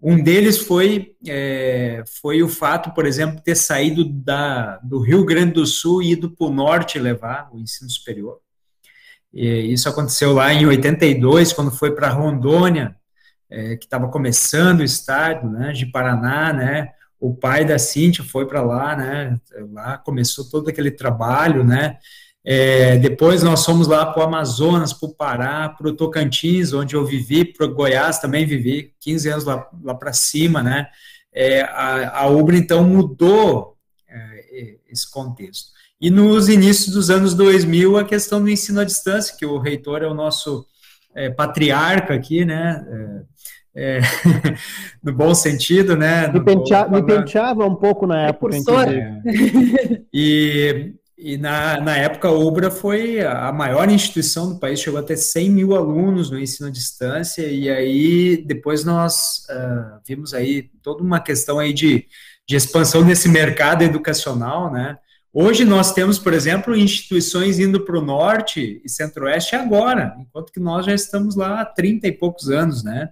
Um 0.00 0.22
deles 0.22 0.58
foi, 0.58 1.16
é, 1.26 2.04
foi 2.20 2.40
o 2.40 2.48
fato, 2.48 2.92
por 2.94 3.04
exemplo, 3.04 3.36
de 3.36 3.42
ter 3.42 3.56
saído 3.56 4.04
da, 4.04 4.76
do 4.78 5.00
Rio 5.00 5.24
Grande 5.24 5.54
do 5.54 5.66
Sul 5.66 6.02
e 6.02 6.12
ido 6.12 6.30
para 6.30 6.46
o 6.46 6.54
norte 6.54 7.00
levar 7.00 7.50
o 7.52 7.58
ensino 7.58 7.90
superior. 7.90 8.38
E 9.34 9.72
isso 9.72 9.88
aconteceu 9.88 10.32
lá 10.32 10.52
em 10.52 10.66
82, 10.66 11.52
quando 11.52 11.72
foi 11.72 11.92
para 11.92 12.10
Rondônia, 12.10 12.94
é, 13.50 13.76
que 13.76 13.86
estava 13.86 14.08
começando 14.08 14.80
o 14.80 14.84
estado 14.84 15.48
né, 15.50 15.72
de 15.72 15.86
Paraná, 15.86 16.52
né, 16.52 16.92
o 17.22 17.32
pai 17.32 17.64
da 17.64 17.78
Cintia 17.78 18.24
foi 18.24 18.46
para 18.46 18.60
lá, 18.62 18.96
né? 18.96 19.40
Lá 19.70 19.96
começou 19.96 20.44
todo 20.50 20.68
aquele 20.68 20.90
trabalho, 20.90 21.62
né? 21.62 21.96
É, 22.44 22.98
depois 22.98 23.44
nós 23.44 23.64
fomos 23.64 23.86
lá 23.86 24.04
para 24.04 24.20
o 24.20 24.26
Amazonas, 24.26 24.92
para 24.92 25.08
o 25.08 25.14
Pará, 25.14 25.68
para 25.68 25.86
o 25.86 25.92
Tocantins, 25.94 26.72
onde 26.72 26.96
eu 26.96 27.06
vivi, 27.06 27.44
para 27.44 27.66
o 27.66 27.72
Goiás 27.72 28.18
também 28.18 28.44
vivi, 28.44 28.92
15 28.98 29.28
anos 29.28 29.44
lá, 29.44 29.70
lá 29.84 29.94
para 29.94 30.12
cima, 30.12 30.64
né? 30.64 30.88
É, 31.32 31.60
a, 31.62 32.22
a 32.22 32.26
Ubra, 32.26 32.56
então, 32.56 32.82
mudou 32.82 33.76
é, 34.08 34.78
esse 34.90 35.08
contexto. 35.08 35.70
E 36.00 36.10
nos 36.10 36.48
inícios 36.48 36.92
dos 36.92 37.08
anos 37.08 37.34
2000, 37.34 37.98
a 37.98 38.04
questão 38.04 38.42
do 38.42 38.50
ensino 38.50 38.80
à 38.80 38.84
distância, 38.84 39.36
que 39.38 39.46
o 39.46 39.60
reitor 39.60 40.02
é 40.02 40.08
o 40.08 40.14
nosso 40.14 40.66
é, 41.14 41.30
patriarca 41.30 42.14
aqui, 42.14 42.44
né? 42.44 42.84
É, 43.74 44.00
no 45.02 45.12
bom 45.12 45.34
sentido, 45.34 45.96
né? 45.96 46.28
Me, 46.28 46.44
pentea, 46.44 46.88
me, 46.88 47.02
penteava 47.02 47.64
um 47.64 47.74
pouco 47.74 48.06
na 48.06 48.28
época. 48.28 48.54
É. 48.90 50.02
E, 50.12 50.94
e 51.16 51.38
na, 51.38 51.80
na 51.80 51.96
época 51.96 52.28
a 52.28 52.32
UBRA 52.32 52.70
foi 52.70 53.20
a 53.20 53.50
maior 53.50 53.88
instituição 53.90 54.52
do 54.52 54.58
país, 54.58 54.80
chegou 54.80 55.00
a 55.00 55.02
ter 55.02 55.16
100 55.16 55.50
mil 55.50 55.74
alunos 55.74 56.30
no 56.30 56.38
ensino 56.38 56.68
à 56.68 56.70
distância, 56.70 57.46
e 57.46 57.70
aí 57.70 58.44
depois 58.44 58.84
nós 58.84 59.46
uh, 59.48 60.00
vimos 60.06 60.34
aí 60.34 60.68
toda 60.82 61.02
uma 61.02 61.20
questão 61.20 61.58
aí 61.58 61.72
de, 61.72 62.06
de 62.46 62.56
expansão 62.56 63.02
desse 63.02 63.28
mercado 63.28 63.82
educacional, 63.82 64.70
né? 64.70 64.98
Hoje 65.34 65.64
nós 65.64 65.94
temos, 65.94 66.18
por 66.18 66.34
exemplo, 66.34 66.76
instituições 66.76 67.58
indo 67.58 67.80
para 67.86 67.98
o 67.98 68.04
norte 68.04 68.82
e 68.84 68.88
centro-oeste 68.88 69.56
agora, 69.56 70.14
enquanto 70.20 70.52
que 70.52 70.60
nós 70.60 70.84
já 70.84 70.92
estamos 70.92 71.36
lá 71.36 71.62
há 71.62 71.64
30 71.64 72.06
e 72.06 72.12
poucos 72.12 72.50
anos, 72.50 72.84
né? 72.84 73.08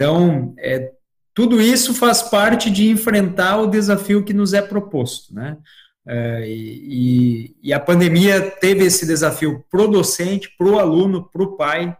Então, 0.00 0.54
é, 0.56 0.92
tudo 1.34 1.60
isso 1.60 1.92
faz 1.92 2.22
parte 2.22 2.70
de 2.70 2.88
enfrentar 2.88 3.58
o 3.58 3.66
desafio 3.66 4.24
que 4.24 4.32
nos 4.32 4.54
é 4.54 4.62
proposto, 4.62 5.34
né? 5.34 5.58
É, 6.06 6.48
e, 6.48 7.54
e, 7.62 7.70
a 7.70 7.78
pandemia 7.78 8.50
teve 8.50 8.82
esse 8.82 9.04
desafio 9.04 9.62
pro 9.70 9.86
docente, 9.86 10.54
pro 10.56 10.78
aluno, 10.78 11.28
pro 11.30 11.54
pai, 11.54 11.94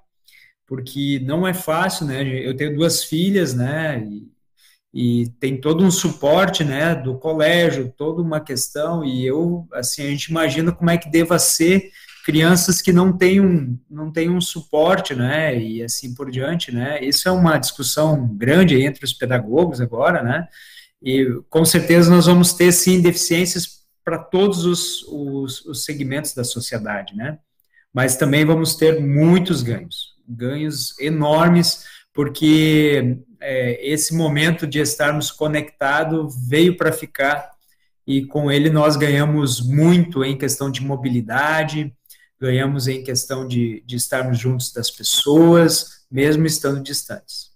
porque 0.66 1.20
não 1.26 1.46
é 1.46 1.53
fácil, 1.53 2.07
né? 2.07 2.22
Eu 2.26 2.57
tenho 2.57 2.74
duas 2.74 3.05
filhas, 3.05 3.53
né? 3.53 4.03
E, 4.03 4.32
e 4.94 5.28
tem 5.38 5.61
todo 5.61 5.84
um 5.84 5.90
suporte, 5.90 6.64
né? 6.64 6.94
Do 6.94 7.18
colégio, 7.18 7.92
toda 7.94 8.22
uma 8.22 8.40
questão. 8.40 9.05
E 9.05 9.26
eu, 9.26 9.68
assim, 9.74 10.07
a 10.07 10.07
gente 10.07 10.24
imagina 10.30 10.72
como 10.72 10.88
é 10.88 10.96
que 10.96 11.11
deva 11.11 11.38
ser 11.38 11.90
crianças 12.24 12.80
que 12.80 12.92
não 12.92 13.12
têm 13.12 13.40
um, 13.40 13.78
não 13.90 14.12
têm 14.12 14.30
um 14.30 14.40
suporte, 14.40 15.14
né, 15.14 15.58
e 15.58 15.82
assim 15.82 16.14
por 16.14 16.30
diante, 16.30 16.72
né, 16.72 17.02
isso 17.02 17.28
é 17.28 17.32
uma 17.32 17.58
discussão 17.58 18.28
grande 18.36 18.80
entre 18.80 19.04
os 19.04 19.12
pedagogos 19.12 19.80
agora, 19.80 20.22
né, 20.22 20.48
e 21.02 21.40
com 21.48 21.64
certeza 21.64 22.10
nós 22.10 22.26
vamos 22.26 22.52
ter, 22.52 22.72
sim, 22.72 23.00
deficiências 23.00 23.80
para 24.04 24.18
todos 24.18 24.64
os, 24.64 25.02
os, 25.04 25.64
os, 25.66 25.84
segmentos 25.84 26.34
da 26.34 26.44
sociedade, 26.44 27.16
né, 27.16 27.38
mas 27.92 28.16
também 28.16 28.44
vamos 28.44 28.74
ter 28.74 29.00
muitos 29.00 29.62
ganhos, 29.62 30.14
ganhos 30.28 30.98
enormes, 30.98 31.84
porque 32.12 33.18
é, 33.40 33.92
esse 33.92 34.14
momento 34.14 34.66
de 34.66 34.78
estarmos 34.78 35.30
conectados 35.30 36.34
veio 36.48 36.76
para 36.76 36.92
ficar, 36.92 37.50
e 38.06 38.24
com 38.26 38.50
ele 38.50 38.70
nós 38.70 38.96
ganhamos 38.96 39.60
muito 39.60 40.24
em 40.24 40.36
questão 40.36 40.70
de 40.70 40.82
mobilidade, 40.82 41.94
ganhamos 42.41 42.88
em 42.88 43.05
questão 43.05 43.47
de, 43.47 43.82
de 43.84 43.97
estarmos 43.97 44.38
juntos 44.38 44.72
das 44.72 44.91
pessoas, 44.91 46.07
mesmo 46.11 46.47
estando 46.47 46.82
distantes. 46.82 47.51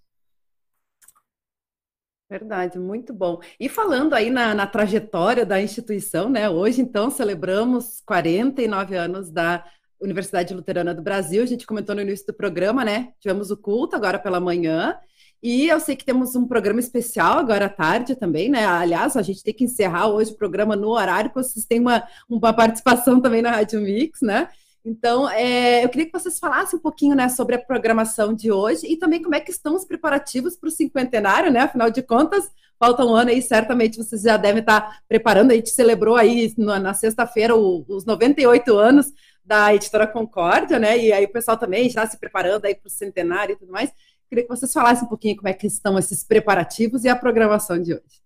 Verdade, 2.28 2.78
muito 2.78 3.12
bom. 3.12 3.40
E 3.58 3.68
falando 3.68 4.12
aí 4.12 4.28
na, 4.28 4.54
na, 4.54 4.66
trajetória 4.66 5.46
da 5.46 5.60
instituição, 5.60 6.28
né? 6.28 6.50
Hoje, 6.50 6.80
então, 6.80 7.10
celebramos 7.10 8.02
49 8.04 8.96
anos 8.96 9.30
da 9.30 9.64
Universidade 10.00 10.52
Luterana 10.52 10.94
do 10.94 11.02
Brasil. 11.02 11.42
A 11.42 11.46
gente 11.46 11.66
comentou 11.66 11.94
no 11.94 12.00
início 12.00 12.26
do 12.26 12.34
programa, 12.34 12.84
né? 12.84 13.12
Tivemos 13.20 13.50
o 13.50 13.56
culto 13.56 13.94
agora 13.94 14.18
pela 14.18 14.40
manhã. 14.40 14.98
E 15.42 15.68
eu 15.68 15.78
sei 15.78 15.94
que 15.94 16.04
temos 16.04 16.34
um 16.34 16.46
programa 16.46 16.80
especial 16.80 17.38
agora 17.38 17.66
à 17.66 17.68
tarde 17.68 18.16
também, 18.16 18.48
né? 18.48 18.64
Aliás, 18.64 19.16
a 19.16 19.22
gente 19.22 19.42
tem 19.42 19.54
que 19.54 19.64
encerrar 19.64 20.08
hoje 20.08 20.32
o 20.32 20.36
programa 20.36 20.74
no 20.74 20.88
horário, 20.88 21.30
porque 21.30 21.46
vocês 21.46 21.66
têm 21.66 21.80
uma, 21.80 22.02
uma 22.28 22.52
participação 22.52 23.20
também 23.20 23.42
na 23.42 23.50
Rádio 23.50 23.80
Mix, 23.80 24.20
né? 24.22 24.48
Então, 24.84 25.28
é, 25.30 25.82
eu 25.82 25.88
queria 25.88 26.06
que 26.06 26.12
vocês 26.12 26.38
falassem 26.38 26.78
um 26.78 26.82
pouquinho 26.82 27.14
né, 27.14 27.28
sobre 27.30 27.54
a 27.54 27.58
programação 27.58 28.34
de 28.34 28.52
hoje 28.52 28.86
e 28.86 28.98
também 28.98 29.22
como 29.22 29.34
é 29.34 29.40
que 29.40 29.50
estão 29.50 29.74
os 29.74 29.84
preparativos 29.84 30.56
para 30.56 30.68
o 30.68 30.70
cinquentenário, 30.70 31.50
né? 31.50 31.60
Afinal 31.60 31.90
de 31.90 32.02
contas, 32.02 32.50
falta 32.78 33.02
um 33.02 33.14
ano 33.14 33.30
aí, 33.30 33.40
certamente 33.40 33.96
vocês 33.96 34.20
já 34.20 34.36
devem 34.36 34.60
estar 34.60 35.00
preparando. 35.08 35.52
A 35.52 35.54
gente 35.54 35.70
celebrou 35.70 36.16
aí 36.16 36.52
na, 36.58 36.78
na 36.78 36.92
sexta-feira 36.92 37.56
os 37.56 38.04
98 38.04 38.76
anos 38.76 39.10
da 39.42 39.74
editora 39.74 40.06
Concórdia, 40.06 40.78
né? 40.78 40.98
E 40.98 41.12
aí 41.12 41.24
o 41.24 41.32
pessoal 41.32 41.56
também 41.56 41.88
já 41.88 42.06
se 42.06 42.18
preparando 42.18 42.66
aí 42.66 42.74
para 42.74 42.88
o 42.88 42.90
centenário 42.90 43.54
e 43.54 43.56
tudo 43.56 43.72
mais. 43.72 43.90
Queria 44.28 44.44
que 44.44 44.50
vocês 44.50 44.72
falassem 44.72 45.04
um 45.04 45.08
pouquinho 45.08 45.36
como 45.36 45.48
é 45.48 45.54
que 45.54 45.66
estão 45.66 45.98
esses 45.98 46.22
preparativos 46.24 47.04
e 47.04 47.08
a 47.08 47.16
programação 47.16 47.80
de 47.80 47.94
hoje. 47.94 48.23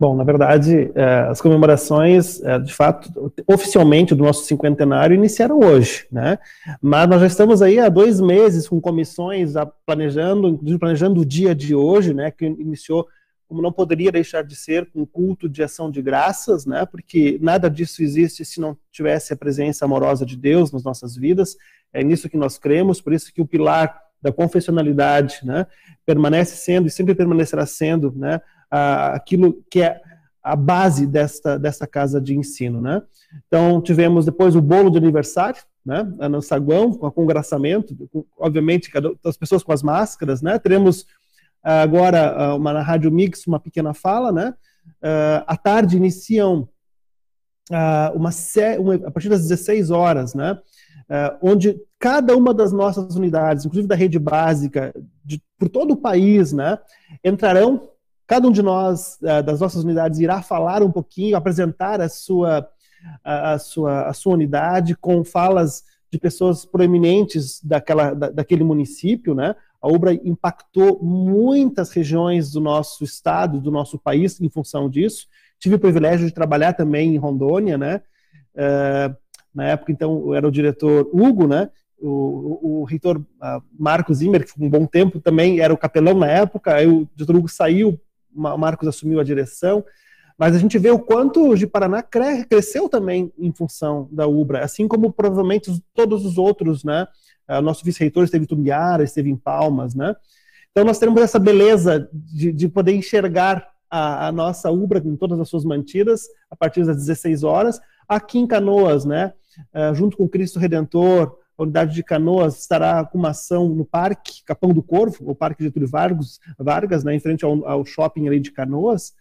Bom, 0.00 0.14
na 0.14 0.22
verdade, 0.22 0.92
é, 0.94 1.26
as 1.28 1.40
comemorações, 1.40 2.40
é, 2.42 2.56
de 2.60 2.72
fato, 2.72 3.32
oficialmente 3.48 4.14
do 4.14 4.22
nosso 4.22 4.44
cinquentenário 4.44 5.14
iniciaram 5.14 5.58
hoje, 5.58 6.06
né? 6.10 6.38
Mas 6.80 7.08
nós 7.08 7.20
já 7.20 7.26
estamos 7.26 7.60
aí 7.60 7.80
há 7.80 7.88
dois 7.88 8.20
meses 8.20 8.68
com 8.68 8.80
comissões 8.80 9.54
planejando, 9.84 10.60
planejando 10.78 11.20
o 11.20 11.26
dia 11.26 11.52
de 11.52 11.74
hoje, 11.74 12.14
né? 12.14 12.30
Que 12.30 12.46
iniciou, 12.46 13.08
como 13.48 13.60
não 13.60 13.72
poderia 13.72 14.12
deixar 14.12 14.42
de 14.42 14.54
ser, 14.54 14.88
com 14.92 15.00
um 15.00 15.06
culto 15.06 15.48
de 15.48 15.64
ação 15.64 15.90
de 15.90 16.00
graças, 16.00 16.64
né? 16.64 16.86
Porque 16.86 17.36
nada 17.42 17.68
disso 17.68 18.00
existe 18.00 18.44
se 18.44 18.60
não 18.60 18.76
tivesse 18.92 19.32
a 19.32 19.36
presença 19.36 19.84
amorosa 19.84 20.24
de 20.24 20.36
Deus 20.36 20.70
nas 20.70 20.84
nossas 20.84 21.16
vidas. 21.16 21.56
É 21.92 22.04
nisso 22.04 22.28
que 22.28 22.36
nós 22.36 22.56
cremos, 22.56 23.00
por 23.00 23.12
isso 23.12 23.34
que 23.34 23.40
o 23.42 23.46
pilar 23.46 24.00
da 24.20 24.32
confessionalidade, 24.32 25.40
né? 25.44 25.66
Permanece 26.04 26.56
sendo 26.56 26.88
e 26.88 26.90
sempre 26.90 27.14
permanecerá 27.14 27.66
sendo, 27.66 28.12
né? 28.16 28.40
aquilo 28.70 29.64
que 29.70 29.82
é 29.82 30.00
a 30.42 30.56
base 30.56 31.06
desta, 31.06 31.58
desta 31.58 31.86
casa 31.86 32.20
de 32.20 32.36
ensino, 32.36 32.80
né? 32.80 33.02
Então, 33.46 33.80
tivemos 33.80 34.24
depois 34.24 34.56
o 34.56 34.62
bolo 34.62 34.90
de 34.90 34.98
aniversário, 34.98 35.62
né, 35.84 36.02
no 36.28 36.42
saguão, 36.42 36.92
com 36.92 37.10
congraçamento, 37.10 37.96
com, 38.12 38.24
obviamente, 38.38 38.90
as 39.24 39.36
pessoas 39.36 39.62
com 39.62 39.72
as 39.72 39.82
máscaras, 39.82 40.42
né? 40.42 40.58
Teremos 40.58 41.06
ah, 41.62 41.82
agora 41.82 42.30
ah, 42.30 42.54
uma 42.54 42.72
na 42.72 42.82
Rádio 42.82 43.10
Mix, 43.10 43.46
uma 43.46 43.60
pequena 43.60 43.94
fala, 43.94 44.32
né? 44.32 44.54
Uh, 45.02 45.44
à 45.46 45.56
tarde 45.56 45.96
iniciam 45.96 46.68
uma, 48.14 48.30
uma, 48.78 48.94
a 48.94 49.10
partir 49.10 49.28
das 49.28 49.42
16 49.42 49.90
horas, 49.90 50.34
né? 50.34 50.58
Onde 51.42 51.78
cada 51.98 52.36
uma 52.36 52.54
das 52.54 52.72
nossas 52.72 53.16
unidades, 53.16 53.64
inclusive 53.64 53.88
da 53.88 53.96
rede 53.96 54.18
básica, 54.18 54.94
de, 55.24 55.42
por 55.58 55.68
todo 55.68 55.92
o 55.92 55.96
país, 55.96 56.52
né, 56.52 56.78
entrarão 57.24 57.88
Cada 58.28 58.46
um 58.46 58.52
de 58.52 58.60
nós, 58.60 59.18
eh, 59.22 59.42
das 59.42 59.58
nossas 59.58 59.82
unidades, 59.82 60.18
irá 60.18 60.42
falar 60.42 60.82
um 60.82 60.92
pouquinho, 60.92 61.34
apresentar 61.34 61.98
a 61.98 62.10
sua, 62.10 62.68
a, 63.24 63.58
sua, 63.58 64.02
a 64.02 64.12
sua 64.12 64.34
unidade 64.34 64.94
com 64.94 65.24
falas 65.24 65.82
de 66.12 66.18
pessoas 66.18 66.66
proeminentes 66.66 67.58
daquela, 67.64 68.12
da, 68.12 68.28
daquele 68.28 68.62
município, 68.62 69.34
né? 69.34 69.56
A 69.80 69.88
Ubra 69.88 70.12
impactou 70.12 71.02
muitas 71.02 71.90
regiões 71.90 72.50
do 72.52 72.60
nosso 72.60 73.02
estado, 73.02 73.62
do 73.62 73.70
nosso 73.70 73.98
país, 73.98 74.38
em 74.42 74.50
função 74.50 74.90
disso. 74.90 75.26
Tive 75.58 75.76
o 75.76 75.80
privilégio 75.80 76.26
de 76.26 76.34
trabalhar 76.34 76.74
também 76.74 77.14
em 77.14 77.18
Rondônia, 77.18 77.78
né? 77.78 78.02
Uh, 78.54 79.16
na 79.54 79.68
época, 79.68 79.90
então, 79.90 80.34
era 80.34 80.46
o 80.46 80.52
diretor 80.52 81.08
Hugo, 81.14 81.46
né? 81.46 81.70
O, 82.00 82.60
o, 82.62 82.80
o 82.80 82.84
reitor 82.84 83.18
uh, 83.18 83.62
Marcos 83.78 84.18
Zimmer, 84.18 84.44
que 84.44 84.52
foi 84.52 84.66
um 84.66 84.70
bom 84.70 84.86
tempo 84.86 85.20
também, 85.20 85.60
era 85.60 85.74
o 85.74 85.78
capelão 85.78 86.14
na 86.14 86.28
época. 86.28 86.74
Aí 86.74 86.86
o 86.86 87.08
diretor 87.14 87.36
Hugo 87.36 87.48
saiu 87.48 88.00
o 88.34 88.58
Marcos 88.58 88.88
assumiu 88.88 89.20
a 89.20 89.24
direção, 89.24 89.84
mas 90.36 90.54
a 90.54 90.58
gente 90.58 90.78
vê 90.78 90.90
o 90.90 90.98
quanto 90.98 91.52
o 91.52 91.68
Paraná 91.68 92.02
cresceu 92.02 92.88
também 92.88 93.32
em 93.36 93.52
função 93.52 94.08
da 94.12 94.26
Ubra, 94.26 94.64
assim 94.64 94.86
como 94.86 95.12
provavelmente 95.12 95.82
todos 95.94 96.24
os 96.24 96.38
outros, 96.38 96.84
né? 96.84 97.08
O 97.48 97.62
nosso 97.62 97.84
vice-reitor 97.84 98.24
esteve 98.24 98.44
em 98.44 98.46
Tumbiara, 98.46 99.02
esteve 99.02 99.30
em 99.30 99.36
Palmas, 99.36 99.94
né? 99.94 100.14
Então 100.70 100.84
nós 100.84 100.98
temos 100.98 101.20
essa 101.20 101.38
beleza 101.38 102.08
de, 102.12 102.52
de 102.52 102.68
poder 102.68 102.92
enxergar 102.92 103.66
a, 103.90 104.28
a, 104.28 104.32
nossa 104.32 104.70
Ubra 104.70 105.00
com 105.00 105.16
todas 105.16 105.40
as 105.40 105.48
suas 105.48 105.64
mantidas 105.64 106.28
a 106.50 106.54
partir 106.54 106.84
das 106.84 106.96
16 106.96 107.42
horas. 107.42 107.80
Aqui 108.06 108.38
em 108.38 108.46
Canoas, 108.46 109.04
né? 109.04 109.32
Uh, 109.74 109.94
junto 109.94 110.16
com 110.16 110.28
Cristo 110.28 110.58
Redentor, 110.60 111.36
a 111.58 111.64
unidade 111.64 111.92
de 111.92 112.04
Canoas 112.04 112.60
estará 112.60 113.04
com 113.04 113.18
uma 113.18 113.30
ação 113.30 113.68
no 113.68 113.84
Parque 113.84 114.44
Capão 114.44 114.72
do 114.72 114.82
Corvo, 114.82 115.28
o 115.28 115.34
Parque 115.34 115.64
Getúlio 115.64 115.88
Vargas, 115.88 116.38
Vargas 116.56 117.02
né, 117.02 117.14
em 117.14 117.20
frente 117.20 117.44
ao, 117.44 117.66
ao 117.66 117.84
shopping 117.84 118.28
ali 118.28 118.38
de 118.38 118.52
Canoas, 118.52 119.12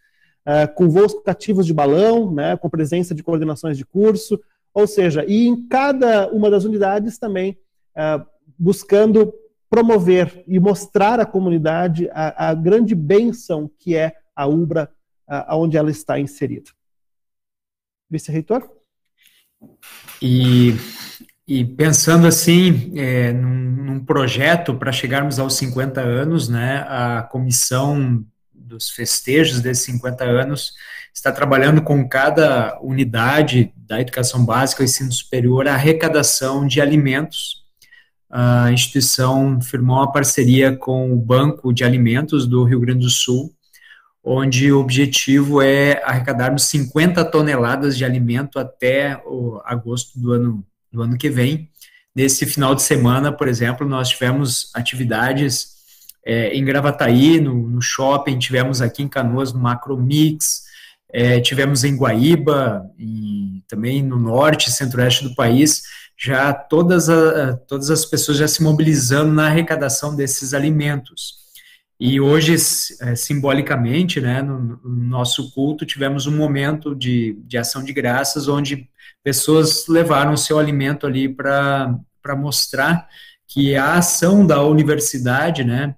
uh, 0.45 0.71
com 0.75 0.87
voos 0.87 1.15
cativos 1.23 1.65
de 1.65 1.73
balão, 1.73 2.31
né, 2.31 2.55
com 2.55 2.69
presença 2.69 3.15
de 3.15 3.23
coordenações 3.23 3.75
de 3.75 3.83
curso, 3.83 4.39
ou 4.71 4.85
seja, 4.85 5.25
e 5.27 5.47
em 5.47 5.67
cada 5.67 6.29
uma 6.31 6.51
das 6.51 6.63
unidades 6.63 7.17
também 7.17 7.57
uh, 7.95 8.23
buscando 8.57 9.33
promover 9.67 10.43
e 10.47 10.59
mostrar 10.59 11.19
à 11.19 11.25
comunidade 11.25 12.07
a, 12.11 12.49
a 12.49 12.53
grande 12.53 12.93
bênção 12.93 13.69
que 13.79 13.95
é 13.95 14.15
a 14.35 14.45
UBRA, 14.45 14.91
uh, 15.27 15.55
onde 15.55 15.75
ela 15.75 15.89
está 15.89 16.19
inserida. 16.19 16.69
Vice-reitor? 18.09 18.69
E 20.21 20.73
e 21.47 21.63
pensando 21.63 22.27
assim, 22.27 22.91
é, 22.95 23.31
num, 23.31 23.71
num, 23.85 24.05
projeto 24.05 24.75
para 24.75 24.91
chegarmos 24.91 25.39
aos 25.39 25.53
50 25.55 26.01
anos, 26.01 26.49
né, 26.49 26.85
a 26.89 27.21
comissão 27.21 28.25
dos 28.53 28.89
festejos 28.89 29.61
desses 29.61 29.85
50 29.85 30.25
anos 30.25 30.73
está 31.13 31.31
trabalhando 31.31 31.81
com 31.81 32.07
cada 32.07 32.77
unidade 32.81 33.71
da 33.75 34.01
educação 34.01 34.45
básica 34.45 34.83
e 34.83 34.85
ensino 34.85 35.11
superior 35.11 35.67
a 35.67 35.73
arrecadação 35.73 36.67
de 36.67 36.81
alimentos. 36.81 37.63
A 38.29 38.69
instituição 38.71 39.61
firmou 39.61 39.97
uma 39.97 40.11
parceria 40.11 40.75
com 40.75 41.13
o 41.13 41.15
Banco 41.15 41.73
de 41.73 41.85
Alimentos 41.85 42.45
do 42.45 42.65
Rio 42.65 42.81
Grande 42.81 43.05
do 43.05 43.09
Sul, 43.09 43.53
onde 44.21 44.69
o 44.69 44.79
objetivo 44.79 45.61
é 45.61 46.03
arrecadarmos 46.03 46.65
50 46.65 47.23
toneladas 47.25 47.97
de 47.97 48.03
alimento 48.03 48.59
até 48.59 49.19
agosto 49.63 50.19
do 50.19 50.33
ano, 50.33 50.65
do 50.91 51.01
ano 51.01 51.17
que 51.17 51.29
vem. 51.29 51.69
Nesse 52.15 52.45
final 52.45 52.73
de 52.73 52.81
semana, 52.81 53.31
por 53.31 53.47
exemplo, 53.47 53.87
nós 53.87 54.09
tivemos 54.09 54.71
atividades 54.73 55.77
é, 56.25 56.49
em 56.53 56.65
Gravataí, 56.65 57.39
no, 57.39 57.53
no, 57.69 57.81
shopping, 57.81 58.37
tivemos 58.37 58.81
aqui 58.81 59.03
em 59.03 59.07
Canoas, 59.07 59.53
no 59.53 59.59
Macro 59.59 59.97
Mix, 59.97 60.63
é, 61.13 61.39
tivemos 61.39 61.83
em 61.83 61.95
Guaíba, 61.95 62.85
e 62.97 63.63
também 63.67 64.03
no 64.03 64.19
norte 64.19 64.67
e 64.67 64.71
centro-oeste 64.71 65.23
do 65.23 65.35
país, 65.35 65.83
já 66.17 66.51
todas, 66.51 67.07
a, 67.07 67.55
todas 67.67 67.89
as 67.89 68.03
pessoas 68.03 68.39
já 68.39 68.47
se 68.47 68.61
mobilizando 68.61 69.31
na 69.31 69.45
arrecadação 69.45 70.15
desses 70.15 70.53
alimentos. 70.53 71.46
E 71.99 72.19
hoje, 72.21 72.53
é, 73.01 73.15
simbolicamente, 73.15 74.21
né, 74.21 74.41
no, 74.41 74.59
no, 74.59 74.79
nosso 74.83 75.51
culto, 75.51 75.85
tivemos 75.85 76.27
um 76.27 76.35
momento 76.35 76.95
de, 76.95 77.33
de 77.45 77.57
ação 77.57 77.83
de 77.83 77.91
graças, 77.91 78.47
onde 78.47 78.87
pessoas 79.23 79.87
levaram 79.87 80.33
o 80.33 80.37
seu 80.37 80.59
alimento 80.59 81.07
ali 81.07 81.27
para 81.27 81.97
mostrar 82.37 83.07
que 83.47 83.75
a 83.75 83.95
ação 83.95 84.45
da 84.45 84.61
universidade, 84.63 85.63
né, 85.63 85.95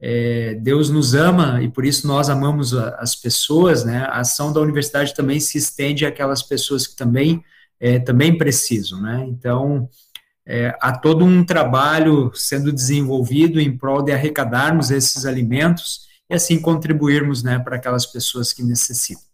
é, 0.00 0.54
Deus 0.54 0.90
nos 0.90 1.14
ama 1.14 1.60
e 1.62 1.68
por 1.68 1.84
isso 1.84 2.06
nós 2.06 2.28
amamos 2.28 2.74
a, 2.74 2.90
as 3.00 3.16
pessoas, 3.16 3.84
né? 3.84 4.04
A 4.04 4.20
ação 4.20 4.52
da 4.52 4.60
universidade 4.60 5.14
também 5.14 5.40
se 5.40 5.58
estende 5.58 6.06
àquelas 6.06 6.42
pessoas 6.42 6.86
que 6.86 6.94
também 6.94 7.42
é, 7.80 7.98
também 7.98 8.36
precisam, 8.36 9.00
né? 9.00 9.24
Então 9.28 9.88
é, 10.50 10.74
há 10.80 10.96
todo 10.96 11.26
um 11.26 11.44
trabalho 11.44 12.32
sendo 12.32 12.72
desenvolvido 12.72 13.60
em 13.60 13.76
prol 13.76 14.02
de 14.02 14.12
arrecadarmos 14.12 14.90
esses 14.90 15.26
alimentos 15.26 16.08
e 16.30 16.34
assim 16.34 16.58
contribuirmos, 16.58 17.42
né, 17.42 17.58
para 17.58 17.76
aquelas 17.76 18.06
pessoas 18.06 18.50
que 18.50 18.62
necessitam. 18.62 19.28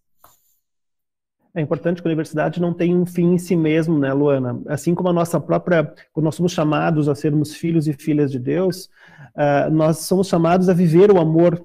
É 1.55 1.61
importante 1.61 2.03
que 2.03 2.09
a 2.09 2.11
universidade 2.11 2.61
não 2.61 2.75
tenha 2.75 2.97
um 2.97 3.07
fim 3.07 3.35
em 3.35 3.39
si 3.39 3.55
mesmo, 3.55 3.97
né, 3.97 4.13
Luana? 4.13 4.61
Assim 4.67 4.93
como 4.93 5.09
a 5.09 5.13
nossa 5.13 5.39
própria, 5.39 5.85
quando 6.13 6.25
nós 6.25 6.35
somos 6.35 6.51
chamados 6.51 7.09
a 7.09 7.15
sermos 7.15 7.55
filhos 7.55 7.87
e 7.87 7.93
filhas 7.93 8.33
de 8.33 8.41
Deus, 8.41 8.87
uh, 9.37 9.71
nós 9.71 9.99
somos 9.99 10.27
chamados 10.27 10.69
a 10.69 10.75
viver 10.75 11.13
o 11.13 11.21
amor 11.21 11.65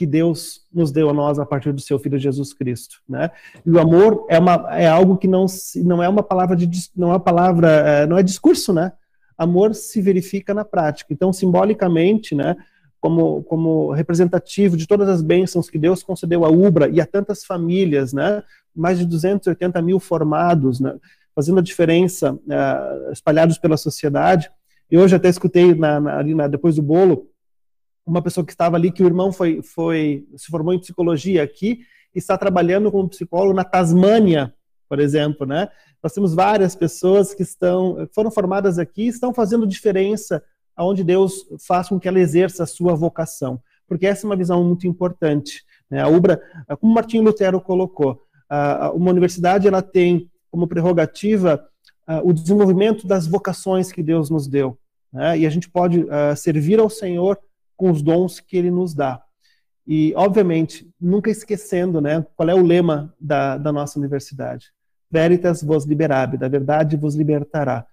que 0.00 0.06
Deus 0.06 0.62
nos 0.72 0.90
deu 0.90 1.10
a 1.10 1.12
nós 1.12 1.38
a 1.38 1.44
partir 1.44 1.74
do 1.74 1.80
seu 1.82 1.98
Filho 1.98 2.18
Jesus 2.18 2.54
Cristo, 2.54 3.02
né? 3.06 3.30
E 3.66 3.70
o 3.70 3.78
amor 3.78 4.24
é, 4.30 4.38
uma, 4.38 4.66
é 4.70 4.88
algo 4.88 5.18
que 5.18 5.28
não, 5.28 5.44
não 5.84 6.02
é 6.02 6.08
uma 6.08 6.22
palavra 6.22 6.56
de 6.56 6.70
não 6.96 7.12
é 7.12 7.18
palavra 7.18 7.68
eh, 7.68 8.06
não 8.06 8.16
é 8.16 8.22
discurso, 8.22 8.72
né? 8.72 8.92
Amor 9.36 9.74
se 9.74 10.00
verifica 10.00 10.54
na 10.54 10.64
prática. 10.64 11.12
Então, 11.12 11.34
simbolicamente, 11.34 12.34
né? 12.34 12.56
Como, 12.98 13.42
como 13.42 13.90
representativo 13.90 14.74
de 14.74 14.86
todas 14.86 15.06
as 15.06 15.20
bênçãos 15.20 15.68
que 15.68 15.78
Deus 15.78 16.02
concedeu 16.02 16.46
a 16.46 16.48
Ubra 16.48 16.88
e 16.88 16.98
a 16.98 17.04
tantas 17.04 17.44
famílias, 17.44 18.14
né? 18.14 18.42
Mais 18.74 18.98
de 18.98 19.04
280 19.04 19.82
mil 19.82 20.00
formados, 20.00 20.80
né? 20.80 20.94
Fazendo 21.34 21.58
a 21.58 21.62
diferença, 21.62 22.32
uh, 22.32 23.12
espalhados 23.12 23.58
pela 23.58 23.76
sociedade. 23.76 24.50
E 24.90 24.96
hoje 24.96 25.14
até 25.14 25.28
escutei 25.28 25.74
na, 25.74 26.00
na, 26.00 26.16
ali 26.16 26.34
na, 26.34 26.48
depois 26.48 26.76
do 26.76 26.82
bolo 26.82 27.29
uma 28.06 28.22
pessoa 28.22 28.44
que 28.44 28.52
estava 28.52 28.76
ali 28.76 28.90
que 28.90 29.02
o 29.02 29.06
irmão 29.06 29.32
foi, 29.32 29.62
foi 29.62 30.26
se 30.36 30.46
formou 30.46 30.74
em 30.74 30.80
psicologia 30.80 31.42
aqui 31.42 31.80
e 32.14 32.18
está 32.18 32.36
trabalhando 32.36 32.90
como 32.90 33.08
psicólogo 33.08 33.54
na 33.54 33.64
Tasmânia, 33.64 34.54
por 34.88 34.98
exemplo, 34.98 35.46
né? 35.46 35.68
Nós 36.02 36.12
temos 36.12 36.34
várias 36.34 36.74
pessoas 36.74 37.34
que 37.34 37.42
estão 37.42 38.08
foram 38.14 38.30
formadas 38.30 38.78
aqui, 38.78 39.06
estão 39.06 39.32
fazendo 39.32 39.66
diferença 39.66 40.42
aonde 40.74 41.04
Deus 41.04 41.44
faz 41.66 41.88
com 41.88 42.00
que 42.00 42.08
ela 42.08 42.18
exerça 42.18 42.62
a 42.62 42.66
sua 42.66 42.94
vocação, 42.94 43.60
porque 43.86 44.06
essa 44.06 44.24
é 44.24 44.28
uma 44.28 44.36
visão 44.36 44.64
muito 44.64 44.86
importante. 44.86 45.62
Né? 45.90 46.00
A 46.00 46.08
Ubra, 46.08 46.40
como 46.80 46.94
Martinho 46.94 47.22
Lutero 47.22 47.60
colocou, 47.60 48.22
uma 48.94 49.10
universidade 49.10 49.68
ela 49.68 49.82
tem 49.82 50.30
como 50.50 50.66
prerrogativa 50.66 51.64
o 52.24 52.32
desenvolvimento 52.32 53.06
das 53.06 53.26
vocações 53.26 53.92
que 53.92 54.02
Deus 54.02 54.30
nos 54.30 54.48
deu. 54.48 54.78
Né? 55.12 55.40
E 55.40 55.46
a 55.46 55.50
gente 55.50 55.68
pode 55.68 56.06
servir 56.36 56.80
ao 56.80 56.88
Senhor 56.88 57.38
com 57.80 57.90
os 57.90 58.02
dons 58.02 58.40
que 58.40 58.58
Ele 58.58 58.70
nos 58.70 58.92
dá. 58.92 59.22
E, 59.86 60.12
obviamente, 60.14 60.86
nunca 61.00 61.30
esquecendo 61.30 61.98
né, 61.98 62.26
qual 62.36 62.50
é 62.50 62.54
o 62.54 62.62
lema 62.62 63.14
da, 63.18 63.56
da 63.56 63.72
nossa 63.72 63.98
universidade. 63.98 64.66
Veritas 65.10 65.62
vos 65.62 65.86
liberabe, 65.86 66.36
da 66.36 66.46
verdade 66.46 66.94
vos 66.98 67.14
libertará. 67.14 67.86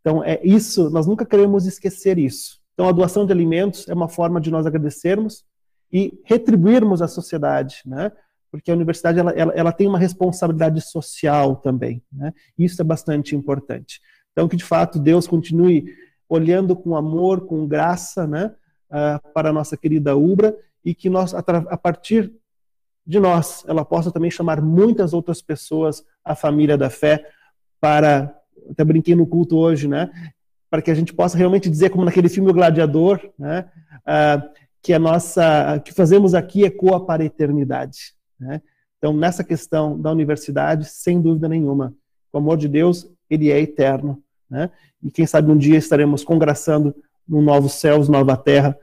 Então, 0.00 0.24
é 0.24 0.40
isso, 0.42 0.88
nós 0.88 1.06
nunca 1.06 1.26
queremos 1.26 1.66
esquecer 1.66 2.18
isso. 2.18 2.58
Então, 2.72 2.88
a 2.88 2.92
doação 2.92 3.26
de 3.26 3.32
alimentos 3.32 3.86
é 3.86 3.92
uma 3.92 4.08
forma 4.08 4.40
de 4.40 4.50
nós 4.50 4.64
agradecermos 4.64 5.44
e 5.92 6.18
retribuirmos 6.24 7.02
à 7.02 7.06
sociedade, 7.06 7.82
né? 7.84 8.10
porque 8.50 8.70
a 8.70 8.74
universidade 8.74 9.18
ela, 9.18 9.30
ela, 9.32 9.52
ela 9.52 9.72
tem 9.72 9.86
uma 9.86 9.98
responsabilidade 9.98 10.80
social 10.80 11.56
também. 11.56 12.02
Né? 12.10 12.32
Isso 12.58 12.80
é 12.80 12.84
bastante 12.84 13.36
importante. 13.36 14.00
Então, 14.32 14.48
que 14.48 14.56
de 14.56 14.64
fato 14.64 14.98
Deus 14.98 15.26
continue 15.26 15.92
olhando 16.30 16.74
com 16.74 16.96
amor, 16.96 17.46
com 17.46 17.68
graça, 17.68 18.26
né, 18.26 18.54
uh, 18.94 19.32
para 19.32 19.50
a 19.50 19.52
nossa 19.52 19.76
querida 19.76 20.16
Ubra 20.16 20.56
e 20.84 20.94
que 20.94 21.10
nós, 21.10 21.34
a 21.34 21.76
partir 21.76 22.32
de 23.06 23.18
nós, 23.18 23.64
ela 23.66 23.84
possa 23.84 24.12
também 24.12 24.30
chamar 24.30 24.60
muitas 24.62 25.12
outras 25.12 25.42
pessoas 25.42 26.04
à 26.24 26.34
família 26.34 26.78
da 26.78 26.88
fé 26.88 27.26
para, 27.80 28.34
até 28.70 28.84
brinquei 28.84 29.14
no 29.14 29.26
culto 29.26 29.56
hoje, 29.56 29.88
né, 29.88 30.10
para 30.70 30.80
que 30.80 30.90
a 30.90 30.94
gente 30.94 31.12
possa 31.12 31.36
realmente 31.36 31.68
dizer, 31.68 31.90
como 31.90 32.04
naquele 32.04 32.28
filme 32.28 32.50
O 32.50 32.54
Gladiador, 32.54 33.20
né, 33.38 33.68
uh, 34.00 34.48
que 34.82 34.92
a 34.92 34.98
nossa, 34.98 35.80
que 35.82 35.92
fazemos 35.92 36.34
aqui 36.34 36.62
ecoa 36.64 37.04
para 37.04 37.22
a 37.22 37.26
eternidade. 37.26 38.14
Né? 38.38 38.60
Então, 38.98 39.14
nessa 39.14 39.42
questão 39.42 39.98
da 39.98 40.12
universidade, 40.12 40.86
sem 40.86 41.20
dúvida 41.20 41.48
nenhuma, 41.48 41.94
o 42.30 42.38
amor 42.38 42.58
de 42.58 42.68
Deus, 42.68 43.10
ele 43.30 43.50
é 43.50 43.58
eterno. 43.58 44.22
Né? 44.48 44.70
E 45.02 45.10
quem 45.10 45.26
sabe 45.26 45.50
um 45.50 45.56
dia 45.56 45.78
estaremos 45.78 46.22
congraçando 46.22 46.94
no 47.26 47.42
novo 47.42 47.68
céus, 47.68 48.08
nova 48.08 48.36
terra, 48.36 48.76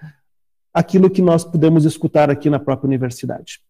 aquilo 0.74 1.10
que 1.10 1.22
nós 1.22 1.44
podemos 1.44 1.86
escutar 1.86 2.30
aqui 2.30 2.50
na 2.50 2.60
própria 2.60 2.88
universidade. 2.88 3.62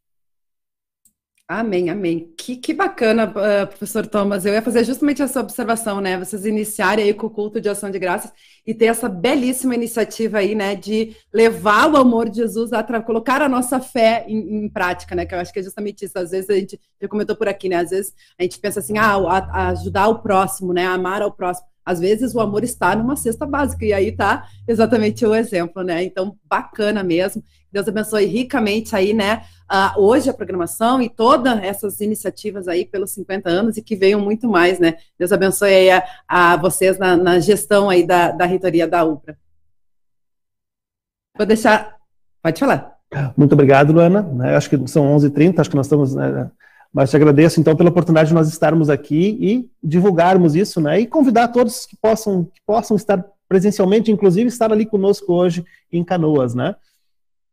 Amém, 1.54 1.90
amém. 1.90 2.34
Que, 2.38 2.56
que 2.56 2.74
bacana, 2.74 3.26
uh, 3.26 3.68
professor 3.68 4.08
Thomas. 4.08 4.46
Eu 4.46 4.54
ia 4.54 4.62
fazer 4.62 4.86
justamente 4.86 5.22
essa 5.22 5.42
observação, 5.42 6.00
né? 6.00 6.18
Vocês 6.18 6.46
iniciarem 6.46 7.04
aí 7.04 7.14
com 7.14 7.28
o 7.28 7.30
culto 7.30 7.60
de 7.60 7.68
ação 7.68 7.92
de 7.92 8.00
graças 8.00 8.32
e 8.66 8.74
ter 8.74 8.86
essa 8.86 9.10
belíssima 9.10 9.76
iniciativa 9.76 10.38
aí, 10.38 10.56
né? 10.56 10.76
De 10.76 11.14
levar 11.34 11.92
o 11.92 11.98
amor 11.98 12.30
de 12.30 12.38
Jesus 12.38 12.72
a 12.72 12.82
colocar 13.02 13.42
a 13.42 13.50
nossa 13.50 13.82
fé 13.82 14.24
em, 14.30 14.64
em, 14.64 14.70
prática, 14.70 15.14
né? 15.14 15.26
Que 15.26 15.36
eu 15.36 15.40
acho 15.40 15.52
que 15.52 15.60
é 15.60 15.64
justamente 15.64 16.06
isso. 16.06 16.18
Às 16.18 16.32
vezes 16.32 16.50
a 16.50 16.54
gente 16.54 16.80
já 17.02 17.08
comentou 17.10 17.36
por 17.36 17.50
aqui, 17.50 17.68
né? 17.68 17.76
Às 17.76 17.90
vezes 17.90 18.14
a 18.40 18.44
gente 18.44 18.58
pensa 18.58 18.80
assim, 18.80 18.98
ah, 18.98 19.16
a, 19.16 19.38
a 19.38 19.68
ajudar 19.72 20.08
o 20.08 20.20
próximo, 20.20 20.72
né? 20.72 20.86
Amar 20.86 21.22
ao 21.22 21.34
próximo. 21.34 21.68
Às 21.86 22.00
vezes 22.00 22.36
o 22.36 22.40
amor 22.40 22.64
está 22.64 22.96
numa 22.96 23.16
cesta 23.16 23.46
básica, 23.46 23.86
e 23.86 23.94
aí 23.94 24.12
tá 24.12 24.48
exatamente 24.68 25.26
o 25.26 25.34
exemplo, 25.34 25.84
né? 25.84 26.04
Então, 26.04 26.38
bacana 26.48 27.04
mesmo. 27.04 27.44
Deus 27.72 27.88
abençoe 27.88 28.26
ricamente 28.26 28.96
aí, 28.96 29.14
né? 29.14 29.44
Uh, 29.72 30.02
hoje 30.02 30.30
a 30.30 30.34
programação 30.34 31.02
e 31.02 31.10
todas 31.10 31.58
essas 31.64 32.02
iniciativas 32.02 32.68
aí 32.68 32.86
pelos 32.86 33.12
50 33.12 33.50
anos 33.50 33.78
e 33.78 33.82
que 33.82 33.96
venham 33.96 34.20
muito 34.20 34.48
mais, 34.48 34.80
né? 34.80 34.96
Deus 35.18 35.32
abençoe 35.32 35.74
aí 35.74 35.90
a, 35.90 36.04
a 36.28 36.58
vocês 36.58 37.00
na, 37.00 37.16
na, 37.16 37.40
gestão 37.40 37.90
aí 37.90 38.06
da, 38.06 38.32
da 38.32 38.46
reitoria 38.46 38.88
da 38.88 39.06
UPRA. 39.06 39.38
Vou 41.38 41.46
deixar. 41.46 41.96
Pode 42.44 42.60
falar. 42.60 42.98
Muito 43.38 43.54
obrigado, 43.54 43.94
Luana. 43.94 44.22
Né, 44.22 44.56
acho 44.56 44.70
que 44.70 44.88
são 44.88 45.16
11h30, 45.18 45.60
acho 45.60 45.70
que 45.70 45.76
nós 45.76 45.86
estamos. 45.86 46.14
Né, 46.14 46.52
mas 46.94 47.10
te 47.10 47.16
agradeço, 47.16 47.60
então, 47.60 47.76
pela 47.76 47.90
oportunidade 47.90 48.30
de 48.30 48.36
nós 48.36 48.50
estarmos 48.50 48.90
aqui 48.90 49.38
e 49.40 49.70
divulgarmos 49.82 50.56
isso, 50.56 50.82
né? 50.82 51.00
E 51.00 51.08
convidar 51.08 51.48
todos 51.48 51.86
que 51.86 51.96
possam, 51.96 52.44
que 52.44 52.62
possam 52.66 52.98
estar 52.98 53.26
presencialmente, 53.48 54.12
inclusive 54.12 54.48
estar 54.48 54.72
ali 54.72 54.86
conosco 54.86 55.34
hoje 55.34 55.64
em 55.92 56.04
Canoas, 56.04 56.54
né? 56.54 56.76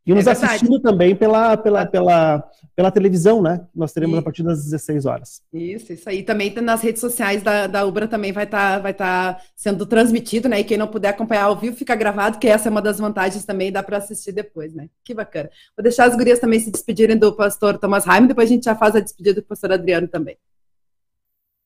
E 0.09 0.13
nos 0.13 0.25
é 0.25 0.31
assistindo 0.31 0.79
também 0.79 1.15
pela, 1.15 1.55
pela, 1.55 1.85
pela, 1.85 2.43
pela 2.75 2.89
televisão, 2.89 3.43
né? 3.43 3.61
Nós 3.75 3.93
teremos 3.93 4.17
a 4.17 4.23
partir 4.23 4.41
das 4.41 4.63
16 4.63 5.05
horas. 5.05 5.43
Isso, 5.53 5.93
isso 5.93 6.09
aí. 6.09 6.23
Também 6.23 6.51
nas 6.55 6.81
redes 6.81 6.99
sociais 6.99 7.43
da, 7.43 7.67
da 7.67 7.85
Ubra 7.85 8.07
também 8.07 8.31
vai 8.31 8.45
estar 8.45 8.77
tá, 8.77 8.79
vai 8.79 8.91
tá 8.91 9.39
sendo 9.55 9.85
transmitido, 9.85 10.49
né? 10.49 10.61
E 10.61 10.63
quem 10.63 10.79
não 10.79 10.87
puder 10.87 11.09
acompanhar 11.09 11.43
ao 11.43 11.55
vivo 11.55 11.75
fica 11.75 11.93
gravado, 11.93 12.39
que 12.39 12.47
essa 12.47 12.69
é 12.69 12.71
uma 12.71 12.81
das 12.81 12.97
vantagens 12.97 13.45
também, 13.45 13.71
dá 13.71 13.83
para 13.83 13.97
assistir 13.97 14.31
depois, 14.31 14.73
né? 14.73 14.89
Que 15.03 15.13
bacana. 15.13 15.51
Vou 15.77 15.83
deixar 15.83 16.05
as 16.05 16.15
gurias 16.15 16.39
também 16.39 16.59
se 16.59 16.71
despedirem 16.71 17.15
do 17.15 17.31
pastor 17.35 17.77
Thomas 17.77 18.07
Heim, 18.07 18.25
depois 18.25 18.49
a 18.49 18.53
gente 18.53 18.65
já 18.65 18.75
faz 18.75 18.95
a 18.95 18.99
despedida 18.99 19.41
do 19.41 19.45
pastor 19.45 19.71
Adriano 19.73 20.07
também. 20.07 20.37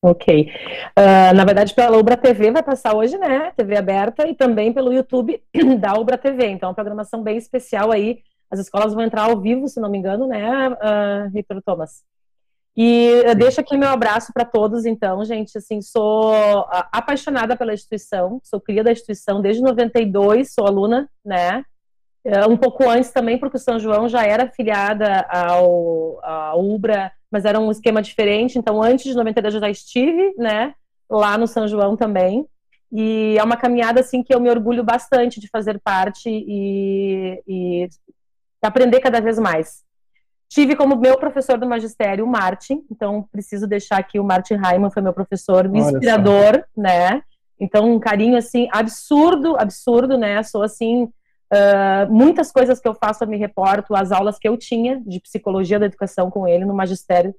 Ok. 0.02 0.50
Uh, 0.98 1.34
na 1.34 1.46
verdade, 1.46 1.72
pela 1.72 1.96
Ubra 1.96 2.14
TV 2.14 2.50
vai 2.50 2.62
passar 2.62 2.94
hoje, 2.94 3.16
né? 3.16 3.52
TV 3.56 3.74
aberta 3.74 4.28
e 4.28 4.34
também 4.34 4.70
pelo 4.70 4.92
YouTube 4.92 5.42
da 5.80 5.94
Ubra 5.94 6.18
TV. 6.18 6.48
Então, 6.48 6.66
é 6.66 6.68
uma 6.68 6.74
programação 6.74 7.22
bem 7.22 7.38
especial 7.38 7.90
aí 7.90 8.18
as 8.50 8.60
escolas 8.60 8.94
vão 8.94 9.02
entrar 9.02 9.24
ao 9.30 9.40
vivo, 9.40 9.68
se 9.68 9.80
não 9.80 9.90
me 9.90 9.98
engano, 9.98 10.26
né, 10.26 10.68
uh, 10.68 11.30
Reitor 11.32 11.62
Thomas? 11.62 12.02
E 12.76 13.22
deixo 13.36 13.60
aqui 13.60 13.76
meu 13.76 13.88
abraço 13.88 14.32
para 14.32 14.44
todos, 14.44 14.84
então, 14.84 15.24
gente. 15.24 15.56
Assim, 15.56 15.80
sou 15.80 16.34
apaixonada 16.90 17.56
pela 17.56 17.72
instituição, 17.72 18.40
sou 18.42 18.60
cria 18.60 18.82
da 18.82 18.90
instituição 18.90 19.40
desde 19.40 19.62
92, 19.62 20.52
sou 20.52 20.66
aluna, 20.66 21.08
né? 21.24 21.64
É, 22.24 22.46
um 22.46 22.56
pouco 22.56 22.88
antes 22.88 23.12
também, 23.12 23.38
porque 23.38 23.58
o 23.58 23.60
São 23.60 23.78
João 23.78 24.08
já 24.08 24.24
era 24.24 24.44
afiliada 24.44 25.26
ao, 25.28 26.18
ao 26.24 26.68
UBRA, 26.68 27.12
mas 27.30 27.44
era 27.44 27.60
um 27.60 27.70
esquema 27.70 28.02
diferente. 28.02 28.58
Então, 28.58 28.82
antes 28.82 29.04
de 29.04 29.14
92 29.14 29.54
eu 29.54 29.60
já 29.60 29.70
estive, 29.70 30.34
né? 30.36 30.74
Lá 31.08 31.38
no 31.38 31.46
São 31.46 31.68
João 31.68 31.96
também. 31.96 32.44
E 32.90 33.36
é 33.38 33.42
uma 33.42 33.56
caminhada 33.56 34.00
assim 34.00 34.22
que 34.22 34.34
eu 34.34 34.40
me 34.40 34.50
orgulho 34.50 34.82
bastante 34.82 35.38
de 35.38 35.48
fazer 35.48 35.80
parte 35.80 36.28
e, 36.28 37.42
e 37.46 37.88
aprender 38.68 39.00
cada 39.00 39.20
vez 39.20 39.38
mais. 39.38 39.82
Tive 40.48 40.76
como 40.76 40.96
meu 40.96 41.18
professor 41.18 41.58
do 41.58 41.66
magistério 41.66 42.24
o 42.24 42.28
Martin, 42.28 42.84
então 42.90 43.26
preciso 43.32 43.66
deixar 43.66 43.98
aqui 43.98 44.20
o 44.20 44.24
Martin 44.24 44.54
Raiman 44.54 44.90
foi 44.90 45.02
meu 45.02 45.12
professor, 45.12 45.66
inspirador, 45.74 46.64
né? 46.76 47.22
Então 47.58 47.92
um 47.92 47.98
carinho 47.98 48.36
assim 48.36 48.68
absurdo, 48.70 49.56
absurdo, 49.58 50.16
né? 50.18 50.42
Sou 50.42 50.62
assim 50.62 51.04
uh, 51.04 52.10
muitas 52.12 52.52
coisas 52.52 52.78
que 52.78 52.86
eu 52.86 52.94
faço 52.94 53.24
eu 53.24 53.28
me 53.28 53.36
reporto 53.36 53.94
às 53.94 54.12
aulas 54.12 54.38
que 54.38 54.48
eu 54.48 54.56
tinha 54.56 55.00
de 55.04 55.18
psicologia 55.20 55.78
da 55.78 55.86
educação 55.86 56.30
com 56.30 56.46
ele 56.46 56.64
no 56.64 56.74
magistério 56.74 57.34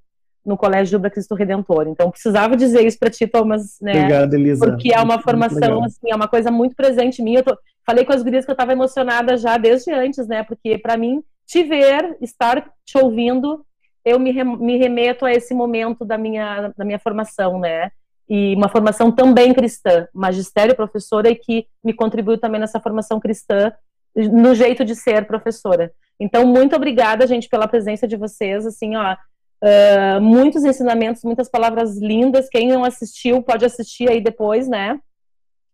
no 0.45 0.55
Colégio 0.55 0.91
Jubra 0.91 1.09
Cristo 1.09 1.33
Redentor. 1.33 1.87
Então 1.87 2.11
precisava 2.11 2.55
dizer 2.55 2.85
isso 2.85 2.99
para 2.99 3.09
ti, 3.09 3.25
Thomas, 3.25 3.77
né? 3.81 3.97
Obrigada, 3.97 4.35
Elisa. 4.35 4.65
Porque 4.65 4.93
é 4.93 5.01
uma 5.01 5.19
formação 5.21 5.83
assim, 5.83 6.09
é 6.09 6.15
uma 6.15 6.27
coisa 6.27 6.51
muito 6.51 6.75
presente 6.75 7.21
em 7.21 7.25
mim. 7.25 7.35
Eu 7.35 7.43
tô, 7.43 7.57
falei 7.85 8.05
com 8.05 8.13
as 8.13 8.21
gurias 8.21 8.45
que 8.45 8.51
eu 8.51 8.53
estava 8.53 8.73
emocionada 8.73 9.37
já 9.37 9.57
desde 9.57 9.91
antes, 9.91 10.27
né? 10.27 10.43
Porque 10.43 10.77
para 10.77 10.97
mim 10.97 11.23
te 11.47 11.63
ver, 11.63 12.17
estar 12.21 12.71
te 12.83 12.97
ouvindo, 12.97 13.65
eu 14.03 14.19
me, 14.19 14.31
me 14.43 14.77
remeto 14.77 15.25
a 15.25 15.31
esse 15.31 15.53
momento 15.53 16.05
da 16.05 16.17
minha, 16.17 16.71
da 16.77 16.85
minha 16.85 16.99
formação, 16.99 17.59
né? 17.59 17.91
E 18.27 18.55
uma 18.55 18.69
formação 18.69 19.11
também 19.11 19.53
cristã, 19.53 20.07
magistério 20.13 20.75
professora, 20.75 21.29
e 21.29 21.35
que 21.35 21.67
me 21.83 21.93
contribuiu 21.93 22.39
também 22.39 22.59
nessa 22.59 22.79
formação 22.79 23.19
cristã, 23.19 23.71
no 24.15 24.55
jeito 24.55 24.83
de 24.83 24.95
ser 24.95 25.25
professora. 25.25 25.91
Então, 26.19 26.45
muito 26.45 26.75
obrigada, 26.75 27.27
gente, 27.27 27.49
pela 27.49 27.67
presença 27.67 28.07
de 28.07 28.15
vocês, 28.15 28.65
assim, 28.65 28.95
ó, 28.95 29.15
uh, 29.64 30.22
muitos 30.22 30.64
ensinamentos, 30.64 31.24
muitas 31.24 31.49
palavras 31.49 31.97
lindas, 31.97 32.49
quem 32.49 32.68
não 32.68 32.84
assistiu 32.84 33.41
pode 33.41 33.66
assistir 33.66 34.10
aí 34.10 34.22
depois, 34.22 34.68
né, 34.68 34.99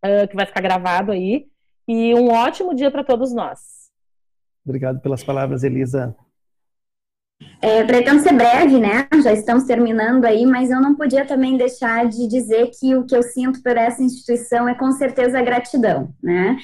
uh, 0.06 0.28
que 0.28 0.36
vai 0.36 0.46
ficar 0.46 0.62
gravado 0.62 1.12
aí, 1.12 1.48
e 1.88 2.14
um 2.14 2.30
ótimo 2.30 2.74
dia 2.74 2.92
para 2.92 3.04
todos 3.04 3.34
nós. 3.34 3.60
Obrigado 4.66 5.00
pelas 5.00 5.24
palavras, 5.24 5.64
Elisa. 5.64 6.16
É, 7.62 7.84
pretendo 7.84 8.22
ser 8.22 8.34
breve, 8.34 8.80
né? 8.80 9.08
Já 9.24 9.32
estamos 9.32 9.66
terminando 9.66 10.26
aí, 10.26 10.46
mas 10.46 10.72
eu 10.72 10.82
não 10.82 10.96
podia 10.96 11.26
também 11.26 11.58
deixar 11.58 12.08
de 12.08 12.28
dizer 12.28 12.72
que 12.72 12.96
o 12.96 13.06
que 13.06 13.16
eu 13.16 13.22
sinto 13.22 13.62
por 13.62 13.78
essa 13.78 14.02
instituição 14.02 14.68
é 14.68 14.74
com 14.74 14.92
certeza 14.92 15.42
gratidão, 15.42 16.12
né? 16.24 16.58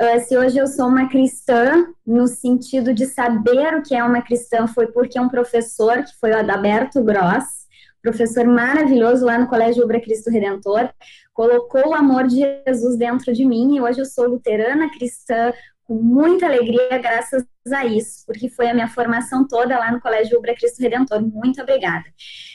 Uh, 0.00 0.20
se 0.20 0.36
hoje 0.36 0.58
eu 0.58 0.66
sou 0.66 0.88
uma 0.88 1.08
cristã, 1.08 1.86
no 2.06 2.26
sentido 2.26 2.92
de 2.92 3.06
saber 3.06 3.74
o 3.74 3.82
que 3.82 3.94
é 3.94 4.04
uma 4.04 4.20
cristã, 4.20 4.66
foi 4.66 4.88
porque 4.88 5.18
um 5.18 5.28
professor, 5.28 6.02
que 6.02 6.18
foi 6.20 6.32
o 6.32 6.38
Adalberto 6.38 7.02
Gross, 7.02 7.62
professor 8.02 8.44
maravilhoso 8.44 9.24
lá 9.24 9.38
no 9.38 9.46
Colégio 9.46 9.84
Ubra 9.84 10.00
Cristo 10.00 10.28
Redentor, 10.28 10.90
colocou 11.32 11.90
o 11.90 11.94
amor 11.94 12.26
de 12.26 12.40
Jesus 12.66 12.96
dentro 12.96 13.32
de 13.32 13.44
mim 13.44 13.76
e 13.76 13.80
hoje 13.80 14.00
eu 14.00 14.04
sou 14.04 14.28
luterana 14.28 14.90
cristã, 14.90 15.52
com 15.86 15.94
muita 15.94 16.46
alegria 16.46 16.98
graças 16.98 17.44
a 17.72 17.84
isso, 17.84 18.24
porque 18.26 18.48
foi 18.48 18.68
a 18.68 18.74
minha 18.74 18.88
formação 18.88 19.46
toda 19.46 19.78
lá 19.78 19.92
no 19.92 20.00
Colégio 20.00 20.38
Ubra 20.38 20.54
Cristo 20.54 20.80
Redentor. 20.80 21.20
Muito 21.22 21.60
obrigada. 21.60 22.04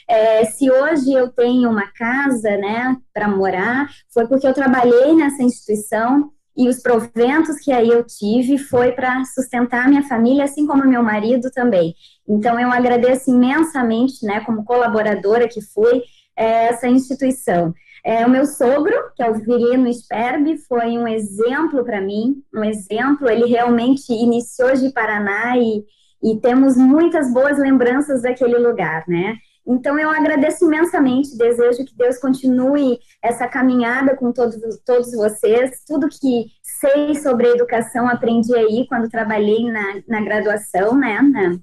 É, 0.08 0.46
se 0.46 0.70
hoje 0.72 1.14
eu 1.14 1.30
tenho 1.30 1.70
uma 1.70 1.88
casa, 1.88 2.58
né, 2.58 2.96
para 3.14 3.28
morar, 3.28 3.90
foi 4.14 4.28
porque 4.28 4.48
eu 4.48 4.54
trabalhei 4.54 5.14
nessa 5.14 5.44
instituição 5.44 6.32
e 6.56 6.68
os 6.68 6.82
proventos 6.82 7.60
que 7.60 7.72
aí 7.72 7.88
eu 7.88 8.04
tive 8.04 8.58
foi 8.58 8.92
para 8.92 9.24
sustentar 9.26 9.88
minha 9.88 10.02
família, 10.04 10.44
assim 10.44 10.66
como 10.66 10.88
meu 10.88 11.04
marido 11.04 11.52
também. 11.52 11.94
Então 12.28 12.60
eu 12.60 12.72
agradeço 12.72 13.30
imensamente, 13.30 14.26
né, 14.26 14.40
como 14.40 14.66
colaboradora 14.66 15.48
que 15.48 15.62
fui, 15.62 16.02
é, 16.36 16.68
essa 16.68 16.88
instituição. 16.88 17.74
É, 18.08 18.26
o 18.26 18.30
meu 18.30 18.46
sogro, 18.46 18.96
que 19.18 19.22
é 19.22 19.30
o 19.30 19.34
Virino 19.34 19.94
Sperbi, 19.94 20.58
foi 20.60 20.98
um 20.98 21.06
exemplo 21.06 21.84
para 21.84 22.00
mim, 22.00 22.42
um 22.56 22.64
exemplo. 22.64 23.30
Ele 23.30 23.46
realmente 23.46 24.14
iniciou 24.14 24.74
de 24.76 24.94
Paraná 24.94 25.58
e, 25.58 25.84
e 26.24 26.40
temos 26.40 26.78
muitas 26.78 27.30
boas 27.34 27.58
lembranças 27.60 28.22
daquele 28.22 28.58
lugar, 28.60 29.04
né? 29.10 29.36
Então, 29.68 30.00
eu 30.00 30.10
agradeço 30.10 30.64
imensamente, 30.64 31.38
desejo 31.38 31.84
que 31.84 31.94
Deus 31.98 32.18
continue 32.18 32.98
essa 33.22 33.46
caminhada 33.46 34.16
com 34.16 34.32
todos, 34.32 34.56
todos 34.86 35.12
vocês. 35.12 35.84
Tudo 35.86 36.08
que 36.08 36.46
sei 36.80 37.14
sobre 37.16 37.50
educação 37.50 38.08
aprendi 38.08 38.56
aí 38.56 38.88
quando 38.88 39.10
trabalhei 39.10 39.70
na, 39.70 40.02
na 40.08 40.22
graduação, 40.22 40.98
né, 40.98 41.20
na, 41.22 41.60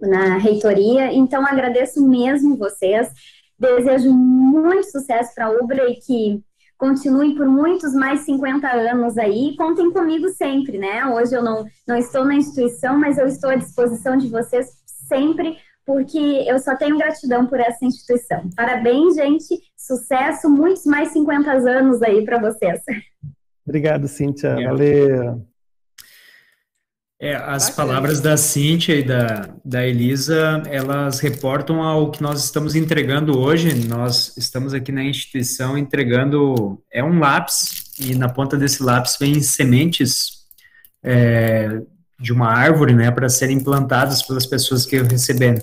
na 0.00 0.36
reitoria. 0.36 1.12
Então, 1.12 1.44
agradeço 1.44 2.06
mesmo 2.06 2.56
vocês. 2.56 3.10
Desejo 3.62 4.12
muito 4.12 4.90
sucesso 4.90 5.32
para 5.34 5.46
a 5.46 5.50
Ubra 5.50 5.88
e 5.88 5.94
que 5.94 6.42
continue 6.76 7.36
por 7.36 7.46
muitos 7.46 7.94
mais 7.94 8.24
50 8.24 8.66
anos 8.66 9.16
aí. 9.16 9.54
Contem 9.56 9.92
comigo 9.92 10.28
sempre, 10.30 10.78
né? 10.78 11.06
Hoje 11.06 11.34
eu 11.34 11.42
não, 11.42 11.64
não 11.86 11.96
estou 11.96 12.24
na 12.24 12.34
instituição, 12.34 12.98
mas 12.98 13.18
eu 13.18 13.26
estou 13.26 13.50
à 13.50 13.54
disposição 13.54 14.16
de 14.16 14.28
vocês 14.28 14.66
sempre, 15.08 15.56
porque 15.86 16.18
eu 16.18 16.58
só 16.58 16.74
tenho 16.74 16.98
gratidão 16.98 17.46
por 17.46 17.60
essa 17.60 17.84
instituição. 17.84 18.50
Parabéns, 18.56 19.14
gente. 19.14 19.60
Sucesso, 19.76 20.50
muitos 20.50 20.84
mais 20.84 21.10
50 21.10 21.52
anos 21.52 22.02
aí 22.02 22.24
para 22.24 22.40
vocês. 22.40 22.80
Obrigado, 23.64 24.08
Cíntia. 24.08 24.56
Valeu. 24.56 25.51
É, 27.22 27.36
as 27.36 27.70
palavras 27.70 28.20
da 28.20 28.36
Cíntia 28.36 28.96
e 28.96 29.04
da, 29.04 29.48
da 29.64 29.86
Elisa, 29.86 30.60
elas 30.66 31.20
reportam 31.20 31.80
ao 31.80 32.10
que 32.10 32.20
nós 32.20 32.42
estamos 32.42 32.74
entregando 32.74 33.38
hoje. 33.38 33.86
Nós 33.86 34.36
estamos 34.36 34.74
aqui 34.74 34.90
na 34.90 35.04
instituição 35.04 35.78
entregando, 35.78 36.82
é 36.90 37.04
um 37.04 37.20
lápis, 37.20 37.84
e 38.00 38.16
na 38.16 38.28
ponta 38.28 38.56
desse 38.56 38.82
lápis 38.82 39.16
vem 39.20 39.40
sementes 39.40 40.48
é, 41.00 41.80
de 42.18 42.32
uma 42.32 42.48
árvore, 42.48 42.92
né, 42.92 43.08
para 43.12 43.28
serem 43.28 43.62
plantadas 43.62 44.20
pelas 44.24 44.44
pessoas 44.44 44.84
que 44.84 45.00
receberam. 45.00 45.60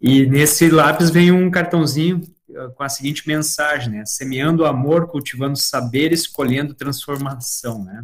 E 0.00 0.24
nesse 0.24 0.70
lápis 0.70 1.10
vem 1.10 1.30
um 1.30 1.50
cartãozinho 1.50 2.22
ah, 2.56 2.68
com 2.74 2.82
a 2.82 2.88
seguinte 2.88 3.28
mensagem, 3.28 3.92
né, 3.92 4.06
semeando 4.06 4.64
amor, 4.64 5.06
cultivando 5.08 5.58
saber, 5.58 6.14
escolhendo 6.14 6.72
transformação, 6.72 7.84
né 7.84 8.02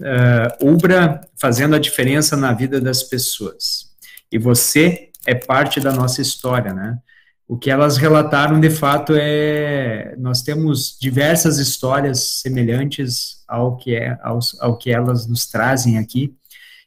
uh, 0.00 0.66
Ubra 0.66 1.20
fazendo 1.40 1.74
a 1.74 1.78
diferença 1.78 2.36
na 2.36 2.52
vida 2.52 2.80
das 2.80 3.02
pessoas. 3.02 3.88
E 4.30 4.38
você 4.38 5.10
é 5.26 5.34
parte 5.34 5.80
da 5.80 5.92
nossa 5.92 6.22
história, 6.22 6.72
né? 6.72 6.98
O 7.46 7.56
que 7.56 7.70
elas 7.70 7.96
relataram, 7.96 8.60
de 8.60 8.68
fato, 8.68 9.14
é 9.16 10.14
nós 10.18 10.42
temos 10.42 10.98
diversas 11.00 11.58
histórias 11.58 12.40
semelhantes 12.42 13.42
ao 13.48 13.76
que 13.76 13.94
é 13.94 14.18
ao, 14.22 14.38
ao 14.60 14.76
que 14.76 14.90
elas 14.90 15.26
nos 15.26 15.46
trazem 15.46 15.96
aqui. 15.96 16.34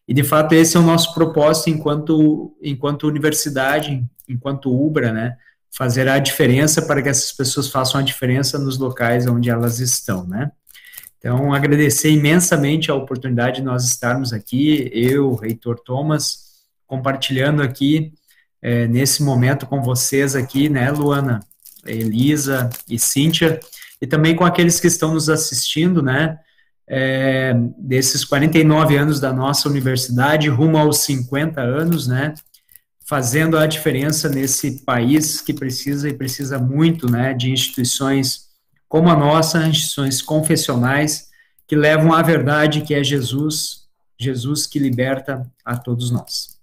E 0.07 0.13
de 0.13 0.23
fato 0.23 0.53
esse 0.53 0.77
é 0.77 0.79
o 0.79 0.83
nosso 0.83 1.13
propósito 1.13 1.69
enquanto 1.71 2.55
enquanto 2.61 3.07
universidade, 3.07 4.05
enquanto 4.29 4.69
Ubra, 4.71 5.11
né? 5.11 5.35
Fazer 5.75 6.07
a 6.07 6.19
diferença 6.19 6.81
para 6.81 7.01
que 7.01 7.09
essas 7.09 7.31
pessoas 7.31 7.67
façam 7.69 7.99
a 7.99 8.03
diferença 8.03 8.59
nos 8.59 8.77
locais 8.77 9.25
onde 9.25 9.49
elas 9.49 9.79
estão, 9.79 10.27
né? 10.27 10.51
Então, 11.21 11.53
agradecer 11.53 12.09
imensamente 12.09 12.89
a 12.89 12.95
oportunidade 12.95 13.57
de 13.57 13.61
nós 13.61 13.85
estarmos 13.85 14.33
aqui, 14.33 14.89
eu, 14.91 15.35
Reitor 15.35 15.79
Thomas, 15.79 16.65
compartilhando 16.87 17.61
aqui 17.61 18.11
é, 18.59 18.87
nesse 18.87 19.21
momento 19.21 19.67
com 19.67 19.83
vocês 19.83 20.35
aqui, 20.35 20.67
né, 20.67 20.89
Luana, 20.89 21.39
Elisa 21.85 22.71
e 22.89 22.97
Cíntia, 22.97 23.59
e 24.01 24.07
também 24.07 24.35
com 24.35 24.43
aqueles 24.43 24.79
que 24.79 24.87
estão 24.87 25.13
nos 25.13 25.29
assistindo, 25.29 26.01
né, 26.01 26.39
é, 26.87 27.53
desses 27.77 28.25
49 28.25 28.97
anos 28.97 29.19
da 29.19 29.31
nossa 29.31 29.69
universidade, 29.69 30.49
rumo 30.49 30.79
aos 30.79 31.01
50 31.01 31.61
anos, 31.61 32.07
né, 32.07 32.33
fazendo 33.05 33.59
a 33.59 33.67
diferença 33.67 34.27
nesse 34.27 34.83
país 34.83 35.39
que 35.39 35.53
precisa 35.53 36.09
e 36.09 36.13
precisa 36.13 36.57
muito, 36.57 37.11
né, 37.11 37.31
de 37.35 37.51
instituições 37.51 38.50
como 38.91 39.09
a 39.09 39.15
nossa, 39.15 39.65
instituições 39.65 40.21
confessionais 40.21 41.29
que 41.65 41.77
levam 41.77 42.11
à 42.11 42.21
verdade 42.21 42.81
que 42.81 42.93
é 42.93 43.01
Jesus, 43.01 43.87
Jesus 44.19 44.67
que 44.67 44.77
liberta 44.77 45.49
a 45.63 45.77
todos 45.77 46.11
nós. 46.11 46.59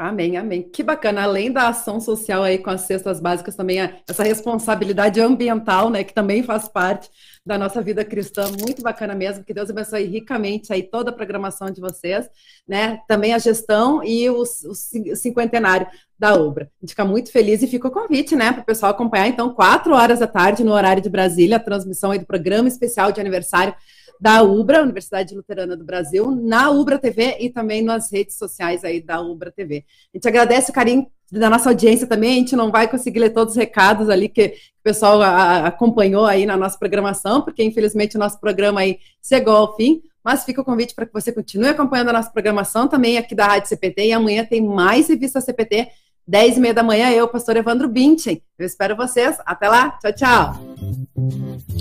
Amém, 0.00 0.36
amém. 0.36 0.62
Que 0.62 0.80
bacana. 0.80 1.24
Além 1.24 1.50
da 1.50 1.66
ação 1.66 2.00
social 2.00 2.44
aí 2.44 2.56
com 2.56 2.70
as 2.70 2.82
cestas 2.82 3.18
básicas, 3.18 3.56
também 3.56 3.78
essa 4.08 4.22
responsabilidade 4.22 5.20
ambiental, 5.20 5.90
né, 5.90 6.04
que 6.04 6.14
também 6.14 6.40
faz 6.40 6.68
parte 6.68 7.10
da 7.44 7.58
nossa 7.58 7.82
vida 7.82 8.04
cristã. 8.04 8.46
Muito 8.60 8.80
bacana 8.80 9.12
mesmo. 9.12 9.42
Que 9.42 9.52
Deus 9.52 9.70
abençoe 9.70 10.04
ricamente 10.04 10.72
aí 10.72 10.84
toda 10.84 11.10
a 11.10 11.12
programação 11.12 11.68
de 11.68 11.80
vocês, 11.80 12.30
né? 12.66 13.00
Também 13.08 13.34
a 13.34 13.38
gestão 13.40 14.00
e 14.04 14.30
o, 14.30 14.42
o 14.42 15.16
cinquentenário 15.16 15.88
da 16.16 16.36
obra. 16.36 16.70
A 16.80 16.86
gente 16.86 16.90
fica 16.90 17.04
muito 17.04 17.32
feliz 17.32 17.60
e 17.64 17.66
fica 17.66 17.88
o 17.88 17.90
convite, 17.90 18.36
né, 18.36 18.52
para 18.52 18.62
o 18.62 18.66
pessoal 18.66 18.92
acompanhar, 18.92 19.28
então, 19.28 19.52
quatro 19.54 19.94
horas 19.94 20.18
da 20.18 20.26
tarde, 20.26 20.64
no 20.64 20.72
horário 20.72 21.02
de 21.02 21.08
Brasília, 21.08 21.56
a 21.56 21.60
transmissão 21.60 22.10
aí 22.10 22.18
do 22.18 22.26
programa 22.26 22.68
especial 22.68 23.10
de 23.10 23.20
aniversário 23.20 23.74
da 24.20 24.42
UBRA, 24.42 24.82
Universidade 24.82 25.34
Luterana 25.34 25.76
do 25.76 25.84
Brasil, 25.84 26.30
na 26.30 26.70
UBRA 26.70 26.98
TV 26.98 27.36
e 27.40 27.50
também 27.50 27.82
nas 27.82 28.10
redes 28.10 28.36
sociais 28.36 28.84
aí 28.84 29.00
da 29.00 29.20
UBRA 29.20 29.50
TV. 29.50 29.84
A 30.12 30.16
gente 30.16 30.28
agradece 30.28 30.70
o 30.70 30.74
carinho 30.74 31.06
da 31.30 31.50
nossa 31.50 31.68
audiência 31.68 32.06
também, 32.06 32.32
a 32.32 32.38
gente 32.38 32.56
não 32.56 32.70
vai 32.70 32.88
conseguir 32.88 33.18
ler 33.18 33.30
todos 33.30 33.52
os 33.52 33.58
recados 33.58 34.08
ali 34.08 34.28
que, 34.28 34.54
o 34.80 34.82
pessoal 34.82 35.20
acompanhou 35.20 36.24
aí 36.24 36.46
na 36.46 36.56
nossa 36.56 36.78
programação, 36.78 37.42
porque 37.42 37.62
infelizmente 37.62 38.16
o 38.16 38.18
nosso 38.18 38.40
programa 38.40 38.80
aí 38.80 38.98
chegou 39.22 39.54
ao 39.54 39.76
fim, 39.76 40.00
mas 40.24 40.44
fica 40.44 40.62
o 40.62 40.64
convite 40.64 40.94
para 40.94 41.04
que 41.04 41.12
você 41.12 41.30
continue 41.30 41.68
acompanhando 41.68 42.08
a 42.08 42.14
nossa 42.14 42.30
programação 42.30 42.88
também 42.88 43.18
aqui 43.18 43.34
da 43.34 43.46
Rádio 43.46 43.68
CPT 43.68 44.06
e 44.06 44.12
amanhã 44.12 44.44
tem 44.44 44.62
mais 44.62 45.08
revista 45.08 45.42
CPT 45.42 45.88
10 46.28 46.58
e 46.58 46.60
meia 46.60 46.74
da 46.74 46.82
manhã, 46.82 47.10
eu, 47.10 47.26
pastor 47.26 47.56
Evandro 47.56 47.88
Binchen. 47.88 48.42
Eu 48.58 48.66
espero 48.66 48.94
vocês. 48.94 49.38
Até 49.46 49.66
lá. 49.66 49.92
Tchau, 49.92 50.12
tchau. 50.12 51.07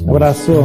Abraço. 0.08 0.64